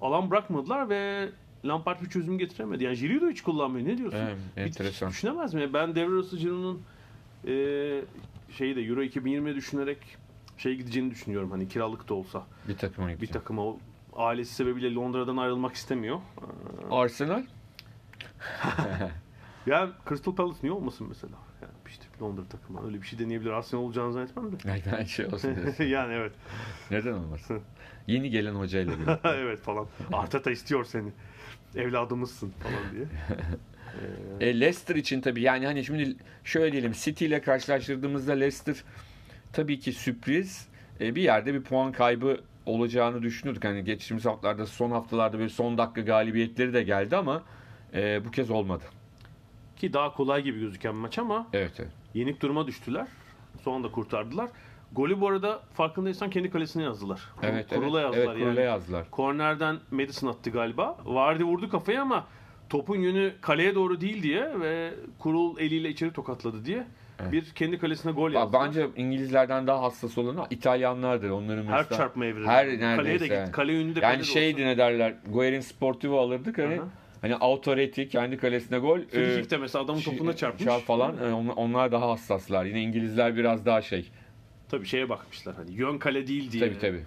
alan 0.00 0.30
bırakmadılar 0.30 0.88
ve 0.88 1.28
Lampard 1.64 2.02
bir 2.02 2.08
çözüm 2.10 2.38
getiremedi. 2.38 2.84
Yani 2.84 2.96
Giroud'u 2.96 3.30
hiç 3.30 3.42
kullanmıyor. 3.42 3.86
Ne 3.88 3.98
diyorsun? 3.98 4.18
Evet, 4.18 4.36
Bir- 4.56 4.62
enteresan. 4.62 5.10
Düşünemez 5.10 5.54
mi? 5.54 5.74
Ben 5.74 5.94
devre 5.94 6.14
arası 6.14 6.36
Giroud'un 6.36 6.82
e, 7.46 7.50
şeyi 8.58 8.76
de 8.76 8.80
Euro 8.82 9.02
2020'ye 9.02 9.54
düşünerek 9.54 9.98
şey 10.58 10.74
gideceğini 10.76 11.10
düşünüyorum. 11.10 11.50
Hani 11.50 11.68
kiralık 11.68 12.08
da 12.08 12.14
olsa. 12.14 12.46
Bir 12.68 12.76
takıma 12.76 13.08
Bir 13.08 13.12
gidecek. 13.12 13.32
takıma 13.32 13.62
o 13.66 13.78
ailesi 14.16 14.54
sebebiyle 14.54 14.94
Londra'dan 14.94 15.36
ayrılmak 15.36 15.74
istemiyor. 15.74 16.20
Arsenal 16.90 17.42
Ya 19.66 19.90
Crystal 20.08 20.34
Palace 20.34 20.58
niye 20.62 20.72
olmasın 20.72 21.06
mesela? 21.08 21.36
Yani 21.62 21.72
işte 21.88 22.04
Londra 22.22 22.44
takımı 22.44 22.86
öyle 22.86 23.02
bir 23.02 23.06
şey 23.06 23.18
deneyebilir. 23.18 23.50
Arsenal 23.50 23.82
olacağını 23.82 24.12
zannetmem 24.12 24.52
de. 24.52 24.56
neden 24.64 25.04
şey 25.04 25.26
olsun 25.26 25.56
diyorsun. 25.62 25.84
yani 25.84 26.14
evet. 26.14 26.32
Neden 26.90 27.12
olmasın? 27.12 27.60
Yeni 28.06 28.30
gelen 28.30 28.54
hocayla 28.54 28.92
birlikte. 28.92 29.18
evet 29.28 29.60
falan. 29.60 29.86
Arteta 30.12 30.50
istiyor 30.50 30.84
seni. 30.84 31.12
Evladımızsın 31.76 32.50
falan 32.50 32.92
diye. 32.94 33.04
E, 34.40 34.60
Leicester 34.60 34.96
için 34.96 35.20
tabii 35.20 35.42
yani 35.42 35.66
hani 35.66 35.84
şimdi 35.84 36.16
şöyle 36.44 36.72
diyelim 36.72 36.92
City 36.92 37.26
ile 37.26 37.40
karşılaştırdığımızda 37.40 38.32
Leicester 38.32 38.84
tabii 39.52 39.78
ki 39.80 39.92
sürpriz 39.92 40.68
e, 41.00 41.14
bir 41.14 41.22
yerde 41.22 41.54
bir 41.54 41.62
puan 41.62 41.92
kaybı 41.92 42.40
olacağını 42.66 43.22
düşünüyorduk. 43.22 43.64
Hani 43.64 43.84
geçtiğimiz 43.84 44.24
haftalarda 44.24 44.66
son 44.66 44.90
haftalarda 44.90 45.38
böyle 45.38 45.48
son 45.48 45.78
dakika 45.78 46.00
galibiyetleri 46.00 46.74
de 46.74 46.82
geldi 46.82 47.16
ama 47.16 47.42
e, 47.94 48.24
bu 48.24 48.30
kez 48.30 48.50
olmadı. 48.50 48.84
Ki 49.82 49.92
daha 49.92 50.12
kolay 50.14 50.42
gibi 50.42 50.60
gözüken 50.60 50.94
maç 50.94 51.18
ama 51.18 51.46
Evet 51.52 51.72
evet. 51.78 51.90
yenik 52.14 52.42
duruma 52.42 52.66
düştüler. 52.66 53.06
Son 53.64 53.74
anda 53.74 53.90
kurtardılar. 53.90 54.48
Golü 54.92 55.20
bu 55.20 55.28
arada 55.28 55.60
farkındaysan 55.74 56.30
kendi 56.30 56.50
kalesine 56.50 56.82
yazdılar. 56.82 57.20
Evet 57.42 57.68
Kurula 57.68 58.00
evet. 58.00 58.04
yazdılar 58.16 58.34
Evet, 58.34 58.44
kurula 58.44 58.60
yani. 58.60 58.66
yazdılar. 58.70 59.10
Kornerden 59.10 59.76
Madison 59.90 60.28
attı 60.28 60.50
galiba. 60.50 60.96
Vardy 61.04 61.42
vurdu 61.42 61.68
kafaya 61.70 62.02
ama 62.02 62.26
topun 62.70 62.96
yönü 62.96 63.32
kaleye 63.40 63.74
doğru 63.74 64.00
değil 64.00 64.22
diye 64.22 64.60
ve 64.60 64.94
kurul 65.18 65.58
eliyle 65.58 65.88
içeri 65.88 66.12
tokatladı 66.12 66.64
diye 66.64 66.86
Evet. 67.22 67.32
bir 67.32 67.44
kendi 67.50 67.78
kalesine 67.78 68.12
gol 68.12 68.32
yazdılar. 68.32 68.66
Bence 68.66 68.86
İngilizlerden 68.96 69.66
daha 69.66 69.82
hassas 69.82 70.18
olanı 70.18 70.46
İtalyanlardır. 70.50 71.30
Onların 71.30 71.64
her 71.66 71.78
mesela 71.82 71.96
çarpma 71.98 72.26
evreni. 72.26 72.46
her 72.46 72.64
Kaleye 72.66 72.80
de 72.80 72.84
neredeyse. 72.84 73.26
gitti. 73.26 73.52
Kale 73.52 73.72
yönü 73.72 73.96
de 73.96 74.00
Yani 74.00 74.24
şeydi 74.24 74.54
olsa. 74.60 74.64
ne 74.64 74.78
derler? 74.78 75.14
Guerin 75.28 75.60
Sportivo 75.60 76.20
alırdık 76.20 76.58
hani. 76.58 76.80
Aha. 76.80 76.88
Hani 77.22 77.36
autority 77.36 78.02
kendi 78.04 78.36
kalesine 78.36 78.78
gol. 78.78 78.98
e, 78.98 79.02
Frikik'te 79.04 79.56
mesela 79.56 79.84
adamın 79.84 80.00
topuna 80.00 80.36
çarpmış. 80.36 80.64
çarp 80.64 80.84
falan. 80.84 81.16
e, 81.18 81.32
onlar, 81.32 81.92
daha 81.92 82.08
hassaslar. 82.10 82.64
Yine 82.64 82.82
İngilizler 82.82 83.36
biraz 83.36 83.66
daha 83.66 83.82
şey. 83.82 84.10
Tabii 84.68 84.86
şeye 84.86 85.08
bakmışlar 85.08 85.54
hani 85.54 85.72
yön 85.72 85.98
kale 85.98 86.26
değil 86.26 86.52
diye. 86.52 86.68
Tabii 86.68 86.78
tabii. 86.78 87.04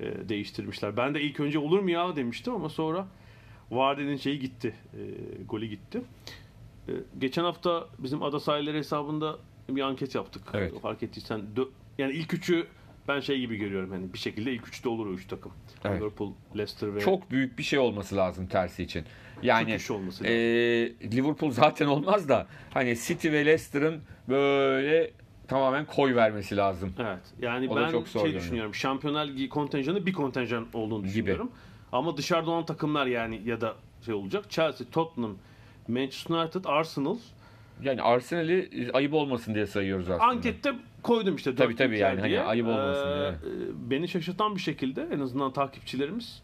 e, 0.00 0.28
değiştirmişler. 0.28 0.96
Ben 0.96 1.14
de 1.14 1.20
ilk 1.20 1.40
önce 1.40 1.58
olur 1.58 1.78
mu 1.80 1.90
ya 1.90 2.16
demiştim 2.16 2.54
ama 2.54 2.68
sonra 2.68 3.06
Vardy'nin 3.70 4.16
şeyi 4.16 4.38
gitti. 4.38 4.74
E, 4.94 5.00
golü 5.44 5.66
gitti. 5.66 6.02
E, 6.88 6.92
geçen 7.18 7.44
hafta 7.44 7.88
bizim 7.98 8.22
Ada 8.22 8.40
Sahilleri 8.40 8.78
hesabında 8.78 9.38
bir 9.68 9.82
anket 9.82 10.14
yaptık. 10.14 10.42
Evet. 10.54 10.80
Fark 10.80 11.02
ettiysen 11.02 11.42
yani 11.98 12.12
ilk 12.12 12.34
üçü 12.34 12.66
ben 13.08 13.20
şey 13.20 13.40
gibi 13.40 13.56
görüyorum 13.56 13.90
hani 13.90 14.12
bir 14.12 14.18
şekilde 14.18 14.52
ilk 14.52 14.68
üçte 14.68 14.88
olur 14.88 15.06
o 15.06 15.12
üç 15.12 15.26
takım. 15.26 15.52
Evet. 15.84 16.00
Liverpool, 16.00 16.32
Leicester 16.56 16.94
ve 16.94 17.00
Çok 17.00 17.30
büyük 17.30 17.58
bir 17.58 17.62
şey 17.62 17.78
olması 17.78 18.16
lazım 18.16 18.46
tersi 18.46 18.82
için. 18.82 19.04
Yani 19.42 19.70
Çok 19.70 19.80
iş 19.80 19.90
olması 19.90 20.26
e, 20.26 20.32
Liverpool 21.12 21.50
zaten 21.50 21.86
olmaz 21.86 22.28
da 22.28 22.46
hani 22.74 22.96
City 22.96 23.28
ve 23.28 23.46
Leicester'ın 23.46 24.02
böyle 24.28 25.10
tamamen 25.48 25.84
koy 25.84 26.14
vermesi 26.14 26.56
lazım. 26.56 26.94
Evet. 26.98 27.22
Yani 27.42 27.68
O 27.68 27.76
ben 27.76 27.90
çok 27.90 28.08
şey 28.08 28.22
görünüyor. 28.22 28.42
düşünüyorum. 28.42 28.74
Şampiyonlar 28.74 29.26
Ligi 29.26 29.48
kontenjanı 29.48 30.06
bir 30.06 30.12
kontenjan 30.12 30.66
olduğunu 30.72 31.04
düşünüyorum. 31.04 31.50
Ama 31.92 32.16
dışarıda 32.16 32.50
olan 32.50 32.66
takımlar 32.66 33.06
yani 33.06 33.42
ya 33.44 33.60
da 33.60 33.74
şey 34.04 34.14
olacak. 34.14 34.50
Chelsea, 34.50 34.86
Tottenham, 34.92 35.36
Manchester 35.88 36.34
United, 36.34 36.64
Arsenal. 36.64 37.16
Yani 37.82 38.02
Arsenal'i 38.02 38.90
ayıp 38.92 39.14
olmasın 39.14 39.54
diye 39.54 39.66
sayıyoruz 39.66 40.10
aslında. 40.10 40.24
Ankette 40.28 40.74
koydum 41.04 41.36
işte. 41.36 41.54
Tabii, 41.54 41.76
tabii 41.76 41.98
yani 41.98 42.20
hani 42.20 42.40
ayıp 42.40 42.66
olmasın 42.66 43.08
diye. 43.14 43.28
e, 43.28 43.90
Beni 43.90 44.08
şaşırtan 44.08 44.54
bir 44.56 44.60
şekilde 44.60 45.08
en 45.12 45.20
azından 45.20 45.52
takipçilerimiz 45.52 46.42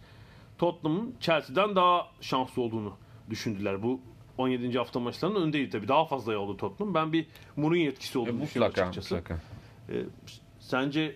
Tottenham'ın 0.58 1.14
Chelsea'den 1.20 1.76
daha 1.76 2.06
şanslı 2.20 2.62
olduğunu 2.62 2.96
düşündüler. 3.30 3.82
Bu 3.82 4.00
17. 4.38 4.78
hafta 4.78 5.00
maçlarının 5.00 5.42
öndeydi 5.42 5.70
tabii. 5.70 5.88
Daha 5.88 6.04
fazla 6.04 6.38
oldu 6.38 6.56
Tottenham. 6.56 6.94
Ben 6.94 7.12
bir 7.12 7.26
Mourinho 7.56 7.88
etkisi 7.90 8.18
E, 8.18 8.20
olduğunu 8.20 8.42
düşünüyorum 8.42 8.68
mutlaka, 8.72 8.88
açıkçası. 8.88 9.14
mutlaka. 9.14 9.40
E, 9.90 9.94
sence 10.60 11.14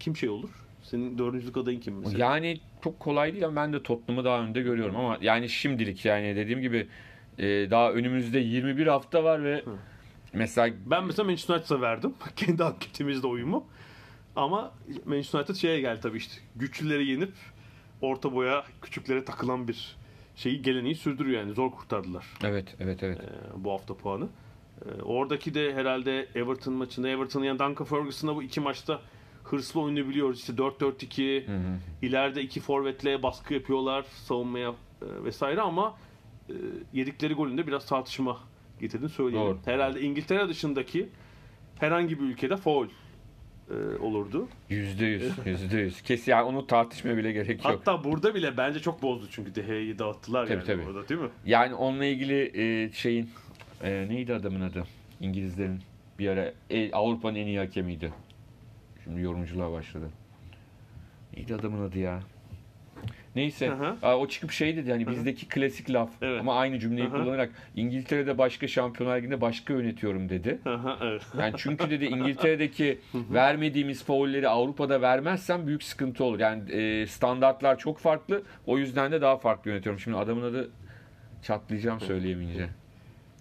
kim 0.00 0.16
şey 0.16 0.28
olur? 0.28 0.48
Senin 0.82 1.18
dördüncülük 1.18 1.56
adayın 1.56 1.80
kim 1.80 1.94
mesela? 1.98 2.18
Yani 2.18 2.60
çok 2.84 3.00
kolay 3.00 3.32
değil 3.32 3.46
ama 3.46 3.56
ben 3.56 3.72
de 3.72 3.82
Tottenham'ı 3.82 4.24
daha 4.24 4.40
önde 4.42 4.62
görüyorum 4.62 4.96
ama 4.96 5.18
yani 5.20 5.48
şimdilik 5.48 6.04
yani 6.04 6.36
dediğim 6.36 6.60
gibi 6.60 6.86
e, 7.38 7.44
daha 7.70 7.92
önümüzde 7.92 8.38
21 8.38 8.86
hafta 8.86 9.24
var 9.24 9.44
ve 9.44 9.62
mesela 10.32 10.74
Ben 10.86 11.04
mesela 11.04 11.26
Manchester 11.26 11.54
United'a 11.54 11.80
verdim. 11.80 12.14
Kendi 12.36 12.64
anketimizde 12.64 13.26
uyumu. 13.26 13.66
Ama 14.36 14.72
Manchester 15.04 15.38
United 15.38 15.54
şeye 15.54 15.80
geldi 15.80 16.00
tabii 16.00 16.18
işte. 16.18 16.34
Güçlüleri 16.56 17.06
yenip 17.06 17.32
orta 18.00 18.32
boya 18.32 18.64
küçüklere 18.82 19.24
takılan 19.24 19.68
bir 19.68 19.96
şeyi 20.36 20.62
geleneği 20.62 20.94
sürdürüyor 20.94 21.40
yani. 21.40 21.54
Zor 21.54 21.70
kurtardılar 21.70 22.26
evet 22.44 22.76
evet 22.80 23.02
evet. 23.02 23.20
e, 23.20 23.64
bu 23.64 23.72
hafta 23.72 23.96
puanı. 23.96 24.28
E, 24.86 25.02
oradaki 25.02 25.54
de 25.54 25.74
herhalde 25.74 26.28
Everton 26.34 26.74
maçında 26.74 27.08
Everton'ın 27.08 27.44
yani 27.44 27.58
Duncan 27.58 27.84
Ferguson'a 27.84 28.36
bu 28.36 28.42
iki 28.42 28.60
maçta 28.60 29.00
hırslı 29.44 29.80
oynayabiliyoruz. 29.80 30.38
İşte 30.40 30.52
4-4-2 30.52 31.78
ileride 32.02 32.42
iki 32.42 32.60
forvetle 32.60 33.22
baskı 33.22 33.54
yapıyorlar 33.54 34.04
savunmaya 34.24 34.70
e, 34.70 35.24
vesaire 35.24 35.60
ama 35.60 35.96
e, 36.48 36.54
yedikleri 36.92 37.34
golünde 37.34 37.66
biraz 37.66 37.86
tartışma 37.86 38.38
getirdiğini 38.82 39.10
söyleyelim. 39.10 39.48
Doğru. 39.48 39.58
Herhalde 39.64 40.00
İngiltere 40.00 40.48
dışındaki 40.48 41.08
herhangi 41.80 42.20
bir 42.20 42.24
ülkede 42.24 42.56
foul 42.56 42.88
e, 43.70 43.74
olurdu. 44.00 44.48
Yüzde 44.70 45.04
yüz, 45.04 45.32
yüzde 45.46 45.78
yüz. 45.78 46.02
Kesin 46.02 46.32
yani 46.32 46.42
onu 46.42 46.66
tartışmaya 46.66 47.16
bile 47.16 47.32
gerek 47.32 47.64
yok. 47.64 47.74
Hatta 47.74 48.04
burada 48.04 48.34
bile 48.34 48.56
bence 48.56 48.80
çok 48.80 49.02
bozdu 49.02 49.26
çünkü 49.30 49.54
De 49.54 49.62
Gea'yı 49.62 49.98
dağıttılar 49.98 50.46
Tabii, 50.46 50.54
yani 50.54 50.66
tabii. 50.66 50.82
orada 50.82 51.08
değil 51.08 51.20
mi? 51.20 51.28
Yani 51.46 51.74
onunla 51.74 52.04
ilgili 52.04 52.52
e, 52.54 52.92
şeyin 52.92 53.30
e, 53.82 54.06
neydi 54.08 54.34
adamın 54.34 54.60
adı? 54.60 54.84
İngilizlerin 55.20 55.80
bir 56.18 56.28
ara 56.28 56.52
e, 56.70 56.92
Avrupa'nın 56.92 57.34
en 57.34 57.46
iyi 57.46 57.58
hakemiydi. 57.58 58.12
Şimdi 59.04 59.20
yorumculuğa 59.20 59.72
başladı. 59.72 60.10
Neydi 61.36 61.54
adamın 61.54 61.88
adı 61.88 61.98
ya? 61.98 62.20
Neyse. 63.36 63.72
Aa, 64.02 64.18
o 64.18 64.28
çıkıp 64.28 64.50
şey 64.50 64.76
dedi 64.76 64.90
yani 64.90 65.06
bizdeki 65.06 65.48
klasik 65.48 65.90
laf 65.90 66.10
Evet. 66.22 66.40
ama 66.40 66.54
aynı 66.54 66.78
cümleyi 66.78 67.06
hı. 67.06 67.12
kullanarak 67.12 67.50
İngiltere'de 67.76 68.38
başka 68.38 68.68
şampiyonlar 68.68 69.18
liginde 69.18 69.40
başka 69.40 69.74
yönetiyorum 69.74 70.28
dedi. 70.28 70.58
Aha, 70.64 70.98
evet. 71.02 71.22
Yani 71.38 71.54
çünkü 71.56 71.90
dedi 71.90 72.04
İngiltere'deki 72.12 72.98
vermediğimiz 73.14 74.04
faulleri 74.04 74.48
Avrupa'da 74.48 75.02
vermezsem 75.02 75.66
büyük 75.66 75.82
sıkıntı 75.82 76.24
olur. 76.24 76.40
Yani 76.40 76.72
e, 76.72 77.06
standartlar 77.06 77.78
çok 77.78 77.98
farklı. 77.98 78.42
O 78.66 78.78
yüzden 78.78 79.12
de 79.12 79.20
daha 79.20 79.36
farklı 79.36 79.70
yönetiyorum. 79.70 80.00
Şimdi 80.00 80.16
adamın 80.16 80.42
adı 80.42 80.70
çatlayacağım 81.42 82.00
söyleyemeyince. 82.00 82.68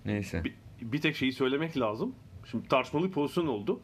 Neyse. 0.06 0.44
bir, 0.44 0.54
bir 0.82 1.02
tek 1.02 1.16
şeyi 1.16 1.34
söylemek 1.34 1.80
lazım. 1.80 2.16
Şimdi 2.52 2.68
tartışmalı 2.68 3.08
bir 3.08 3.12
pozisyon 3.12 3.48
oldu. 3.48 3.80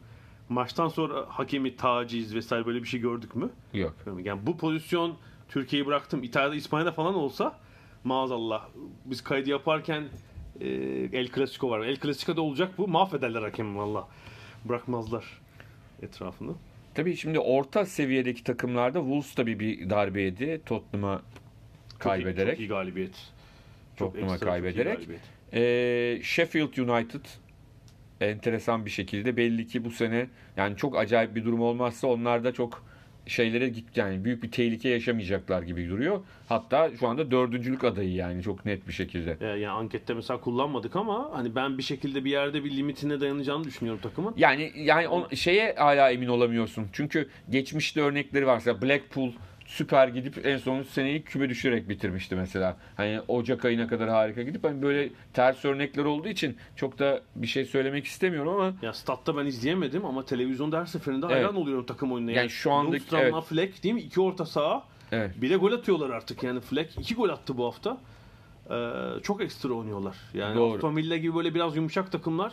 Maçtan 0.48 0.88
sonra 0.88 1.24
hakemi 1.28 1.76
taciz 1.76 2.34
vesaire 2.34 2.66
böyle 2.66 2.82
bir 2.82 2.88
şey 2.88 3.00
gördük 3.00 3.36
mü? 3.36 3.50
Yok. 3.74 3.96
Yani 4.24 4.46
bu 4.46 4.56
pozisyon 4.56 5.16
Türkiye'yi 5.48 5.86
bıraktım. 5.86 6.22
İtalya'da, 6.22 6.54
İspanya'da 6.54 6.92
falan 6.92 7.14
olsa 7.14 7.58
maazallah 8.04 8.68
biz 9.04 9.24
kaydı 9.24 9.50
yaparken 9.50 10.04
e, 10.60 10.66
El 11.12 11.28
Clasico 11.34 11.70
var. 11.70 11.80
El 11.80 11.96
Clasico'da 11.96 12.42
olacak 12.42 12.78
bu. 12.78 12.88
Mahvederler 12.88 13.42
hakemi 13.42 13.78
valla. 13.78 14.08
Bırakmazlar 14.64 15.24
etrafını. 16.02 16.52
Tabii 16.94 17.16
şimdi 17.16 17.38
orta 17.38 17.86
seviyedeki 17.86 18.44
takımlarda 18.44 18.98
Wolves 18.98 19.34
tabii 19.34 19.60
bir 19.60 19.90
darbe 19.90 20.22
yedi. 20.22 20.60
Tottenham'a 20.66 21.22
Çok 21.90 22.00
kaybederek. 22.00 22.52
iyi, 22.52 22.52
çok 22.56 22.60
iyi 22.60 22.68
galibiyet. 22.68 23.32
Tottenham'a 23.96 24.32
ekstra, 24.32 24.46
çok 24.46 24.56
iyi 24.58 24.62
kaybederek. 24.62 24.96
galibiyet. 24.98 25.22
Ee, 25.52 26.20
Sheffield 26.22 26.76
United 26.76 27.24
enteresan 28.20 28.86
bir 28.86 28.90
şekilde 28.90 29.36
belli 29.36 29.66
ki 29.66 29.84
bu 29.84 29.90
sene 29.90 30.26
yani 30.56 30.76
çok 30.76 30.96
acayip 30.98 31.34
bir 31.36 31.44
durum 31.44 31.60
olmazsa 31.60 32.06
onlar 32.06 32.44
da 32.44 32.52
çok 32.52 32.84
şeylere 33.28 33.68
git 33.68 33.96
yani 33.96 34.24
büyük 34.24 34.42
bir 34.42 34.50
tehlike 34.50 34.88
yaşamayacaklar 34.88 35.62
gibi 35.62 35.88
duruyor. 35.88 36.20
Hatta 36.48 36.90
şu 37.00 37.08
anda 37.08 37.30
dördüncülük 37.30 37.84
adayı 37.84 38.12
yani 38.12 38.42
çok 38.42 38.64
net 38.66 38.88
bir 38.88 38.92
şekilde. 38.92 39.36
E, 39.40 39.46
yani 39.46 39.68
ankette 39.68 40.14
mesela 40.14 40.40
kullanmadık 40.40 40.96
ama 40.96 41.30
hani 41.32 41.54
ben 41.54 41.78
bir 41.78 41.82
şekilde 41.82 42.24
bir 42.24 42.30
yerde 42.30 42.64
bir 42.64 42.76
limitine 42.76 43.20
dayanacağını 43.20 43.64
düşünüyorum 43.64 44.00
takımın. 44.02 44.34
Yani 44.36 44.72
yani 44.76 45.08
on, 45.08 45.28
şeye 45.34 45.74
hala 45.74 46.10
emin 46.10 46.28
olamıyorsun. 46.28 46.86
Çünkü 46.92 47.28
geçmişte 47.50 48.00
örnekleri 48.00 48.46
var. 48.46 48.54
Mesela 48.54 48.82
Blackpool 48.82 49.32
süper 49.68 50.08
gidip 50.08 50.46
en 50.46 50.56
son 50.56 50.82
seneyi 50.82 51.22
küme 51.22 51.48
düşürerek 51.48 51.88
bitirmişti 51.88 52.36
mesela. 52.36 52.76
Hani 52.96 53.20
Ocak 53.28 53.64
ayına 53.64 53.88
kadar 53.88 54.08
harika 54.08 54.42
gidip 54.42 54.64
hani 54.64 54.82
böyle 54.82 55.10
ters 55.32 55.64
örnekler 55.64 56.04
olduğu 56.04 56.28
için 56.28 56.56
çok 56.76 56.98
da 56.98 57.20
bir 57.36 57.46
şey 57.46 57.64
söylemek 57.64 58.04
istemiyorum 58.04 58.52
ama 58.52 58.72
Ya 58.82 58.92
statta 58.92 59.36
ben 59.36 59.46
izleyemedim 59.46 60.04
ama 60.04 60.24
televizyonda 60.24 60.80
her 60.80 60.86
seferinde 60.86 61.26
hayran 61.26 61.56
oluyorum 61.56 61.86
takım 61.86 62.12
oyununa. 62.12 62.30
Yani 62.30 62.50
şu 62.50 62.70
andaki- 62.70 62.92
Lundström'la 62.92 63.38
evet. 63.38 63.44
Fleck 63.44 63.82
değil 63.82 63.94
mi? 63.94 64.00
İki 64.00 64.20
orta 64.20 64.46
saha. 64.46 64.84
evet. 65.12 65.30
Bir 65.36 65.50
de 65.50 65.56
gol 65.56 65.72
atıyorlar 65.72 66.10
artık 66.10 66.42
yani 66.42 66.60
Fleck 66.60 66.98
iki 66.98 67.14
gol 67.14 67.28
attı 67.28 67.58
bu 67.58 67.64
hafta. 67.64 67.98
Ee, 68.70 69.00
çok 69.22 69.42
ekstra 69.42 69.72
oynuyorlar. 69.72 70.16
Yani 70.34 70.56
Doğru. 70.56 70.74
Aston 70.74 70.96
Villa 70.96 71.16
gibi 71.16 71.34
böyle 71.34 71.54
biraz 71.54 71.76
yumuşak 71.76 72.12
takımlar 72.12 72.52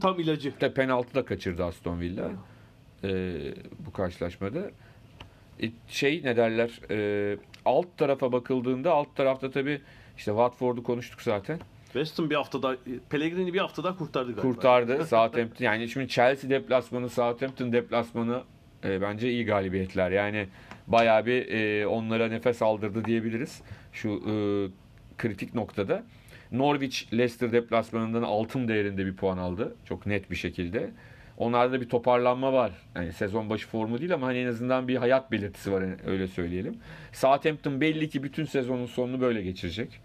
tam 0.00 0.20
ilacı. 0.20 0.48
İşte 0.48 0.74
penaltı 0.74 1.14
da 1.14 1.24
kaçırdı 1.24 1.64
Aston 1.64 2.00
Villa 2.00 2.30
ee, 3.04 3.54
bu 3.86 3.92
karşılaşmada. 3.92 4.70
E, 5.62 5.70
şey 5.88 6.20
ne 6.24 6.36
derler 6.36 6.70
e, 6.90 7.36
alt 7.64 7.86
tarafa 7.96 8.32
bakıldığında 8.32 8.92
alt 8.92 9.16
tarafta 9.16 9.50
tabii 9.50 9.80
işte 10.16 10.30
Watford'u 10.30 10.82
konuştuk 10.82 11.22
zaten. 11.22 11.58
West 11.84 12.18
Ham 12.18 12.30
bir 12.30 12.34
haftada 12.34 12.76
Pellegrini 13.10 13.54
bir 13.54 13.58
haftada 13.58 13.96
kurtardı 13.96 14.34
galiba. 14.34 14.42
kurtardı. 14.42 15.04
Southampton 15.06 15.64
yani 15.64 15.88
şimdi 15.88 16.08
Chelsea 16.08 16.50
deplasmanı, 16.50 17.08
Southampton 17.08 17.72
deplasmanı 17.72 18.42
e, 18.84 19.00
bence 19.00 19.30
iyi 19.30 19.46
galibiyetler. 19.46 20.10
Yani 20.10 20.46
bayağı 20.86 21.26
bir 21.26 21.48
e, 21.48 21.86
onlara 21.86 22.28
nefes 22.28 22.62
aldırdı 22.62 23.04
diyebiliriz 23.04 23.62
şu 23.92 24.08
e, 24.10 24.34
kritik 25.18 25.54
noktada. 25.54 26.04
Norwich 26.52 27.12
Leicester 27.12 27.52
deplasmanından 27.52 28.22
altın 28.22 28.68
değerinde 28.68 29.06
bir 29.06 29.16
puan 29.16 29.38
aldı. 29.38 29.76
Çok 29.84 30.06
net 30.06 30.30
bir 30.30 30.36
şekilde. 30.36 30.90
Onlarda 31.38 31.80
bir 31.80 31.88
toparlanma 31.88 32.52
var. 32.52 32.72
Yani 32.94 33.12
sezon 33.12 33.50
başı 33.50 33.68
formu 33.68 33.98
değil 34.00 34.14
ama 34.14 34.26
hani 34.26 34.38
en 34.38 34.46
azından 34.46 34.88
bir 34.88 34.96
hayat 34.96 35.32
belirtisi 35.32 35.72
var 35.72 35.82
yani 35.82 35.96
öyle 36.06 36.26
söyleyelim. 36.28 36.78
Southampton 37.12 37.80
belli 37.80 38.08
ki 38.08 38.22
bütün 38.22 38.44
sezonun 38.44 38.86
sonunu 38.86 39.20
böyle 39.20 39.42
geçirecek. 39.42 40.00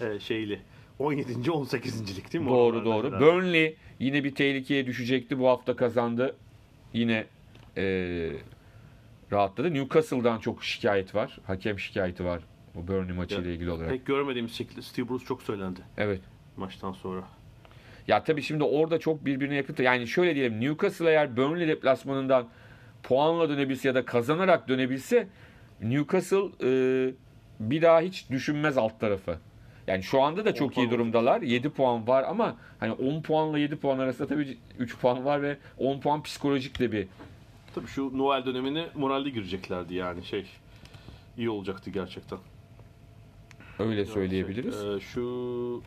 Ee, 0.00 0.20
şeyli. 0.20 0.60
17. 0.98 1.50
18. 1.50 2.16
lig 2.16 2.32
değil 2.32 2.44
mi? 2.44 2.50
Doğru 2.50 2.84
doğru. 2.84 3.06
herhalde. 3.06 3.24
Burnley 3.24 3.76
yine 3.98 4.24
bir 4.24 4.34
tehlikeye 4.34 4.86
düşecekti. 4.86 5.38
Bu 5.38 5.48
hafta 5.48 5.76
kazandı. 5.76 6.36
Yine 6.92 7.24
e, 7.76 7.82
rahatladı. 9.32 9.74
Newcastle'dan 9.74 10.38
çok 10.38 10.64
şikayet 10.64 11.14
var. 11.14 11.38
Hakem 11.46 11.78
şikayeti 11.78 12.24
var. 12.24 12.42
O 12.76 12.88
Burnley 12.88 13.16
maçıyla 13.16 13.50
ilgili 13.50 13.70
olarak. 13.70 13.90
Pek 13.90 14.06
görmediğimiz 14.06 14.52
şekilde 14.52 14.82
Steve 14.82 15.08
Bruce 15.08 15.24
çok 15.24 15.42
söylendi 15.42 15.80
Evet. 15.98 16.20
maçtan 16.56 16.92
sonra. 16.92 17.24
Ya 18.08 18.24
tabii 18.24 18.42
şimdi 18.42 18.64
orada 18.64 18.98
çok 18.98 19.24
birbirine 19.24 19.54
yakın. 19.54 19.82
Yani 19.82 20.06
şöyle 20.06 20.34
diyelim 20.34 20.60
Newcastle 20.60 21.10
eğer 21.10 21.36
Burnley 21.36 21.68
deplasmanından 21.68 22.46
puanla 23.02 23.48
dönebilse 23.48 23.88
ya 23.88 23.94
da 23.94 24.04
kazanarak 24.04 24.68
dönebilse 24.68 25.28
Newcastle 25.82 26.48
e, 26.62 26.70
bir 27.60 27.82
daha 27.82 28.00
hiç 28.00 28.30
düşünmez 28.30 28.78
alt 28.78 29.00
tarafı. 29.00 29.38
Yani 29.86 30.02
şu 30.02 30.22
anda 30.22 30.44
da 30.44 30.54
çok 30.54 30.78
iyi 30.78 30.90
durumdalar. 30.90 31.42
7 31.42 31.70
puan 31.70 32.06
var 32.06 32.24
ama 32.28 32.56
hani 32.80 32.92
10 32.92 33.22
puanla 33.22 33.58
7 33.58 33.76
puan 33.76 33.98
arasında 33.98 34.28
tabii 34.28 34.58
3 34.78 34.98
puan 34.98 35.24
var 35.24 35.42
ve 35.42 35.56
10 35.78 36.00
puan 36.00 36.22
psikolojik 36.22 36.78
de 36.78 36.92
bir 36.92 37.08
Tabii 37.74 37.86
şu 37.86 38.18
Noel 38.18 38.44
dönemine 38.44 38.86
moralli 38.94 39.32
gireceklerdi 39.32 39.94
yani 39.94 40.24
şey 40.24 40.46
iyi 41.38 41.50
olacaktı 41.50 41.90
gerçekten. 41.90 42.38
Öyle 43.78 44.04
söyleyebiliriz. 44.04 44.84
Ee, 44.84 45.00
şu 45.00 45.82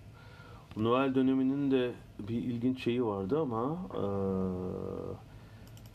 Noel 0.80 1.16
döneminin 1.16 1.72
de 1.72 1.92
bir 2.20 2.36
ilginç 2.36 2.84
şeyi 2.84 3.06
vardı 3.06 3.40
ama 3.40 3.78
ee, 3.94 4.02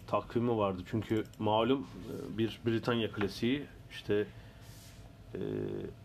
takvimi 0.06 0.56
vardı. 0.56 0.82
Çünkü 0.90 1.24
malum 1.38 1.80
e, 1.80 2.38
bir 2.38 2.60
Britanya 2.66 3.12
klasiği 3.12 3.62
işte 3.90 4.26
e, 5.34 5.38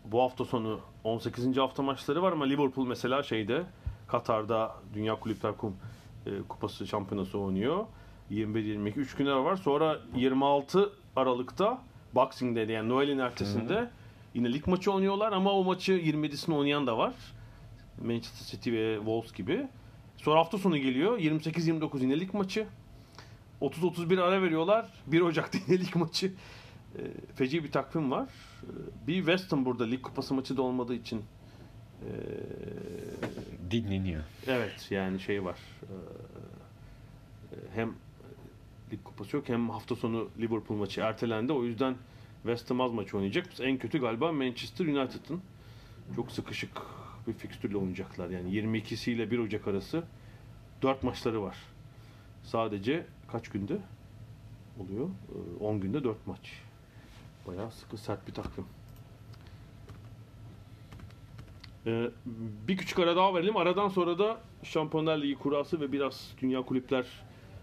bu 0.04 0.22
hafta 0.22 0.44
sonu 0.44 0.80
18. 1.04 1.56
hafta 1.56 1.82
maçları 1.82 2.22
var 2.22 2.32
ama 2.32 2.44
Liverpool 2.44 2.86
mesela 2.86 3.22
şeyde 3.22 3.62
Katar'da 4.08 4.76
Dünya 4.94 5.14
Kulüpler 5.20 5.56
Kum, 5.56 5.76
e, 6.26 6.30
Kupası 6.48 6.86
şampiyonası 6.86 7.38
oynuyor. 7.38 7.84
21-22 8.30 8.90
3 8.94 9.14
günler 9.14 9.36
var. 9.36 9.56
Sonra 9.56 9.98
26 10.16 10.92
Aralık'ta 11.16 11.78
Boxing 12.14 12.56
Day 12.56 12.66
yani 12.66 12.88
Noel'in 12.88 13.18
ertesinde 13.18 13.90
yine 14.34 14.52
lig 14.52 14.66
maçı 14.66 14.92
oynuyorlar 14.92 15.32
ama 15.32 15.52
o 15.52 15.64
maçı 15.64 15.92
27'sinde 15.92 16.54
oynayan 16.54 16.86
da 16.86 16.98
var. 16.98 17.14
Manchester 18.00 18.46
City 18.46 18.72
ve 18.72 18.96
Wolves 18.96 19.32
gibi. 19.32 19.66
Sonra 20.16 20.38
hafta 20.40 20.58
sonu 20.58 20.76
geliyor. 20.76 21.18
28-29 21.18 22.00
yine 22.02 22.20
lig 22.20 22.34
maçı. 22.34 22.66
30-31 23.60 24.20
ara 24.22 24.42
veriyorlar. 24.42 24.88
1 25.06 25.20
Ocak'ta 25.20 25.58
yine 25.68 25.80
lig 25.80 25.96
maçı. 25.96 26.32
E, 26.98 27.00
feci 27.34 27.64
bir 27.64 27.70
takvim 27.72 28.10
var. 28.10 28.28
E, 28.62 29.06
bir 29.06 29.16
West 29.16 29.52
Ham 29.52 29.64
burada 29.64 29.84
lig 29.84 30.02
kupası 30.02 30.34
maçı 30.34 30.56
da 30.56 30.62
olmadığı 30.62 30.94
için 30.94 31.22
e, 32.02 32.10
Dinleniyor. 33.70 34.22
evet 34.46 34.86
yani 34.90 35.20
şey 35.20 35.44
var. 35.44 35.58
E, 35.82 35.94
hem 37.74 37.94
lig 38.92 39.04
kupası 39.04 39.36
yok 39.36 39.48
hem 39.48 39.70
hafta 39.70 39.96
sonu 39.96 40.28
Liverpool 40.38 40.78
maçı 40.78 41.00
ertelendi. 41.00 41.52
O 41.52 41.64
yüzden 41.64 41.94
West 42.42 42.70
Ham 42.70 42.80
az 42.80 42.92
maç 42.92 43.14
oynayacak. 43.14 43.46
En 43.60 43.78
kötü 43.78 44.00
galiba 44.00 44.32
Manchester 44.32 44.86
United'ın 44.86 45.40
çok 46.16 46.32
sıkışık 46.32 46.70
bir 47.30 47.38
fikstürle 47.38 47.76
oynayacaklar. 47.76 48.30
Yani 48.30 48.50
22'si 48.50 49.10
ile 49.10 49.30
1 49.30 49.38
Ocak 49.38 49.68
arası 49.68 50.04
4 50.82 51.02
maçları 51.02 51.42
var. 51.42 51.56
Sadece 52.42 53.06
kaç 53.28 53.48
günde 53.48 53.78
oluyor? 54.80 55.08
Ee, 55.60 55.64
10 55.64 55.80
günde 55.80 56.04
4 56.04 56.26
maç. 56.26 56.40
Bayağı 57.46 57.70
sıkı 57.70 57.96
sert 57.96 58.28
bir 58.28 58.34
takvim. 58.34 58.66
Ee, 61.86 62.10
bir 62.68 62.76
küçük 62.76 62.98
ara 62.98 63.16
daha 63.16 63.34
verelim. 63.34 63.56
Aradan 63.56 63.88
sonra 63.88 64.18
da 64.18 64.40
Şampiyonlar 64.62 65.18
Ligi 65.22 65.34
kurası 65.34 65.80
ve 65.80 65.92
biraz 65.92 66.32
Dünya 66.42 66.62
Kulüpler 66.62 67.06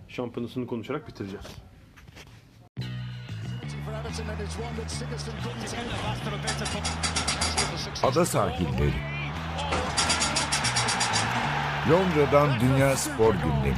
Şampiyonası'nı 0.07 0.67
konuşarak 0.67 1.07
bitireceğiz. 1.07 1.45
Ada 8.03 8.25
sahilleri. 8.25 9.16
Londra'dan 11.91 12.49
Dünya 12.59 12.95
Spor 12.95 13.33
Gündemi. 13.33 13.75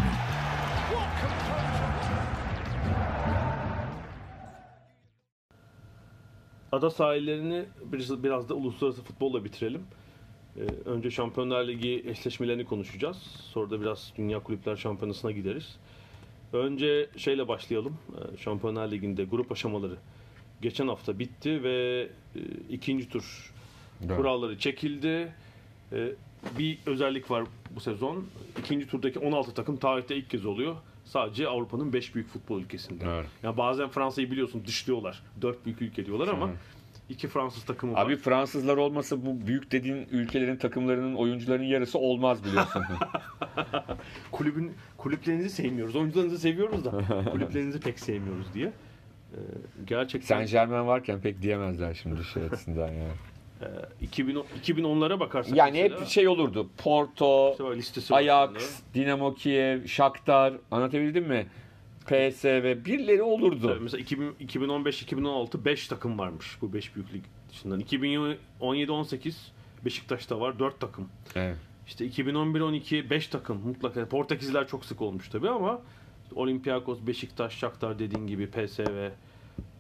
Ada 6.72 6.90
sahillerini 6.90 7.66
biraz, 7.84 8.24
biraz 8.24 8.50
da 8.50 8.54
uluslararası 8.54 9.04
futbolla 9.04 9.44
bitirelim. 9.46 9.82
Ee, 10.58 10.60
önce 10.90 11.12
Şampiyonlar 11.12 11.68
Ligi 11.68 12.04
eşleşmelerini 12.08 12.66
konuşacağız. 12.66 13.18
Sonra 13.54 13.70
da 13.70 13.82
biraz 13.82 14.14
Dünya 14.18 14.40
Kulüpler 14.44 14.76
Şampiyonası'na 14.76 15.32
gideriz. 15.32 15.78
Önce 16.54 17.10
şeyle 17.18 17.48
başlayalım. 17.48 17.98
Ee, 18.34 18.38
Şampiyonlar 18.38 18.92
Ligi'nde 18.92 19.24
grup 19.24 19.52
aşamaları 19.52 19.96
geçen 20.62 20.88
hafta 20.88 21.20
bitti 21.20 21.64
ve 21.64 22.08
e, 22.36 22.40
ikinci 22.70 23.10
tur 23.10 23.54
Evet. 24.06 24.18
kuralları 24.18 24.60
çekildi. 24.60 25.34
Ee, 25.94 26.12
bir 26.60 26.78
özellik 26.86 27.32
var 27.32 27.44
bu 27.76 27.80
sezon. 27.80 28.26
İkinci 28.60 28.88
turdaki 28.88 29.20
16 29.20 29.54
takım 29.54 29.78
tarihte 29.78 30.16
ilk 30.16 30.30
kez 30.30 30.46
oluyor. 30.46 30.76
Sadece 31.06 31.48
Avrupa'nın 31.48 31.94
5 31.94 32.16
büyük 32.16 32.28
futbol 32.28 32.62
ülkesinde. 32.62 33.06
Evet. 33.08 33.26
Yani 33.44 33.58
bazen 33.58 33.90
Fransa'yı 33.90 34.32
biliyorsun 34.32 34.64
dışlıyorlar. 34.68 35.24
4 35.42 35.66
büyük 35.66 35.82
ülke 35.82 36.06
diyorlar 36.06 36.28
ama 36.28 36.50
iki 37.10 37.28
Fransız 37.28 37.66
takımı 37.66 37.94
var. 37.94 38.06
Abi 38.06 38.16
Fransızlar 38.16 38.78
olmasa 38.78 39.26
bu 39.26 39.48
büyük 39.48 39.72
dediğin 39.72 40.08
ülkelerin 40.12 40.58
takımlarının 40.58 41.16
oyuncularının 41.16 41.66
yarısı 41.66 42.00
olmaz 42.00 42.44
biliyorsun. 42.44 42.84
Kulübün 44.32 44.72
kulüplerinizi 44.98 45.50
sevmiyoruz. 45.50 45.96
Oyuncularınızı 45.96 46.40
seviyoruz 46.40 46.86
da 46.86 46.92
kulüplerinizi 47.32 47.80
pek 47.80 48.00
sevmiyoruz 48.00 48.54
diye. 48.54 48.68
Ee, 49.34 49.38
gerçekten 49.86 50.36
Saint 50.36 50.52
Germain 50.52 50.88
varken 50.88 51.22
pek 51.22 51.42
diyemezler 51.42 51.94
şimdi 51.94 52.24
şey 52.24 52.44
açısından 52.44 52.88
yani. 52.88 53.14
E, 53.62 53.66
2010 54.06 54.46
2010'lara 54.64 55.20
bakarsak 55.20 55.58
Yani 55.58 55.82
mesela, 55.82 56.02
hep 56.02 56.08
şey 56.08 56.28
olurdu. 56.28 56.70
Porto, 56.78 57.58
işte 57.78 58.16
Ajax, 58.16 58.50
aslında. 58.50 58.60
Dinamo 58.94 59.34
Kiev, 59.34 59.88
Shakhtar 59.88 60.54
anlatabildim 60.72 61.28
mi? 61.28 61.48
PSV 62.06 62.86
birileri 62.86 63.22
olurdu. 63.22 63.68
Tabii 63.68 63.80
Mesela 63.80 64.02
2000 64.02 64.34
2015-2016 64.34 65.66
5 65.66 65.88
takım 65.88 66.20
varmış 66.20 66.58
bu 66.62 66.74
5 66.74 66.96
büyük 66.96 67.14
lig 67.14 67.24
dışından. 67.50 67.80
2017-18 67.80 69.34
Beşiktaş'ta 69.86 70.40
var 70.40 70.60
4 70.60 70.80
takım. 70.80 71.10
Evet. 71.36 71.58
İşte 71.88 72.06
2011-12 72.08 73.10
5 73.10 73.28
takım 73.28 73.68
mutlaka. 73.68 74.10
Portekizler 74.10 74.68
çok 74.68 74.86
sık 74.86 75.02
olmuş 75.02 75.30
tabii 75.30 75.50
ama 75.50 75.82
Olympiakos, 76.36 77.00
Beşiktaş, 77.02 77.54
Shakhtar 77.58 78.00
dediğin 78.00 78.28
gibi 78.28 78.48
PSV, 78.52 79.10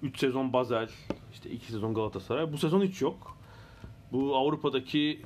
3 0.04 0.20
sezon 0.20 0.54
Basel, 0.54 0.90
işte 1.34 1.50
2 1.50 1.66
sezon 1.66 1.94
Galatasaray. 1.94 2.54
Bu 2.54 2.58
sezon 2.58 2.82
hiç 2.82 3.02
yok. 3.02 3.38
Bu 4.12 4.36
Avrupa'daki 4.36 5.20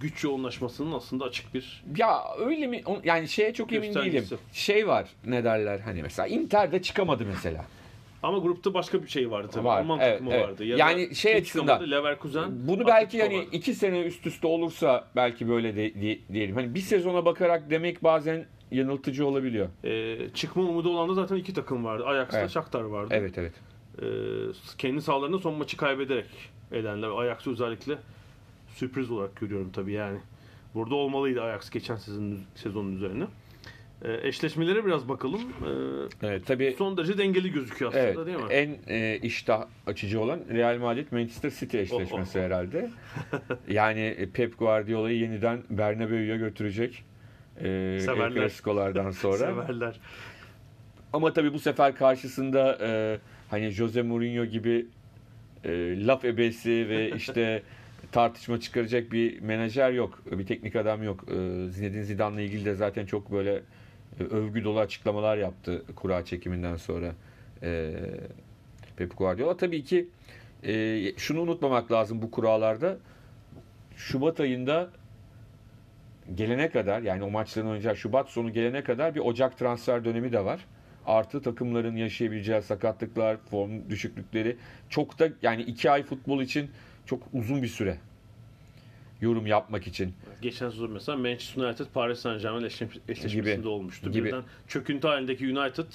güç 0.00 0.24
yoğunlaşmasının 0.24 0.92
aslında 0.92 1.24
açık 1.24 1.54
bir 1.54 1.84
Ya 1.96 2.22
öyle 2.38 2.66
mi? 2.66 2.82
Yani 3.04 3.28
şeye 3.28 3.52
çok 3.54 3.72
emin 3.72 3.94
değilim. 3.94 4.04
Göstergesi. 4.12 4.36
Şey 4.52 4.88
var 4.88 5.08
ne 5.26 5.44
derler 5.44 5.78
hani 5.80 6.02
mesela 6.02 6.26
Inter'de 6.28 6.82
çıkamadı 6.82 7.24
mesela. 7.26 7.64
ama 8.22 8.38
grupta 8.38 8.74
başka 8.74 9.02
bir 9.02 9.08
şey 9.08 9.30
vardı 9.30 9.48
tabii. 9.52 9.64
Var, 9.64 9.80
Alman 9.80 10.00
evet, 10.00 10.12
takımı 10.12 10.30
evet. 10.34 10.48
vardı. 10.48 10.64
Ya 10.64 10.76
Yani 10.76 11.14
şey 11.14 11.32
hiç 11.34 11.40
açısından- 11.42 11.74
çıkamadı, 11.74 11.90
Leverkusen. 11.90 12.68
Bunu 12.68 12.86
belki 12.86 12.92
Atletico 12.92 13.24
hani 13.24 13.36
vardı. 13.38 13.48
iki 13.56 13.74
sene 13.74 14.00
üst 14.00 14.26
üste 14.26 14.46
olursa 14.46 15.08
belki 15.16 15.48
böyle 15.48 15.76
de, 15.76 15.94
di- 15.94 16.20
diyelim. 16.32 16.54
Hani 16.56 16.74
bir 16.74 16.80
sezona 16.80 17.24
bakarak 17.24 17.70
demek 17.70 18.04
bazen 18.04 18.46
yanıltıcı 18.70 19.26
olabiliyor. 19.26 19.68
Ee, 19.84 20.18
çıkma 20.34 20.62
umudu 20.62 20.90
olan 20.90 21.08
da 21.08 21.14
zaten 21.14 21.36
iki 21.36 21.54
takım 21.54 21.84
vardı. 21.84 22.06
Ajax'la 22.06 22.38
Evet. 22.40 22.50
Shakhtar 22.50 22.80
vardı. 22.82 23.14
Evet 23.16 23.38
evet. 23.38 23.52
Ee, 24.02 24.04
kendi 24.78 25.02
sahalarında 25.02 25.38
son 25.38 25.54
maçı 25.54 25.76
kaybederek 25.76 26.26
elenler. 26.72 27.08
Ajax'ı 27.08 27.50
özellikle 27.50 27.98
sürpriz 28.78 29.10
olarak 29.10 29.36
görüyorum 29.36 29.70
tabii 29.72 29.92
yani. 29.92 30.18
Burada 30.74 30.94
olmalıydı 30.94 31.42
Ajax 31.42 31.70
geçen 31.70 31.96
sezonun, 31.96 32.40
sezonun 32.54 32.96
üzerine. 32.96 33.24
Ee, 34.02 34.28
eşleşmelere 34.28 34.86
biraz 34.86 35.08
bakalım. 35.08 35.40
Ee, 35.40 36.26
Evet 36.26 36.46
tabii 36.46 36.74
son 36.78 36.96
derece 36.96 37.18
dengeli 37.18 37.52
gözüküyor 37.52 37.90
aslında 37.90 38.04
Evet, 38.04 38.26
değil 38.26 38.38
mi? 38.38 38.44
en 38.50 38.94
e, 38.94 39.18
iştah 39.18 39.66
açıcı 39.86 40.20
olan 40.20 40.40
Real 40.52 40.78
Madrid 40.78 41.06
Manchester 41.12 41.50
City 41.50 41.78
eşleşmesi 41.78 42.40
herhalde. 42.40 42.90
Yani 43.68 44.00
e, 44.00 44.30
Pep 44.30 44.58
Guardiola'yı 44.58 45.18
yeniden 45.18 45.62
Bernabeu'ya 45.70 46.36
götürecek. 46.36 47.04
E, 47.56 47.62
Severler. 48.00 48.34
Clasico'lardan 48.34 49.10
sonra. 49.10 49.36
Severler. 49.38 50.00
Ama 51.12 51.32
tabii 51.32 51.52
bu 51.52 51.58
sefer 51.58 51.94
karşısında 51.96 52.78
e, 52.80 53.18
hani 53.50 53.70
Jose 53.70 54.02
Mourinho 54.02 54.44
gibi 54.44 54.86
e, 55.64 56.06
laf 56.06 56.24
ebesi 56.24 56.88
ve 56.88 57.10
işte 57.16 57.62
tartışma 58.12 58.60
çıkaracak 58.60 59.12
bir 59.12 59.40
menajer 59.40 59.90
yok. 59.90 60.22
Bir 60.30 60.46
teknik 60.46 60.76
adam 60.76 61.02
yok. 61.02 61.24
E, 61.28 61.34
Zinedine 61.70 62.02
Zidane'la 62.02 62.40
ilgili 62.40 62.64
de 62.64 62.74
zaten 62.74 63.06
çok 63.06 63.32
böyle 63.32 63.62
e, 64.20 64.22
övgü 64.24 64.64
dolu 64.64 64.78
açıklamalar 64.78 65.36
yaptı 65.36 65.82
kura 65.96 66.24
çekiminden 66.24 66.76
sonra. 66.76 67.12
E, 67.62 67.94
Pep 68.96 69.18
Guardiola 69.18 69.56
tabii 69.56 69.84
ki 69.84 70.08
e, 70.64 71.12
şunu 71.16 71.40
unutmamak 71.40 71.92
lazım 71.92 72.22
bu 72.22 72.30
kurallarda. 72.30 72.96
Şubat 73.96 74.40
ayında 74.40 74.90
gelene 76.34 76.70
kadar 76.70 77.02
yani 77.02 77.22
o 77.22 77.30
maçların 77.30 77.66
oynayacağı 77.66 77.96
Şubat 77.96 78.28
sonu 78.28 78.52
gelene 78.52 78.84
kadar 78.84 79.14
bir 79.14 79.20
Ocak 79.20 79.58
transfer 79.58 80.04
dönemi 80.04 80.32
de 80.32 80.44
var. 80.44 80.64
Artı 81.06 81.42
takımların 81.42 81.96
yaşayabileceği 81.96 82.62
sakatlıklar, 82.62 83.36
form 83.36 83.90
düşüklükleri 83.90 84.56
çok 84.88 85.18
da 85.18 85.28
yani 85.42 85.62
iki 85.62 85.90
ay 85.90 86.02
futbol 86.02 86.42
için 86.42 86.70
çok 87.08 87.22
uzun 87.32 87.62
bir 87.62 87.68
süre 87.68 87.98
yorum 89.20 89.46
yapmak 89.46 89.86
için. 89.86 90.14
Geçen 90.42 90.70
sezon 90.70 90.90
mesela 90.90 91.18
Manchester 91.18 91.62
United 91.62 91.86
Paris 91.94 92.18
Saint 92.18 92.42
Germain 92.42 92.64
eşleş- 92.64 93.00
eşleşmesinde 93.08 93.56
Gibi. 93.56 93.68
olmuştu. 93.68 94.12
Gibi. 94.12 94.26
Birden 94.26 94.42
çöküntü 94.68 95.08
halindeki 95.08 95.58
United 95.58 95.86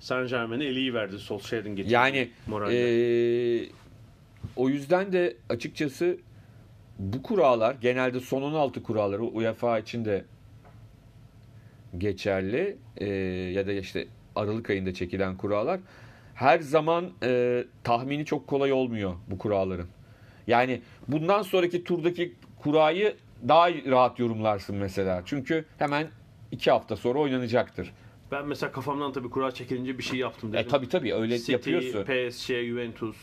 Saint 0.00 0.30
Germain'e 0.30 0.64
eliyi 0.64 0.94
verdi 0.94 1.18
Solskjaer'in 1.18 1.76
getirdiği 1.76 1.94
Yani 1.94 2.30
moralle. 2.46 2.74
eee, 3.62 3.68
o 4.56 4.68
yüzden 4.68 5.12
de 5.12 5.36
açıkçası 5.48 6.18
bu 6.98 7.22
kurallar 7.22 7.74
genelde 7.80 8.20
son 8.20 8.42
16 8.42 8.82
kuralları 8.82 9.22
UEFA 9.22 9.78
için 9.78 10.04
de 10.04 10.24
geçerli 11.98 12.76
eee, 13.00 13.08
ya 13.52 13.66
da 13.66 13.72
işte 13.72 14.06
Aralık 14.36 14.70
ayında 14.70 14.94
çekilen 14.94 15.36
kurallar 15.36 15.80
her 16.34 16.58
zaman 16.60 17.10
e, 17.22 17.64
tahmini 17.84 18.24
çok 18.24 18.46
kolay 18.46 18.72
olmuyor 18.72 19.14
bu 19.28 19.38
kuralların. 19.38 19.86
Yani 20.46 20.80
bundan 21.08 21.42
sonraki 21.42 21.84
turdaki 21.84 22.34
kurayı 22.62 23.14
daha 23.48 23.70
rahat 23.70 24.18
yorumlarsın 24.18 24.76
mesela. 24.76 25.22
Çünkü 25.24 25.64
hemen 25.78 26.06
iki 26.52 26.70
hafta 26.70 26.96
sonra 26.96 27.18
oynanacaktır. 27.18 27.92
Ben 28.30 28.46
mesela 28.46 28.72
kafamdan 28.72 29.12
tabii 29.12 29.30
kura 29.30 29.50
çekilince 29.50 29.98
bir 29.98 30.02
şey 30.02 30.18
yaptım 30.18 30.52
dedim. 30.52 30.66
E 30.66 30.68
tabi 30.68 30.88
tabi 30.88 31.14
öyle 31.14 31.38
City, 31.38 31.52
yapıyorsun. 31.52 32.04
PSG, 32.04 32.66
Juventus, 32.66 33.16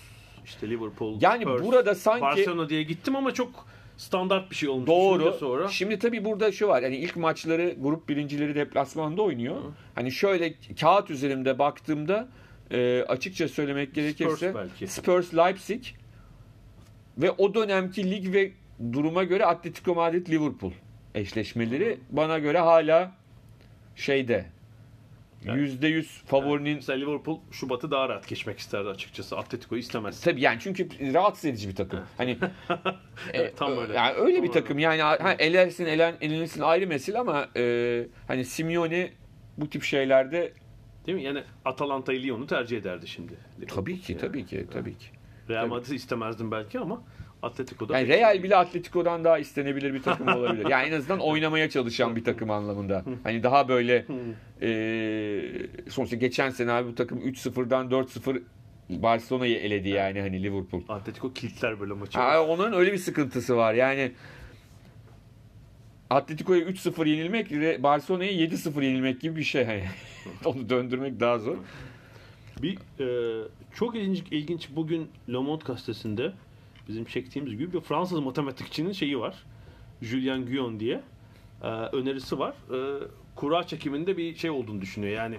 işte 0.46 0.70
Liverpool, 0.70 1.18
Yani 1.22 1.44
Spurs, 1.44 1.64
burada 1.64 1.96
sanki- 1.96 2.22
Barcelona 2.22 2.70
diye 2.70 2.84
gittim 2.84 3.16
ama 3.16 3.34
çok 3.34 3.68
standart 3.98 4.50
bir 4.52 4.56
şey 4.56 4.70
olmuş. 4.70 4.88
Doğru. 4.88 5.32
Sonra. 5.40 5.68
Şimdi 5.68 6.00
tabii 6.00 6.26
burada 6.26 6.52
şu 6.52 6.68
var. 6.68 6.82
Yani 6.82 6.96
ilk 6.96 7.16
maçları 7.16 7.76
grup 7.80 8.10
birincileri 8.10 8.56
deplasmanda 8.56 9.22
oynuyor. 9.22 9.58
Hani 9.96 10.12
şöyle 10.12 10.54
kağıt 10.82 11.10
üzerinde 11.12 11.60
baktığımda 11.60 12.30
e, 12.72 13.06
açıkça 13.08 13.48
söylemek 13.48 13.94
gerekirse 13.96 14.56
belki. 14.56 14.88
Spurs 14.88 15.34
Leipzig 15.34 15.84
ve 17.18 17.32
o 17.32 17.54
dönemki 17.54 18.12
lig 18.12 18.34
ve 18.34 18.52
duruma 18.94 19.24
göre 19.24 19.46
Atletico 19.46 19.96
Madrid 19.96 20.28
Liverpool 20.28 20.72
eşleşmeleri 21.16 21.98
bana 22.10 22.40
göre 22.40 22.60
hala 22.60 23.12
şeyde 23.96 24.46
yüzde 25.56 25.88
yüz 25.88 26.22
favorinin 26.26 26.76
Mesela 26.76 27.00
Liverpool 27.00 27.40
Şubat'ı 27.52 27.92
daha 27.92 28.10
rahat 28.10 28.28
geçmek 28.28 28.60
isterdi 28.60 28.90
açıkçası. 28.90 29.38
Atletico'yu 29.38 29.80
istemez. 29.80 30.22
Tabii 30.22 30.42
yani 30.42 30.60
çünkü 30.62 31.14
rahatsız 31.14 31.46
edici 31.46 31.70
bir 31.70 31.76
takım. 31.76 32.00
Hani 32.18 32.38
e, 33.34 33.52
Tam 33.52 33.78
öyle. 33.78 33.94
Yani 33.94 34.14
öyle 34.14 34.44
bir 34.44 34.48
Tam 34.48 34.54
takım. 34.54 34.80
Yani 34.80 35.02
ha, 35.02 35.34
elersin, 35.40 35.86
elen, 35.86 36.16
elenirsin 36.22 36.62
ayrı 36.62 36.88
mesele 36.88 37.18
ama 37.20 37.50
e, 37.58 38.08
hani 38.28 38.46
Simeone 38.46 39.10
bu 39.58 39.70
tip 39.70 39.84
şeylerde 39.84 40.54
Değil 41.06 41.18
mi? 41.18 41.24
Yani 41.24 41.44
Atalanta'yı 41.66 42.24
Lyon'u 42.24 42.48
tercih 42.48 42.78
ederdi 42.78 43.08
şimdi. 43.08 43.34
Liverpool. 43.58 43.76
tabii 43.76 44.02
ki, 44.02 44.18
tabii 44.18 44.46
ki, 44.46 44.68
tabii 44.74 44.98
ki. 44.98 45.08
Real. 45.52 45.68
Madrid'i 45.68 45.96
istemezdim 45.96 46.52
belki 46.52 46.80
ama 46.80 47.02
Atletico'da 47.44 47.98
Yani 47.98 48.08
Real 48.08 48.44
bile 48.44 48.56
Atletico'dan 48.56 49.24
daha 49.24 49.40
istenebilir 49.40 49.94
bir 49.94 50.02
takım 50.02 50.28
olabilir. 50.28 50.70
Yani 50.70 50.88
en 50.88 50.98
azından 50.98 51.20
oynamaya 51.20 51.70
çalışan 51.70 52.16
bir 52.16 52.24
takım 52.24 52.52
anlamında. 52.52 53.04
Hani 53.24 53.44
daha 53.44 53.68
böyle 53.68 54.06
e, 54.62 54.70
sonuçta 55.90 56.16
geçen 56.16 56.50
sene 56.50 56.72
abi 56.72 56.88
bu 56.88 56.96
takım 56.96 57.20
3-0'dan 57.20 57.90
4-0 57.90 58.42
Barcelona'yı 58.90 59.58
eledi 59.58 59.90
yani 59.90 60.22
hani 60.22 60.44
Liverpool. 60.44 60.82
Atletico 60.90 61.34
kilitler 61.34 61.80
böyle 61.80 61.94
maçı. 61.94 62.20
Ha, 62.20 62.44
onların 62.44 62.80
öyle 62.80 62.94
bir 62.94 62.98
sıkıntısı 62.98 63.58
var. 63.58 63.74
Yani 63.74 64.12
Atletico'ya 66.10 66.62
3-0 66.62 67.08
yenilmek, 67.08 67.52
Barcelona'ya 67.84 68.32
7-0 68.32 68.84
yenilmek 68.84 69.22
gibi 69.22 69.36
bir 69.36 69.44
şey. 69.44 69.66
Hani. 69.66 69.84
Onu 70.46 70.70
döndürmek 70.70 71.20
daha 71.20 71.40
zor. 71.40 71.58
Bir 72.62 72.78
e, 73.00 73.48
çok 73.74 73.96
ilginç, 73.96 74.24
ilginç 74.32 74.70
bugün 74.76 75.10
Le 75.30 75.38
Monde 75.38 75.64
gazetesinde 75.66 76.34
bizim 76.88 77.06
çektiğimiz 77.06 77.58
gibi 77.58 77.74
bir 77.74 77.82
Fransız 77.82 78.20
matematikçinin 78.20 78.92
şeyi 78.92 79.20
var. 79.20 79.44
Julien 80.02 80.46
Guyon 80.46 80.80
diye 80.80 81.02
e, 81.64 81.68
önerisi 81.68 82.40
var. 82.40 82.54
E, 82.74 83.04
kura 83.36 83.68
çekiminde 83.68 84.18
bir 84.18 84.36
şey 84.36 84.50
olduğunu 84.50 84.82
düşünüyor. 84.82 85.14
Yani 85.14 85.38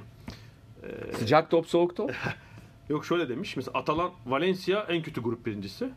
Sıcak 1.12 1.50
top, 1.50 1.66
soğuk 1.66 1.96
top. 1.96 2.14
yok 2.88 3.06
şöyle 3.06 3.28
demiş. 3.28 3.56
Mesela 3.56 3.78
Atalan 3.78 4.10
Valencia 4.26 4.80
en 4.88 5.02
kötü 5.02 5.22
grup 5.22 5.46
birincisi. 5.46 5.90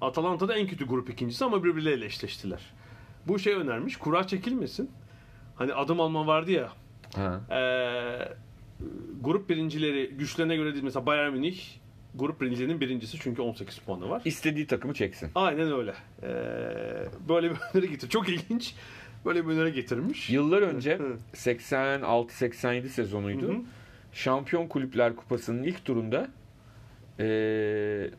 Atalanta 0.00 0.48
da 0.48 0.56
en 0.56 0.66
kötü 0.66 0.86
grup 0.86 1.10
ikincisi 1.10 1.44
ama 1.44 1.64
birbirleriyle 1.64 2.06
eşleştiler. 2.06 2.60
Bu 3.26 3.38
şey 3.38 3.54
önermiş. 3.54 3.96
Kura 3.96 4.26
çekilmesin. 4.26 4.90
Hani 5.56 5.74
adım 5.74 6.00
alma 6.00 6.26
vardı 6.26 6.50
ya. 6.50 6.72
Ha. 7.14 7.40
Ee, 7.50 8.28
grup 9.20 9.48
birincileri 9.48 10.08
güçlerine 10.18 10.56
göre 10.56 10.72
değil. 10.72 10.84
Mesela 10.84 11.06
Bayern 11.06 11.32
Münih 11.32 11.60
grup 12.14 12.40
birincilerinin 12.40 12.80
birincisi 12.80 13.18
çünkü 13.20 13.42
18 13.42 13.78
puanı 13.78 14.10
var. 14.10 14.22
İstediği 14.24 14.66
takımı 14.66 14.94
çeksin. 14.94 15.30
Aynen 15.34 15.72
öyle. 15.72 15.94
Ee, 16.22 16.28
böyle 17.28 17.50
bir 17.50 17.56
öneri 17.74 17.90
getir. 17.90 18.08
Çok 18.08 18.28
ilginç. 18.28 18.74
Böyle 19.24 19.46
bir 19.46 19.52
öneri 19.52 19.72
getirmiş. 19.72 20.30
Yıllar 20.30 20.62
önce 20.62 20.96
Hı. 20.98 21.16
86-87 21.34 22.88
sezonuydu. 22.88 23.48
Hı 23.48 23.52
hı. 23.52 23.62
Şampiyon 24.12 24.66
Kulüpler 24.66 25.16
Kupası'nın 25.16 25.62
ilk 25.62 25.84
turunda 25.84 26.28
eee, 27.18 28.10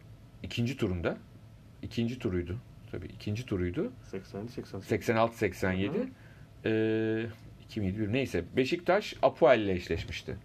ikinci 0.44 0.78
turunda 0.78 1.18
ikinci 1.82 2.20
turuydu. 2.20 2.56
Tabii 2.92 3.06
ikinci 3.08 3.46
turuydu. 3.46 3.92
80 4.12 4.48
88. 4.48 5.08
86-87 5.10 6.08
eee 6.66 7.30
2001 7.66 8.14
neyse 8.14 8.44
Beşiktaş 8.56 9.14
Apoel 9.22 9.60
ile 9.60 9.72
eşleşmişti. 9.74 10.38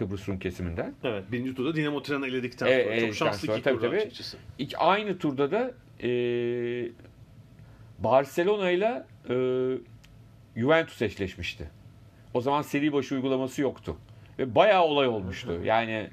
Kıbrıs 0.00 0.28
Rum 0.28 0.38
kesiminden. 0.38 0.94
Evet, 1.04 1.24
birinci 1.32 1.54
turda 1.54 1.74
Dinamo 1.74 2.02
Tiran'ı 2.02 2.26
eledikten 2.26 2.66
sonra. 2.66 2.82
Çok 2.82 2.92
eledikten 2.92 3.12
şanslı 3.12 3.46
sonra, 3.46 3.56
iki 3.58 3.64
tabii, 3.64 3.80
tabii. 3.80 3.96
açıkçası. 3.96 4.36
İlk, 4.58 4.74
aynı 4.78 5.18
turda 5.18 5.50
da 5.50 5.74
eee 6.02 6.90
Barcelona 7.98 8.70
ile 8.70 9.02
eee, 9.30 9.78
Juventus 10.56 11.02
eşleşmişti. 11.02 11.70
O 12.34 12.40
zaman 12.40 12.62
seri 12.62 12.92
başı 12.92 13.14
uygulaması 13.14 13.62
yoktu. 13.62 13.96
Ve 14.38 14.54
bayağı 14.54 14.82
olay 14.82 15.06
olmuştu. 15.08 15.60
Yani 15.64 16.10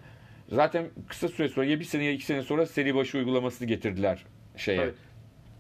zaten 0.52 0.86
kısa 1.08 1.28
süre 1.28 1.50
sonra 1.50 1.66
ya 1.66 1.80
bir 1.80 1.86
sene 1.86 2.04
ya 2.04 2.12
iki 2.12 2.26
sene 2.26 2.42
sonra 2.42 2.66
seri 2.66 2.96
başı 2.96 3.18
uygulamasını 3.18 3.68
getirdiler 3.68 4.26
şeye. 4.58 4.82
Evet. 4.82 4.96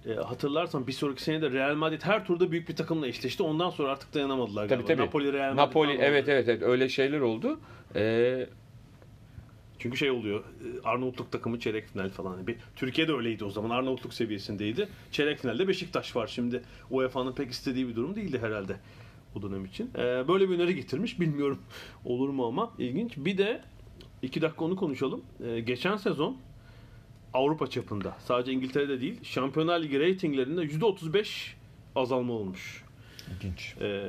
Ee, 0.07 0.13
hatırlarsan 0.13 0.87
bir 0.87 0.91
sonraki 0.91 1.23
sene 1.23 1.41
de 1.41 1.51
Real 1.51 1.75
Madrid 1.75 2.01
her 2.01 2.25
turda 2.25 2.51
büyük 2.51 2.69
bir 2.69 2.75
takımla 2.75 3.07
eşleşti. 3.07 3.43
Ondan 3.43 3.69
sonra 3.69 3.91
artık 3.91 4.13
dayanamadılar 4.13 4.67
Tabii 4.67 4.69
galiba. 4.69 4.87
tabii. 4.87 5.01
Napoli, 5.01 5.33
Real 5.33 5.53
Madrid 5.53 5.57
Napoli 5.57 5.91
evet 5.91 6.29
evet 6.29 6.49
evet 6.49 6.61
öyle 6.61 6.89
şeyler 6.89 7.19
oldu. 7.19 7.59
Ee, 7.95 8.47
Çünkü 9.79 9.97
şey 9.97 10.11
oluyor. 10.11 10.39
e, 10.39 10.87
Arnavutluk 10.87 11.31
takımı 11.31 11.59
çeyrek 11.59 11.87
final 11.87 12.09
falan. 12.09 12.47
Bir, 12.47 12.55
Türkiye'de 12.75 13.13
öyleydi 13.13 13.45
o 13.45 13.49
zaman. 13.49 13.69
Arnavutluk 13.69 14.13
seviyesindeydi. 14.13 14.87
Çeyrek 15.11 15.39
finalde 15.39 15.67
Beşiktaş 15.67 16.15
var. 16.15 16.27
Şimdi 16.27 16.61
UEFA'nın 16.91 17.33
pek 17.33 17.51
istediği 17.51 17.87
bir 17.87 17.95
durum 17.95 18.15
değildi 18.15 18.39
herhalde 18.41 18.75
o 19.35 19.41
dönem 19.41 19.65
için. 19.65 19.89
Ee, 19.97 20.27
böyle 20.27 20.49
bir 20.49 20.55
öneri 20.55 20.75
getirmiş. 20.75 21.19
Bilmiyorum 21.19 21.59
olur 22.05 22.29
mu 22.29 22.45
ama 22.45 22.71
ilginç. 22.79 23.13
Bir 23.17 23.37
de 23.37 23.61
iki 24.21 24.41
dakika 24.41 24.65
onu 24.65 24.75
konuşalım. 24.75 25.21
Ee, 25.47 25.59
geçen 25.59 25.97
sezon 25.97 26.37
Avrupa 27.37 27.67
çapında 27.67 28.15
sadece 28.19 28.51
İngiltere'de 28.51 29.01
değil 29.01 29.19
Şampiyonlar 29.23 29.83
Ligi 29.83 29.99
reytinglerinde 29.99 30.61
%35 30.61 31.53
azalma 31.95 32.33
olmuş. 32.33 32.83
ilginç. 33.35 33.75
Ee, 33.81 34.01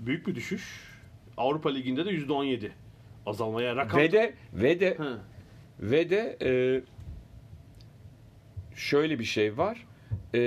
büyük 0.00 0.26
bir 0.26 0.34
düşüş. 0.34 0.90
Avrupa 1.36 1.70
Ligi'nde 1.70 2.04
de 2.04 2.10
%17 2.10 2.70
azalmaya 3.26 3.76
rakam. 3.76 4.00
Ve 4.00 4.12
de 4.12 4.34
ve 4.52 4.80
de 4.80 4.94
Hı. 4.98 5.18
Ve 5.80 6.10
de 6.10 6.36
e, 6.42 6.50
şöyle 8.76 9.18
bir 9.18 9.24
şey 9.24 9.58
var. 9.58 9.86
E, 10.34 10.38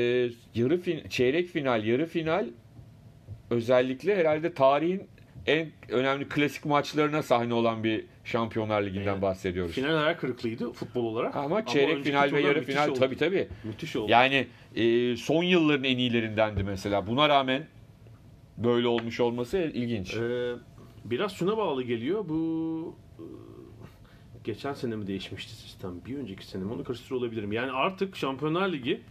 yarı 0.55 0.81
fin- 0.81 1.09
çeyrek 1.09 1.47
final, 1.47 1.83
yarı 1.85 2.05
final 2.05 2.47
özellikle 3.49 4.15
herhalde 4.15 4.53
tarihin 4.53 5.07
en 5.47 5.71
önemli 5.89 6.29
klasik 6.29 6.65
maçlarına 6.65 7.23
sahne 7.23 7.53
olan 7.53 7.83
bir 7.83 8.05
Şampiyonlar 8.23 8.81
Ligi'nden 8.83 9.11
Evet. 9.13 9.21
bahsediyoruz. 9.21 9.71
Final 9.71 9.97
hayal 9.97 10.13
kırıklığıydı 10.17 10.71
futbol 10.71 11.03
olarak. 11.05 11.35
Ama 11.35 11.65
çeyrek 11.65 11.89
önceki 11.97 12.09
final 12.09 12.31
ve 12.31 12.41
yarı 12.41 12.63
final 12.63 12.89
oldu. 12.89 12.99
tabii 12.99 13.17
tabii. 13.17 13.47
Müthiş 13.63 13.95
oldu. 13.95 14.11
Yani 14.11 14.47
e, 14.75 15.15
son 15.17 15.43
yılların 15.43 15.83
en 15.83 15.97
iyilerindendi 15.97 16.63
mesela. 16.63 17.07
Buna 17.07 17.29
rağmen 17.29 17.67
böyle 18.57 18.87
olmuş 18.87 19.19
olması 19.19 19.57
ilginç. 19.57 20.13
Ee, 20.13 20.53
biraz 21.05 21.31
şuna 21.35 21.57
bağlı 21.57 21.83
geliyor. 21.83 22.29
Bu 22.29 22.95
e, 23.19 23.23
geçen 24.43 24.73
sene 24.73 24.95
mi 24.95 25.07
değişmişti 25.07 25.53
sistem? 25.53 25.91
Bir 26.05 26.17
önceki 26.17 26.45
sene 26.45 26.63
mi? 26.63 26.73
Onu 26.73 26.83
karıştırıyor 26.83 27.21
olabilirim. 27.21 27.51
Yani 27.51 27.71
artık 27.71 28.15
Şampiyonlar 28.15 28.71
Ligi 28.71 29.01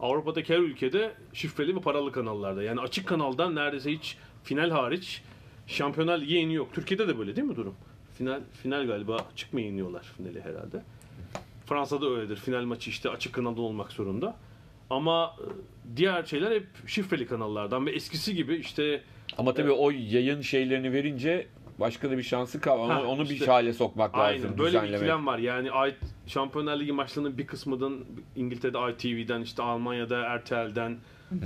Avrupa'daki 0.00 0.54
her 0.54 0.58
ülkede 0.58 1.12
şifreli 1.32 1.76
ve 1.76 1.80
paralı 1.80 2.12
kanallarda. 2.12 2.62
Yani 2.62 2.80
açık 2.80 3.06
kanaldan 3.08 3.54
neredeyse 3.54 3.92
hiç 3.92 4.16
final 4.44 4.70
hariç 4.70 5.22
Şampiyonlar 5.66 6.18
Ligi 6.18 6.52
yok. 6.52 6.68
Türkiye'de 6.74 7.08
de 7.08 7.18
böyle 7.18 7.36
değil 7.36 7.48
mi 7.48 7.56
durum? 7.56 7.74
Final 8.18 8.40
final 8.62 8.86
galiba 8.86 9.16
açık 9.32 9.52
mı 9.52 9.60
yayınlıyorlar 9.60 10.02
finali 10.02 10.40
herhalde. 10.40 10.82
Fransa'da 11.66 12.06
öyledir. 12.06 12.36
Final 12.36 12.64
maçı 12.64 12.90
işte 12.90 13.10
açık 13.10 13.32
kanalda 13.32 13.60
olmak 13.60 13.92
zorunda. 13.92 14.36
Ama 14.90 15.36
e, 15.40 15.96
diğer 15.96 16.24
şeyler 16.24 16.50
hep 16.52 16.66
şifreli 16.86 17.26
kanallardan 17.26 17.86
ve 17.86 17.90
eskisi 17.90 18.34
gibi 18.34 18.56
işte 18.56 19.02
Ama 19.38 19.54
tabii 19.54 19.70
o 19.70 19.90
yayın 19.90 20.40
şeylerini 20.40 20.92
verince 20.92 21.46
başka 21.80 22.10
da 22.10 22.18
bir 22.18 22.22
şansı 22.22 22.60
kalmıyor. 22.60 22.90
Ha, 22.90 23.00
Onu, 23.02 23.08
onu 23.08 23.24
bir 23.24 23.30
işte- 23.30 23.46
hale 23.46 23.72
sokmak 23.72 24.18
lazım. 24.18 24.44
Aynen 24.44 24.58
böyle 24.58 24.82
bir 24.82 24.88
ikilem 24.88 25.26
var. 25.26 25.38
Yani 25.38 25.70
Şampiyonlar 26.26 26.80
Ligi 26.80 26.92
maçlarının 26.92 27.38
bir 27.38 27.46
kısmından 27.46 28.04
İngiltere'de 28.36 28.78
ITV'den, 28.92 29.40
işte 29.42 29.62
Almanya'da 29.62 30.38
RTL'den, 30.38 30.98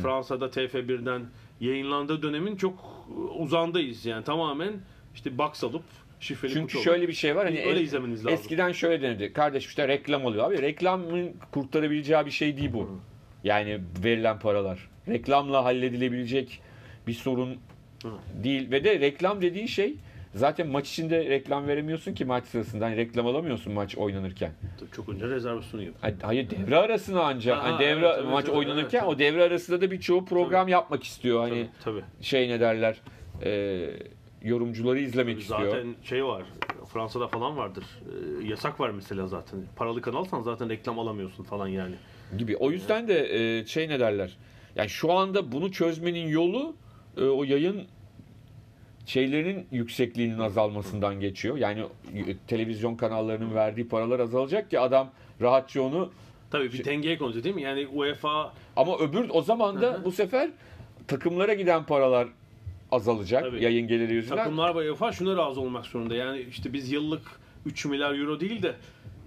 Fransa'da 0.02 0.46
TF1'den 0.46 1.22
yayınlandığı 1.60 2.22
dönemin 2.22 2.56
çok 2.56 2.95
uzandayız. 3.38 4.06
Yani 4.06 4.24
tamamen 4.24 4.72
işte 5.14 5.38
box 5.38 5.64
alıp 5.64 5.82
şifreli 6.20 6.52
Çünkü 6.52 6.66
kutu 6.66 6.84
şöyle 6.84 7.08
bir 7.08 7.12
şey 7.12 7.36
var 7.36 7.44
hani 7.46 7.64
öyle 7.64 7.82
izlemeniz 7.82 8.24
lazım. 8.26 8.38
eskiden 8.38 8.72
şöyle 8.72 9.02
denirdi. 9.02 9.32
Kardeş 9.32 9.66
işte 9.66 9.88
reklam 9.88 10.24
oluyor 10.24 10.44
abi. 10.44 10.62
Reklamın 10.62 11.32
kurtarabileceği 11.52 12.26
bir 12.26 12.30
şey 12.30 12.56
değil 12.56 12.72
bu. 12.72 13.00
Yani 13.44 13.80
verilen 14.04 14.38
paralar. 14.38 14.88
Reklamla 15.08 15.64
halledilebilecek 15.64 16.60
bir 17.06 17.12
sorun 17.12 17.56
Hı. 18.02 18.10
değil 18.44 18.70
ve 18.70 18.84
de 18.84 19.00
reklam 19.00 19.42
dediğin 19.42 19.66
şey 19.66 19.94
zaten 20.36 20.66
maç 20.66 20.88
içinde 20.90 21.24
reklam 21.24 21.66
veremiyorsun 21.66 22.14
ki 22.14 22.24
maç 22.24 22.44
sırasında. 22.46 22.84
Hani 22.84 22.96
reklam 22.96 23.26
alamıyorsun 23.26 23.72
maç 23.72 23.96
oynanırken. 23.96 24.52
Tabii 24.80 24.90
Çok 24.90 25.08
önce 25.08 25.28
rezervasyonu 25.28 25.82
yap. 25.82 25.94
Hani- 26.00 26.14
Hayır 26.22 26.50
devre 26.50 26.76
arasına 26.76 27.22
ancak. 27.22 27.58
Ha, 27.58 27.64
Hani 27.64 27.78
devre 27.78 28.06
evet, 28.06 28.24
maç 28.30 28.44
evet, 28.48 28.56
oynanırken 28.56 28.98
evet, 28.98 29.08
o 29.08 29.18
devre 29.18 29.42
arasında 29.42 29.80
da 29.80 29.90
birçoğu 29.90 30.24
program 30.24 30.68
yapmak 30.68 31.04
istiyor. 31.04 31.40
Hani 31.40 31.68
Tabii. 31.84 32.02
şey 32.20 32.48
ne 32.48 32.60
derler? 32.60 32.96
e, 33.44 33.90
yorumcuları 34.42 34.98
izlemek 34.98 35.34
tabii. 35.34 35.42
istiyor. 35.42 35.70
Zaten 35.70 35.94
şey 36.02 36.24
var. 36.24 36.42
Fransa'da 36.92 37.28
falan 37.28 37.56
vardır. 37.56 37.84
Ee, 38.42 38.46
yasak 38.48 38.80
var 38.80 38.90
mesela 38.90 39.26
zaten. 39.26 39.60
Paralı 39.76 40.00
kanalsan 40.02 40.42
zaten 40.42 40.68
reklam 40.68 40.98
alamıyorsun 40.98 41.44
falan 41.44 41.68
yani. 41.68 41.94
gibi. 42.38 42.56
O 42.56 42.70
yüzden 42.70 43.08
de 43.08 43.34
e, 43.58 43.66
şey 43.66 43.88
ne 43.88 44.00
derler? 44.00 44.36
Yani 44.76 44.88
şu 44.88 45.12
anda 45.12 45.52
bunu 45.52 45.72
çözmenin 45.72 46.28
yolu 46.28 46.76
e, 47.16 47.24
o 47.24 47.44
yayın 47.44 47.82
şeylerinin 49.06 49.66
yüksekliğinin 49.70 50.38
azalmasından 50.38 51.20
geçiyor. 51.20 51.56
Yani 51.56 51.80
e, 52.14 52.36
televizyon 52.48 52.94
kanallarının 52.94 53.54
verdiği 53.54 53.88
paralar 53.88 54.20
azalacak 54.20 54.70
ki 54.70 54.80
adam 54.80 55.10
rahatça 55.40 55.82
onu 55.82 56.10
Tabii 56.50 56.72
bir 56.72 56.84
dengeye 56.84 57.18
konacak 57.18 57.44
değil 57.44 57.54
mi? 57.54 57.62
Yani 57.62 57.86
UEFA 57.86 58.52
ama 58.76 58.98
öbür 58.98 59.26
o 59.30 59.42
zaman 59.42 59.80
da 59.80 60.04
bu 60.04 60.12
sefer 60.12 60.50
takımlara 61.08 61.54
giden 61.54 61.84
paralar 61.84 62.28
azalacak 62.92 63.42
Tabii. 63.42 63.64
yayın 63.64 63.88
geliri 63.88 64.14
yüzünden. 64.14 64.36
takımlar 64.36 64.74
ve 64.74 64.90
UEFA 64.90 65.12
şuna 65.12 65.36
razı 65.36 65.60
olmak 65.60 65.86
zorunda. 65.86 66.14
Yani 66.14 66.46
işte 66.50 66.72
biz 66.72 66.92
yıllık 66.92 67.22
3 67.66 67.86
milyar 67.86 68.18
euro 68.18 68.40
değil 68.40 68.62
de 68.62 68.74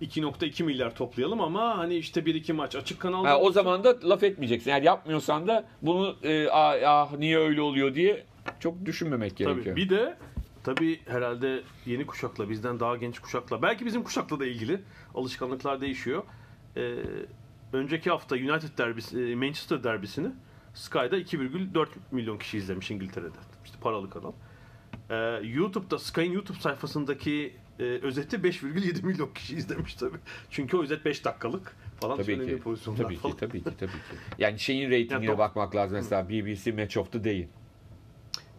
2.2 0.02 0.64
milyar 0.64 0.96
toplayalım 0.96 1.42
ama 1.42 1.78
hani 1.78 1.96
işte 1.96 2.22
1-2 2.22 2.54
maç 2.54 2.76
açık 2.76 3.00
kanalda 3.00 3.30
Ha, 3.30 3.40
o 3.40 3.52
zaman 3.52 3.84
da 3.84 3.96
laf 4.10 4.24
etmeyeceksin. 4.24 4.72
Eğer 4.72 4.82
yapmıyorsan 4.82 5.48
da 5.48 5.66
bunu 5.82 6.16
e, 6.24 6.48
ah, 6.52 6.76
ah, 6.86 7.18
niye 7.18 7.38
öyle 7.38 7.62
oluyor 7.62 7.96
diye 7.96 8.24
çok 8.60 8.86
düşünmemek 8.86 9.38
gerekiyor. 9.38 9.66
Tabii. 9.66 9.76
Bir 9.76 9.90
de 9.90 10.18
tabii 10.64 11.00
herhalde 11.06 11.64
yeni 11.86 12.06
kuşakla 12.06 12.50
bizden 12.50 12.80
daha 12.80 12.98
genç 12.98 13.20
kuşakla 13.20 13.62
belki 13.62 13.86
bizim 13.86 14.04
kuşakla 14.04 14.40
da 14.40 14.46
ilgili 14.46 14.82
alışkanlıklar 15.16 15.82
değişiyor. 15.82 16.24
Ee, 16.78 16.96
önceki 17.74 18.10
hafta 18.10 18.36
United 18.36 18.78
derbisi, 18.78 19.20
e, 19.22 19.36
Manchester 19.36 19.84
derbisini 19.84 20.28
Sky'da 20.74 21.18
2,4 21.18 21.88
milyon 22.12 22.38
kişi 22.38 22.58
izlemiş 22.58 22.92
İngiltere'de. 22.92 23.38
İşte 23.66 23.78
paralı 23.82 24.10
kanal. 24.10 24.32
Ee, 25.10 25.48
YouTube'da 25.48 26.00
Sky'ın 26.00 26.32
YouTube 26.32 26.60
sayfasındaki 26.60 27.54
e, 27.80 27.84
özeti 27.84 28.38
5,7 28.38 29.06
milyon 29.06 29.34
kişi 29.34 29.56
izlemiş 29.56 29.94
tabii. 29.94 30.18
Çünkü 30.50 30.78
o 30.78 30.84
özet 30.84 31.06
5 31.06 31.26
dakikalık 31.26 31.76
falan 32.02 32.18
Tabii 32.18 32.46
ki. 32.46 32.58
pozisyonlar 32.58 33.04
Tabii 33.04 33.16
ki, 33.16 33.22
falan. 33.22 33.36
tabii 33.38 33.64
ki, 33.64 33.70
tabii 33.80 33.92
ki. 33.92 33.98
Yani 34.38 34.60
şeyin 34.60 34.90
reytingine 34.90 35.26
Yani 35.26 35.38
bakmak 35.38 35.76
lazım. 35.76 35.96
Mesela 35.98 36.30
BBC 36.30 36.72
Match 36.72 36.98
of 36.98 37.12
the 37.12 37.24
Day. 37.24 37.48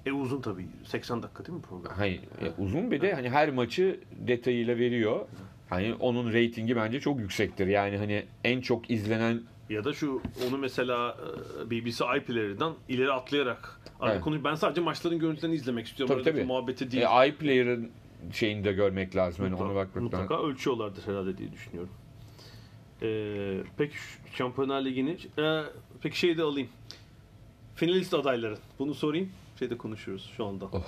E 0.07 0.13
uzun 0.13 0.41
tabii. 0.41 0.67
80 0.85 1.23
dakika 1.23 1.47
değil 1.47 1.59
mi 1.59 1.63
program? 1.63 1.93
Hani 1.97 2.21
e, 2.41 2.53
uzun 2.59 2.91
bir 2.91 3.01
de 3.01 3.15
hani 3.15 3.31
her 3.31 3.51
maçı 3.51 4.01
detayıyla 4.13 4.77
veriyor. 4.79 5.27
Hani 5.69 5.95
onun 5.95 6.33
reytingi 6.33 6.77
bence 6.77 7.01
çok 7.01 7.21
yüksektir. 7.21 7.67
Yani 7.67 7.97
hani 7.99 8.25
en 8.45 8.61
çok 8.61 8.91
izlenen 8.91 9.43
Ya 9.71 9.85
da 9.85 9.93
şu 9.93 10.23
onu 10.49 10.59
mesela 10.59 11.17
e, 11.67 11.71
BBC 11.71 12.05
iPlayer'dan 12.19 12.75
ileri 12.89 13.13
atlayarak 13.13 13.81
Evet. 14.03 14.21
konuş 14.21 14.45
ben 14.45 14.55
sadece 14.55 14.81
maçların 14.81 15.19
görüntülerini 15.19 15.55
izlemek 15.57 15.87
istiyorum. 15.87 16.15
tabii 16.15 16.31
tabii. 16.33 16.45
muhabbeti 16.45 16.91
değil. 16.91 17.03
E, 17.03 17.29
iPlayer'ın 17.29 17.91
şeyini 18.33 18.65
de 18.65 18.73
görmek 18.73 19.17
lazım. 19.17 19.45
Hani 19.45 19.55
ona 19.55 19.69
bakmak 19.75 19.89
lazım. 19.89 20.03
mutlaka 20.03 20.43
ölçüyorlardır 20.43 21.07
herhalde 21.07 21.39
diye 21.39 21.53
düşünüyorum. 21.53 21.91
Ee, 23.03 23.57
peki 23.79 23.97
Şampiyonlar 24.35 24.85
Ligi'ni 24.85 25.17
e, 25.39 25.63
peki 26.03 26.19
şeyi 26.19 26.39
de 26.39 26.43
alayım. 26.43 26.69
Finalist 27.75 28.15
adayları. 28.15 28.57
Bunu 28.79 28.95
sorayım. 28.95 29.31
Şeyde 29.61 29.79
konuşuyoruz 29.79 30.33
şu 30.37 30.45
anda. 30.45 30.65
Oh. 30.65 30.83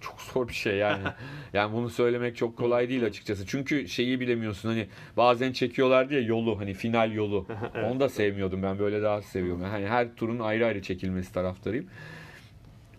Çok 0.00 0.20
zor 0.20 0.48
bir 0.48 0.54
şey 0.54 0.76
yani. 0.76 1.02
yani 1.52 1.72
bunu 1.72 1.90
söylemek 1.90 2.36
çok 2.36 2.56
kolay 2.56 2.88
değil 2.88 3.04
açıkçası. 3.04 3.46
Çünkü 3.46 3.88
şeyi 3.88 4.20
bilemiyorsun 4.20 4.68
hani 4.68 4.88
bazen 5.16 5.52
çekiyorlar 5.52 6.10
diye 6.10 6.20
yolu 6.20 6.58
hani 6.58 6.74
final 6.74 7.12
yolu. 7.12 7.46
Onu 7.84 8.00
da 8.00 8.08
sevmiyordum 8.08 8.62
ben 8.62 8.78
böyle 8.78 9.02
daha 9.02 9.22
seviyorum. 9.22 9.62
Hani 9.62 9.86
her 9.86 10.14
turun 10.16 10.38
ayrı 10.38 10.66
ayrı 10.66 10.82
çekilmesi 10.82 11.32
taraftarıyım. 11.32 11.86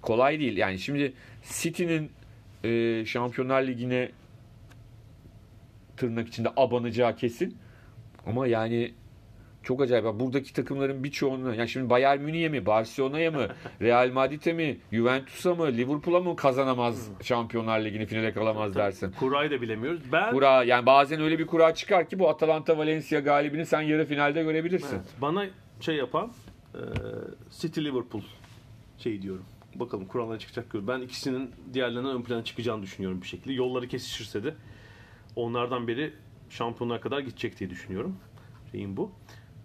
Kolay 0.02 0.40
değil. 0.40 0.58
Yani 0.58 0.80
şimdi 0.80 1.14
City'nin 1.44 2.12
e, 2.64 3.06
Şampiyonlar 3.06 3.64
Ligi'ne 3.64 4.12
tırnak 5.98 6.28
içinde 6.28 6.50
abanacağı 6.58 7.16
kesin. 7.16 7.58
Ama 8.26 8.48
yani 8.48 8.94
çok 9.68 9.82
acayip. 9.82 10.06
Buradaki 10.06 10.54
takımların 10.54 11.04
birçoğunu, 11.04 11.56
yani 11.56 11.70
şimdi 11.70 11.90
Bayern 11.90 12.22
Münih'e 12.22 12.50
mi, 12.50 12.66
Barcelona'ya 12.66 13.32
mı, 13.32 13.48
Real 13.82 14.12
Madrid'e 14.12 14.54
mi, 14.54 14.78
Juventus'a 14.92 15.56
mı, 15.56 15.68
Liverpool'a 15.68 16.20
mı 16.20 16.36
kazanamaz 16.36 17.10
Şampiyonlar 17.24 17.80
Ligi'ni 17.80 18.06
finale 18.06 18.34
kalamaz 18.34 18.76
dersin. 18.76 19.12
Kurayı 19.20 19.52
da 19.52 19.62
bilemiyoruz. 19.62 20.02
Ben 20.12 20.32
Kura 20.32 20.64
yani 20.64 20.86
bazen 20.86 21.22
öyle 21.22 21.40
bir 21.40 21.48
kura 21.48 21.74
çıkar 21.74 22.10
ki 22.10 22.20
bu 22.20 22.30
Atalanta 22.30 22.78
Valencia 22.78 23.20
galibini 23.20 23.66
sen 23.66 23.82
yarı 23.82 24.06
finalde 24.06 24.44
görebilirsin. 24.44 24.96
Evet, 24.96 25.06
bana 25.22 25.46
şey 25.80 25.96
yapan 25.96 26.32
e, 26.74 26.82
City 27.52 27.82
Liverpool 27.82 28.22
şey 28.98 29.22
diyorum. 29.22 29.46
Bakalım 29.76 30.06
kurallara 30.06 30.40
çıkacak 30.40 30.70
gör. 30.70 30.88
Ben 30.88 31.02
ikisinin 31.02 31.52
diğerlerinden 31.74 32.12
ön 32.12 32.22
plana 32.22 32.44
çıkacağını 32.44 32.84
düşünüyorum 32.84 33.22
bir 33.22 33.28
şekilde. 33.28 33.54
Yolları 33.54 33.88
kesişirse 33.88 34.44
de 34.44 34.54
onlardan 35.36 35.88
biri 35.88 36.14
şampiyonluğa 36.50 37.02
kadar 37.02 37.20
gidecek 37.20 37.60
diye 37.60 37.70
düşünüyorum. 37.70 38.16
Şeyim 38.72 38.98
bu. 38.98 39.12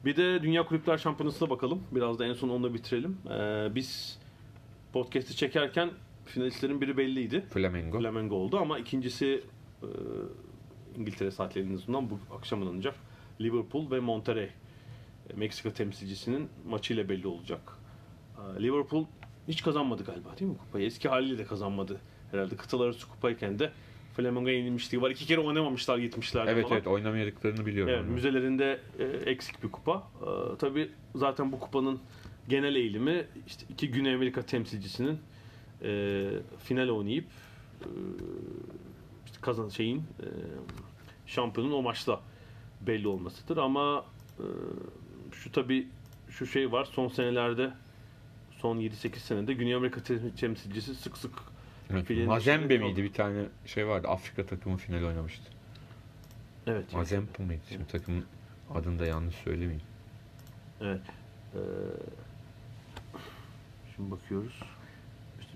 Bir 0.04 0.16
de 0.16 0.42
Dünya 0.42 0.66
Kulüpler 0.66 0.98
Şampiyonası'na 0.98 1.50
bakalım. 1.50 1.82
Biraz 1.92 2.18
da 2.18 2.26
en 2.26 2.32
son 2.32 2.48
onunla 2.48 2.74
bitirelim. 2.74 3.18
Ee, 3.30 3.74
biz 3.74 4.18
podcast'i 4.92 5.36
çekerken 5.36 5.90
finalistlerin 6.24 6.80
biri 6.80 6.96
belliydi. 6.96 7.40
Flamengo. 7.50 7.98
Flamengo 8.00 8.34
oldu 8.34 8.58
ama 8.58 8.78
ikincisi 8.78 9.44
e, 9.82 9.88
İngiltere 10.96 11.30
saatlerinin 11.30 11.72
yüzünden 11.72 12.10
bu 12.10 12.18
akşam 12.36 12.62
oynanacak. 12.62 12.94
Liverpool 13.40 13.90
ve 13.90 14.00
Monterrey. 14.00 14.44
E, 14.44 15.36
Meksika 15.36 15.72
temsilcisinin 15.72 16.48
maçıyla 16.68 17.08
belli 17.08 17.26
olacak. 17.26 17.60
E, 18.58 18.62
Liverpool 18.62 19.04
hiç 19.48 19.62
kazanmadı 19.62 20.04
galiba 20.04 20.38
değil 20.38 20.50
mi 20.50 20.58
kupayı? 20.58 20.86
Eski 20.86 21.08
haliyle 21.08 21.38
de 21.38 21.44
kazanmadı. 21.44 22.00
Herhalde 22.30 22.56
kıtalar 22.56 22.86
arası 22.86 23.08
kupayken 23.08 23.58
de 23.58 23.72
Flamengo'ya 24.16 24.56
yenilmişliği 24.56 25.02
var. 25.02 25.10
İki 25.10 25.26
kere 25.26 25.40
oynamamışlar 25.40 25.98
70'lerde 25.98 26.50
Evet 26.50 26.62
falan. 26.62 26.76
evet 26.76 26.86
oynamadıklarını 26.86 27.66
biliyorum. 27.66 27.92
Evet, 27.94 28.04
onu. 28.04 28.10
müzelerinde 28.12 28.80
e, 28.98 29.04
eksik 29.04 29.62
bir 29.62 29.68
kupa. 29.68 29.96
E, 29.96 30.56
tabii 30.58 30.90
zaten 31.14 31.52
bu 31.52 31.60
kupanın 31.60 32.00
genel 32.48 32.74
eğilimi 32.76 33.26
işte 33.46 33.66
iki 33.68 33.90
Güney 33.90 34.14
Amerika 34.14 34.42
temsilcisinin 34.42 35.18
e, 35.82 36.28
final 36.64 36.88
oynayıp 36.88 37.24
e, 37.80 37.88
işte 39.26 39.38
kazan 39.40 39.68
şeyin 39.68 39.98
e, 39.98 40.26
şampiyonun 41.26 41.72
o 41.72 41.82
maçta 41.82 42.20
belli 42.80 43.08
olmasıdır 43.08 43.56
ama 43.56 44.04
e, 44.38 44.44
şu 45.32 45.52
tabii 45.52 45.88
şu 46.30 46.46
şey 46.46 46.72
var 46.72 46.84
son 46.84 47.08
senelerde 47.08 47.70
son 48.58 48.76
7-8 48.78 49.16
senede 49.16 49.52
Güney 49.54 49.74
Amerika 49.74 50.00
tem- 50.00 50.34
temsilcisi 50.36 50.94
sık 50.94 51.16
sık 51.18 51.32
Evet, 51.94 52.26
Mazembe 52.26 52.78
miydi 52.78 53.02
bir 53.02 53.12
tane 53.12 53.42
şey 53.66 53.86
vardı 53.86 54.08
Afrika 54.08 54.46
takımı 54.46 54.76
final 54.76 55.04
oynamıştı. 55.04 55.42
evet 56.66 56.92
Mazembe 56.92 57.26
miydi? 57.38 57.60
Şimdi 57.68 57.86
takımın 57.86 58.24
adını 58.74 58.98
da 58.98 59.06
yanlış 59.06 59.34
söylemeyeyim. 59.36 59.82
Evet. 60.80 61.00
Ee, 61.54 61.58
şimdi 63.96 64.10
bakıyoruz. 64.10 64.60
İşte 65.40 65.52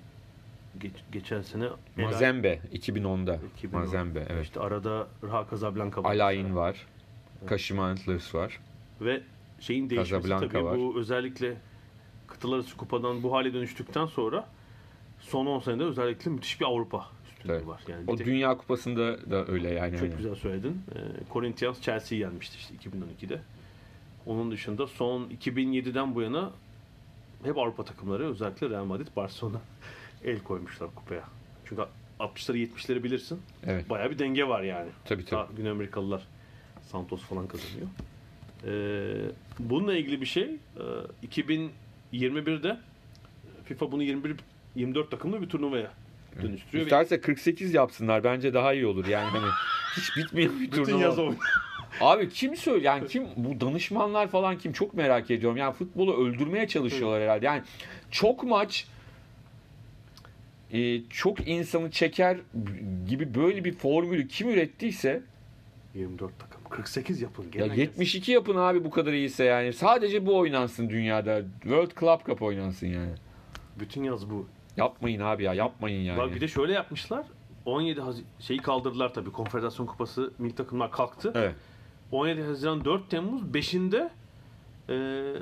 geç- 0.78 1.04
geçen 1.12 1.42
sene 1.42 1.68
Mazembe 1.96 2.60
2010'da. 2.72 3.38
2010. 3.56 3.80
Mazembe 3.80 4.26
evet. 4.28 4.44
İşte 4.44 4.60
arada 4.60 5.08
Raha 5.22 5.46
Casablanca 5.50 6.02
var. 6.04 6.14
Alain 6.14 6.56
var. 6.56 6.86
Kashima 7.46 7.86
Antlers 7.86 8.34
var. 8.34 8.60
Ve 9.00 9.22
şeyin 9.60 9.90
değişmesi 9.90 10.10
Casablanca 10.10 10.48
tabii 10.48 10.64
var. 10.64 10.78
bu 10.78 10.94
özellikle 10.98 11.56
kıtalar 12.26 12.56
arası 12.56 12.76
kupadan 12.76 13.22
bu 13.22 13.32
hale 13.32 13.54
dönüştükten 13.54 14.06
sonra 14.06 14.48
son 15.20 15.46
10 15.46 15.58
senede 15.58 15.84
özellikle 15.84 16.30
müthiş 16.30 16.60
bir 16.60 16.64
Avrupa 16.64 17.06
üstünlüğü 17.28 17.52
Evet. 17.52 17.66
var. 17.66 17.80
Yani 17.88 18.04
O 18.06 18.16
tek- 18.16 18.26
Dünya 18.26 18.56
Kupası'nda 18.56 19.30
da 19.30 19.46
öyle 19.46 19.70
yani. 19.72 19.92
Çok 19.92 20.00
hani. 20.08 20.16
güzel 20.16 20.34
söyledin. 20.34 20.82
Ee, 20.94 20.98
Corinthians 21.32 21.80
Chelsea'yi 21.80 22.20
yenmişti 22.22 22.56
işte 22.58 22.74
2012'de. 22.74 23.40
Onun 24.26 24.50
dışında 24.50 24.86
son 24.86 25.28
2007'den 25.28 26.14
bu 26.14 26.22
yana 26.22 26.50
hep 27.44 27.58
Avrupa 27.58 27.84
takımları 27.84 28.30
özellikle 28.30 28.70
Real 28.70 28.84
Madrid, 28.84 29.06
Barcelona 29.16 29.60
el 30.24 30.38
koymuşlar 30.40 30.94
kupaya. 30.94 31.22
Çünkü 31.64 31.82
60'ları 32.20 32.56
70'leri 32.56 33.02
bilirsin. 33.04 33.40
Evet. 33.66 33.90
Bayağı 33.90 34.10
bir 34.10 34.18
denge 34.18 34.48
var 34.48 34.62
yani. 34.62 34.88
Tabii 35.04 35.24
tabii. 35.24 35.30
Daha 35.40 35.48
Güney 35.56 35.70
Amerikalılar 35.70 36.22
Santos 36.82 37.20
falan 37.22 37.46
kazanıyor. 37.48 37.86
Ee, 38.66 39.30
bununla 39.58 39.96
ilgili 39.96 40.20
bir 40.20 40.26
şey 40.26 40.44
e, 41.22 41.26
2021'de 42.12 42.78
FIFA 43.64 43.92
bunu 43.92 44.02
21 44.02 44.36
24 44.76 45.10
takımlı 45.10 45.42
bir 45.42 45.48
turnuvaya 45.48 45.90
dönüştürüyor. 46.42 46.86
İsterse 46.86 47.20
48 47.20 47.74
yapsınlar 47.74 48.24
bence 48.24 48.54
daha 48.54 48.74
iyi 48.74 48.86
olur. 48.86 49.06
Yani 49.06 49.28
hani 49.28 49.46
hiç 49.96 50.16
bitmeyen 50.16 50.50
bir 50.56 50.60
bütün 50.60 50.84
turnuva. 50.84 51.02
yaz 51.02 51.18
oynuyor. 51.18 51.38
Abi 52.00 52.28
kim 52.28 52.56
söyle 52.56 52.86
yani 52.86 53.08
kim 53.08 53.26
bu 53.36 53.60
danışmanlar 53.60 54.28
falan 54.28 54.58
kim 54.58 54.72
çok 54.72 54.94
merak 54.94 55.30
ediyorum. 55.30 55.56
Yani 55.56 55.74
futbolu 55.74 56.26
öldürmeye 56.26 56.68
çalışıyorlar 56.68 57.22
herhalde. 57.22 57.46
Yani 57.46 57.62
çok 58.10 58.44
maç 58.44 58.86
e, 60.72 61.02
çok 61.10 61.48
insanı 61.48 61.90
çeker 61.90 62.36
gibi 63.08 63.34
böyle 63.34 63.64
bir 63.64 63.72
formülü 63.72 64.28
kim 64.28 64.48
ürettiyse 64.48 65.22
24 65.94 66.38
takım. 66.38 66.60
48 66.70 67.22
yapın. 67.22 67.46
ya 67.54 67.66
Gene 67.66 67.80
72 67.80 68.32
yapın 68.32 68.56
abi 68.56 68.84
bu 68.84 68.90
kadar 68.90 69.12
iyiyse 69.12 69.44
yani. 69.44 69.72
Sadece 69.72 70.26
bu 70.26 70.36
oynansın 70.36 70.90
dünyada. 70.90 71.42
World 71.62 71.90
Club 72.00 72.26
Cup 72.26 72.42
oynansın 72.42 72.86
yani. 72.86 73.12
Bütün 73.80 74.04
yaz 74.04 74.30
bu. 74.30 74.46
Yapmayın 74.76 75.20
abi 75.20 75.42
ya 75.42 75.54
yapmayın 75.54 76.00
yani. 76.00 76.18
Bak 76.18 76.34
bir 76.34 76.40
de 76.40 76.48
şöyle 76.48 76.72
yapmışlar. 76.72 77.26
17 77.64 78.00
Hazi- 78.00 78.24
şeyi 78.40 78.58
kaldırdılar 78.62 79.14
tabii. 79.14 79.32
Konfederasyon 79.32 79.86
Kupası 79.86 80.32
milli 80.38 80.54
takımlar 80.54 80.90
kalktı. 80.90 81.32
Evet. 81.34 81.54
17 82.12 82.42
Haziran 82.42 82.84
4 82.84 83.10
Temmuz 83.10 83.42
5'inde 83.42 84.10
e, 84.88 84.94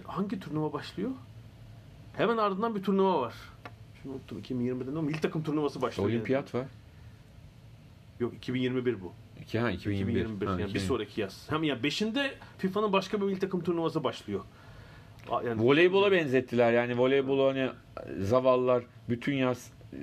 hangi 0.07 0.41
turnuva 0.41 0.73
başlıyor? 0.73 1.11
Hemen 2.17 2.37
ardından 2.37 2.75
bir 2.75 2.83
turnuva 2.83 3.21
var. 3.21 3.35
Şunu 4.03 4.13
unuttum 4.13 4.39
2020'de 4.39 4.95
ne? 4.95 5.01
Milli 5.01 5.21
takım 5.21 5.43
turnuvası 5.43 5.83
başlıyor. 5.83 6.09
Olimpiyat 6.09 6.55
var. 6.55 6.67
Yok 8.21 8.35
2021 8.35 9.01
bu. 9.01 9.13
İki, 9.43 9.59
ha, 9.59 9.71
2021. 9.71 10.13
2021 10.21 10.47
Ha, 10.47 10.53
yani 10.53 10.59
bir 10.59 10.65
2021. 10.65 10.89
sonraki 10.89 11.21
yaz. 11.21 11.47
Hem 11.51 11.63
ya 11.63 11.77
5'inde 11.77 12.31
FIFA'nın 12.59 12.93
başka 12.93 13.21
bir 13.21 13.27
milli 13.27 13.39
takım 13.39 13.63
turnuvası 13.63 14.05
başlıyor. 14.05 14.41
Yani 15.47 15.63
Voleybola 15.63 16.13
benzettiler 16.13 16.73
yani 16.73 16.99
voleybolu 16.99 17.47
hani 17.49 17.69
zavallılar 18.21 18.85
bütün 19.09 19.35
yaz 19.35 19.71
e, 19.93 19.97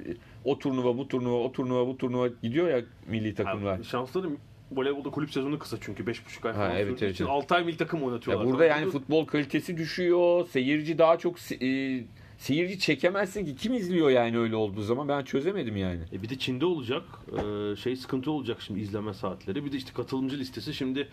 o 0.46 0.60
turnuva 0.60 0.98
bu 0.98 1.08
turnuva 1.08 1.36
o 1.36 1.52
turnuva 1.52 1.88
bu 1.88 1.98
turnuva 1.98 2.28
gidiyor 2.44 2.70
ya 2.70 2.82
milli 3.08 3.36
takımlar. 3.36 3.74
Yani 3.74 3.86
şansları 3.86 4.28
voleybolda 4.72 5.10
kulüp 5.10 5.32
sezonu 5.32 5.60
kısa 5.60 5.78
çünkü 5.82 6.04
5,5 6.04 6.48
ay 6.48 6.54
Ha, 6.54 6.60
falan 6.60 6.76
evet, 6.76 6.88
sürdüğü 6.88 7.06
evet, 7.06 7.14
için 7.16 7.24
evet. 7.26 7.34
6 7.34 7.56
ay 7.56 7.64
milli 7.66 7.78
takım 7.78 8.00
Ya 8.00 8.06
oynatıyorlar. 8.06 8.48
burada 8.48 8.58
falan. 8.68 8.80
yani 8.80 8.92
futbol 8.92 9.26
kalitesi 9.26 9.78
düşüyor. 9.78 10.48
Seyirci 10.48 10.98
daha 10.98 11.18
çok 11.18 11.52
e, 11.62 12.04
seyirci 12.38 12.80
çekemezsin 12.80 13.46
ki 13.46 13.56
kim 13.56 13.74
izliyor 13.74 14.10
yani 14.10 14.38
öyle 14.38 14.56
olduğu 14.56 14.82
zaman 14.82 15.08
ben 15.08 15.24
çözemedim 15.24 15.78
yani. 15.78 16.00
E 16.14 16.22
bir 16.22 16.30
de 16.30 16.38
Çin'de 16.38 16.66
olacak. 16.66 17.04
Ee, 17.32 17.76
şey 17.76 17.96
sıkıntı 17.96 18.32
olacak 18.32 18.58
şimdi 18.62 18.80
izleme 18.80 19.14
saatleri. 19.14 19.66
Bir 19.66 19.72
de 19.72 19.78
işte 19.78 19.92
katılımcı 19.94 20.38
listesi 20.38 20.74
şimdi 20.74 21.08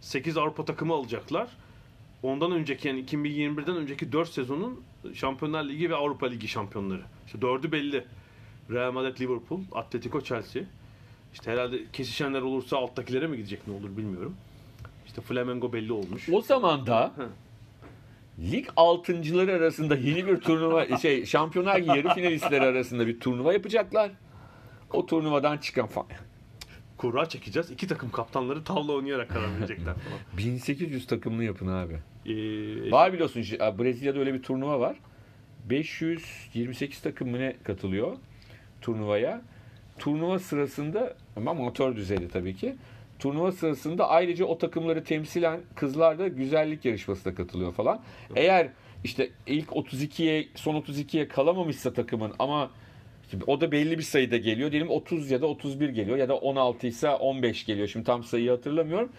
8 0.00 0.36
Avrupa 0.36 0.64
takımı 0.64 0.94
alacaklar. 0.94 1.48
Ondan 2.22 2.52
önceki 2.52 2.88
yani 2.88 3.04
2021'den 3.04 3.76
önceki 3.76 4.12
4 4.12 4.28
sezonun 4.28 4.80
Şampiyonlar 5.14 5.64
Ligi 5.64 5.90
ve 5.90 5.94
Avrupa 5.96 6.26
Ligi 6.26 6.48
şampiyonları. 6.48 7.02
İşte 7.26 7.42
dördü 7.42 7.72
belli. 7.72 8.04
Real 8.70 8.92
Madrid, 8.92 9.20
Liverpool, 9.20 9.60
Atletico, 9.72 10.20
Chelsea. 10.20 10.62
İşte 11.32 11.50
herhalde 11.52 11.78
kesişenler 11.92 12.42
olursa 12.42 12.76
alttakilere 12.76 13.26
mi 13.26 13.36
gidecek 13.36 13.66
ne 13.66 13.74
olur 13.74 13.96
bilmiyorum. 13.96 14.34
İşte 15.06 15.20
Flamengo 15.20 15.72
belli 15.72 15.92
olmuş. 15.92 16.28
O 16.32 16.40
zaman 16.40 16.86
da 16.86 17.12
lig 18.38 18.66
altıncıları 18.76 19.52
arasında 19.52 19.96
yeni 19.96 20.26
bir 20.26 20.36
turnuva 20.36 20.96
şey 21.02 21.26
Şampiyonlar 21.26 21.80
Ligi 21.80 21.88
yarı 21.88 22.14
finalistleri 22.14 22.64
arasında 22.64 23.06
bir 23.06 23.20
turnuva 23.20 23.52
yapacaklar. 23.52 24.10
O 24.92 25.06
turnuvadan 25.06 25.58
çıkan 25.58 25.86
falan. 25.86 26.08
Kura 26.96 27.28
çekeceğiz. 27.28 27.70
İki 27.70 27.86
takım 27.86 28.10
kaptanları 28.10 28.64
tavla 28.64 28.92
oynayarak 28.92 29.28
karar 29.28 29.58
verecekler 29.58 29.94
falan. 29.94 30.18
1800 30.38 31.06
takımlı 31.06 31.44
yapın 31.44 31.66
abi. 31.66 31.98
Ee, 32.26 32.90
Var 32.90 33.12
biliyorsun 33.12 33.42
Brezilya'da 33.78 34.18
öyle 34.18 34.34
bir 34.34 34.42
turnuva 34.42 34.80
var. 34.80 34.96
528 35.70 37.00
takım 37.00 37.30
mı 37.30 37.38
ne 37.38 37.56
katılıyor 37.62 38.16
turnuvaya. 38.80 39.42
Turnuva 39.98 40.38
sırasında 40.38 41.14
ama 41.36 41.50
amatör 41.50 41.96
düzeyde 41.96 42.28
tabii 42.28 42.56
ki. 42.56 42.74
Turnuva 43.18 43.52
sırasında 43.52 44.08
ayrıca 44.08 44.44
o 44.44 44.58
takımları 44.58 45.04
temsilen 45.04 45.60
kızlar 45.74 46.18
da 46.18 46.28
güzellik 46.28 46.84
yarışmasına 46.84 47.34
katılıyor 47.34 47.72
falan. 47.72 48.00
Eğer 48.36 48.68
işte 49.04 49.30
ilk 49.46 49.68
32'ye 49.68 50.48
son 50.54 50.74
32'ye 50.74 51.28
kalamamışsa 51.28 51.92
takımın 51.92 52.32
ama 52.38 52.70
Şimdi 53.30 53.44
o 53.46 53.60
da 53.60 53.72
belli 53.72 53.98
bir 53.98 54.02
sayıda 54.02 54.36
geliyor. 54.36 54.72
Diyelim 54.72 54.90
30 54.90 55.30
ya 55.30 55.42
da 55.42 55.46
31 55.46 55.88
geliyor 55.88 56.16
ya 56.16 56.28
da 56.28 56.36
16 56.36 56.86
ise 56.86 57.10
15 57.10 57.66
geliyor. 57.66 57.88
Şimdi 57.88 58.06
tam 58.06 58.24
sayıyı 58.24 58.50
hatırlamıyorum. 58.50 59.12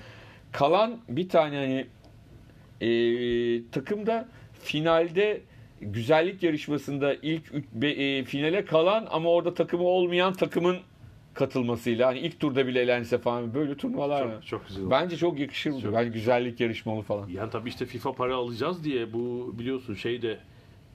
Kalan 0.52 0.98
bir 1.10 1.30
tane 1.30 1.56
hani 1.58 1.88
e, 2.88 3.70
takımda 3.72 4.30
finalde 4.64 5.42
güzellik 5.82 6.44
yarışmasında 6.44 7.14
ilk 7.14 7.54
üç- 7.54 7.66
be- 7.74 7.92
e, 7.92 8.24
finale 8.24 8.66
kalan 8.66 9.08
ama 9.12 9.30
orada 9.30 9.54
takımı 9.54 9.84
olmayan 9.84 10.34
takımın 10.34 10.78
katılmasıyla 11.34 12.08
hani 12.08 12.20
ilk 12.20 12.40
turda 12.40 12.68
bile 12.68 12.82
elense 12.82 13.18
falan 13.18 13.54
böyle 13.54 13.78
turnuvalar 13.78 14.32
çok, 14.32 14.48
çok 14.48 14.68
güzel. 14.68 14.90
Bence 14.90 15.18
çok 15.18 15.40
yakışır 15.40 15.72
bu. 15.72 15.94
Bence 15.94 16.10
güzellik 16.10 16.60
yarışmalı 16.60 17.02
falan. 17.02 17.28
Yani 17.30 17.50
tabii 17.52 17.70
işte 17.70 17.86
FIFA 17.86 18.14
para 18.14 18.36
alacağız 18.36 18.84
diye 18.84 19.14
bu 19.14 19.56
biliyorsun 19.60 19.94
şeyde 19.94 20.38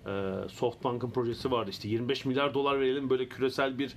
e, 0.07 0.11
Softbank'ın 0.49 1.11
projesi 1.11 1.51
vardı 1.51 1.71
işte 1.71 1.89
25 1.89 2.25
milyar 2.25 2.55
dolar 2.55 2.81
verelim 2.81 3.11
böyle 3.11 3.29
küresel 3.29 3.79
bir 3.79 3.93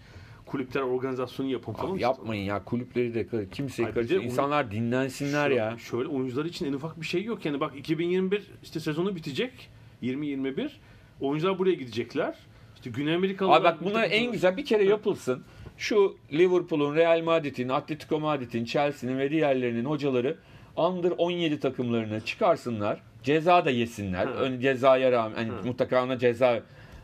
kulüpler 0.51 0.81
organizasyonu 0.81 1.49
yapın 1.49 1.73
falan. 1.73 1.91
Abi 1.93 2.01
yapmayın 2.01 2.43
ya 2.43 2.63
kulüpleri 2.63 3.13
de 3.13 3.49
kimseyi 3.51 3.85
Ay 3.85 3.91
bir 3.91 3.95
de 3.95 3.99
karıştır. 3.99 4.17
oyun- 4.17 4.27
İnsanlar 4.29 4.71
dinlensinler 4.71 5.47
Şöyle- 5.47 5.55
ya. 5.55 5.77
Şöyle 5.77 6.07
oyuncular 6.07 6.45
için 6.45 6.65
en 6.65 6.73
ufak 6.73 7.01
bir 7.01 7.05
şey 7.05 7.23
yok 7.23 7.45
yani 7.45 7.59
bak 7.59 7.71
2021 7.77 8.51
işte 8.63 8.79
sezonu 8.79 9.15
bitecek 9.15 9.69
2021 10.01 10.79
oyuncular 11.21 11.59
buraya 11.59 11.73
gidecekler. 11.73 12.35
İşte 12.75 12.89
Güney 12.89 13.15
Amerikalılar 13.15 13.57
Abi 13.57 13.63
bak 13.63 13.83
bunlar 13.83 14.07
en 14.11 14.31
güzel 14.31 14.57
bir 14.57 14.65
kere 14.65 14.83
yapılsın. 14.83 15.43
Şu 15.77 16.15
Liverpool'un, 16.33 16.95
Real 16.95 17.21
Madrid'in, 17.23 17.69
Atletico 17.69 18.19
Madrid'in, 18.19 18.65
Chelsea'nin 18.65 19.17
ve 19.19 19.31
diğerlerinin 19.31 19.85
hocaları 19.85 20.37
Under 20.77 21.11
17 21.17 21.59
takımlarını 21.59 22.21
çıkarsınlar. 22.21 23.01
Ceza 23.23 23.65
da 23.65 23.69
yesinler. 23.69 24.27
Ön 24.27 24.59
cezaya 24.59 25.11
rağmen 25.11 25.45
Hı. 25.49 25.65
mutlaka 25.65 26.03
ona 26.03 26.17
ceza 26.19 26.59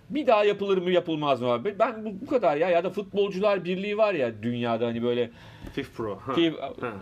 bir 0.09 0.27
daha 0.27 0.43
yapılır 0.43 0.77
mı 0.77 0.91
yapılmaz 0.91 1.41
mı 1.41 1.47
abi? 1.47 1.75
Ben 1.79 2.05
bu, 2.05 2.09
bu 2.21 2.25
kadar 2.25 2.57
ya 2.57 2.69
ya 2.69 2.83
da 2.83 2.89
futbolcular 2.89 3.65
birliği 3.65 3.97
var 3.97 4.13
ya 4.13 4.43
dünyada 4.43 4.87
hani 4.87 5.03
böyle 5.03 5.31
FIFA 5.73 5.91
Pro. 5.97 6.19
Ha. 6.19 6.33
ki 6.33 6.53
Ha. 6.81 6.93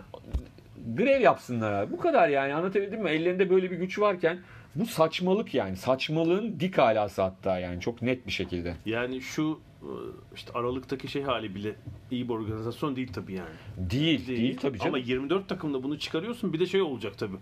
grev 0.96 1.20
yapsınlar 1.20 1.72
abi. 1.72 1.92
Bu 1.92 1.98
kadar 1.98 2.28
yani 2.28 2.54
anlatabildim 2.54 3.02
mi? 3.02 3.10
Ellerinde 3.10 3.50
böyle 3.50 3.70
bir 3.70 3.76
güç 3.76 3.98
varken 3.98 4.38
bu 4.74 4.86
saçmalık 4.86 5.54
yani. 5.54 5.76
Saçmalığın 5.76 6.60
dik 6.60 6.78
alası 6.78 7.22
hatta 7.22 7.58
yani 7.58 7.80
çok 7.80 8.02
net 8.02 8.26
bir 8.26 8.32
şekilde. 8.32 8.74
Yani 8.86 9.20
şu 9.20 9.60
e, 9.82 9.90
işte 10.34 10.52
Aralık'taki 10.54 11.08
şey 11.08 11.22
hali 11.22 11.54
bile 11.54 11.74
iyi 12.10 12.28
bir 12.28 12.34
organizasyon 12.34 12.96
değil 12.96 13.12
tabii 13.12 13.32
yani. 13.32 13.54
Değil, 13.76 14.26
değil, 14.26 14.58
tabii 14.62 14.78
canım. 14.78 14.94
Ama 14.94 14.98
24 14.98 15.48
takımda 15.48 15.82
bunu 15.82 15.98
çıkarıyorsun 15.98 16.52
bir 16.52 16.60
de 16.60 16.66
şey 16.66 16.82
olacak 16.82 17.18
tabii. 17.18 17.36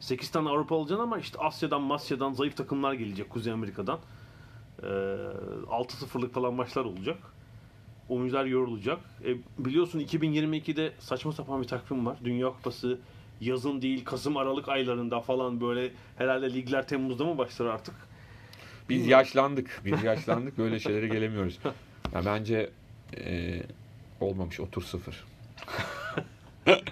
8 0.00 0.30
tane 0.30 0.48
Avrupa 0.48 0.76
alacaksın 0.76 1.02
ama 1.02 1.18
işte 1.18 1.38
Asya'dan, 1.38 1.82
Masya'dan 1.82 2.32
zayıf 2.32 2.56
takımlar 2.56 2.92
gelecek 2.92 3.30
Kuzey 3.30 3.52
Amerika'dan. 3.52 3.98
Ee, 4.82 4.86
6-0'lık 4.86 6.34
falan 6.34 6.54
maçlar 6.54 6.84
olacak. 6.84 7.18
Oyuncular 8.08 8.44
yorulacak. 8.44 8.98
E, 9.24 9.36
biliyorsun 9.64 10.00
2022'de 10.00 10.92
saçma 10.98 11.32
sapan 11.32 11.62
bir 11.62 11.66
takvim 11.66 12.06
var. 12.06 12.18
Dünya 12.24 12.48
Kupası 12.48 12.98
yazın 13.40 13.82
değil 13.82 14.04
Kasım 14.04 14.36
Aralık 14.36 14.68
aylarında 14.68 15.20
falan 15.20 15.60
böyle 15.60 15.90
herhalde 16.16 16.54
ligler 16.54 16.88
Temmuz'da 16.88 17.24
mı 17.24 17.38
başlar 17.38 17.66
artık? 17.66 17.94
Biz 18.88 19.06
yaşlandık. 19.06 19.82
Biz 19.84 20.02
yaşlandık. 20.02 20.58
Böyle 20.58 20.80
şeylere 20.80 21.08
gelemiyoruz. 21.08 21.58
Ya 22.14 22.22
bence 22.26 22.70
e, 23.16 23.62
olmamış. 24.20 24.60
Otur 24.60 24.82
sıfır. 24.82 25.24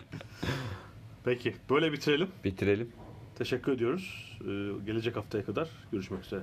Peki 1.24 1.54
böyle 1.70 1.92
bitirelim. 1.92 2.28
Bitirelim. 2.44 2.92
Teşekkür 3.38 3.72
ediyoruz. 3.72 4.36
Ee, 4.40 4.44
gelecek 4.86 5.16
haftaya 5.16 5.44
kadar 5.44 5.68
görüşmek 5.92 6.24
üzere. 6.24 6.42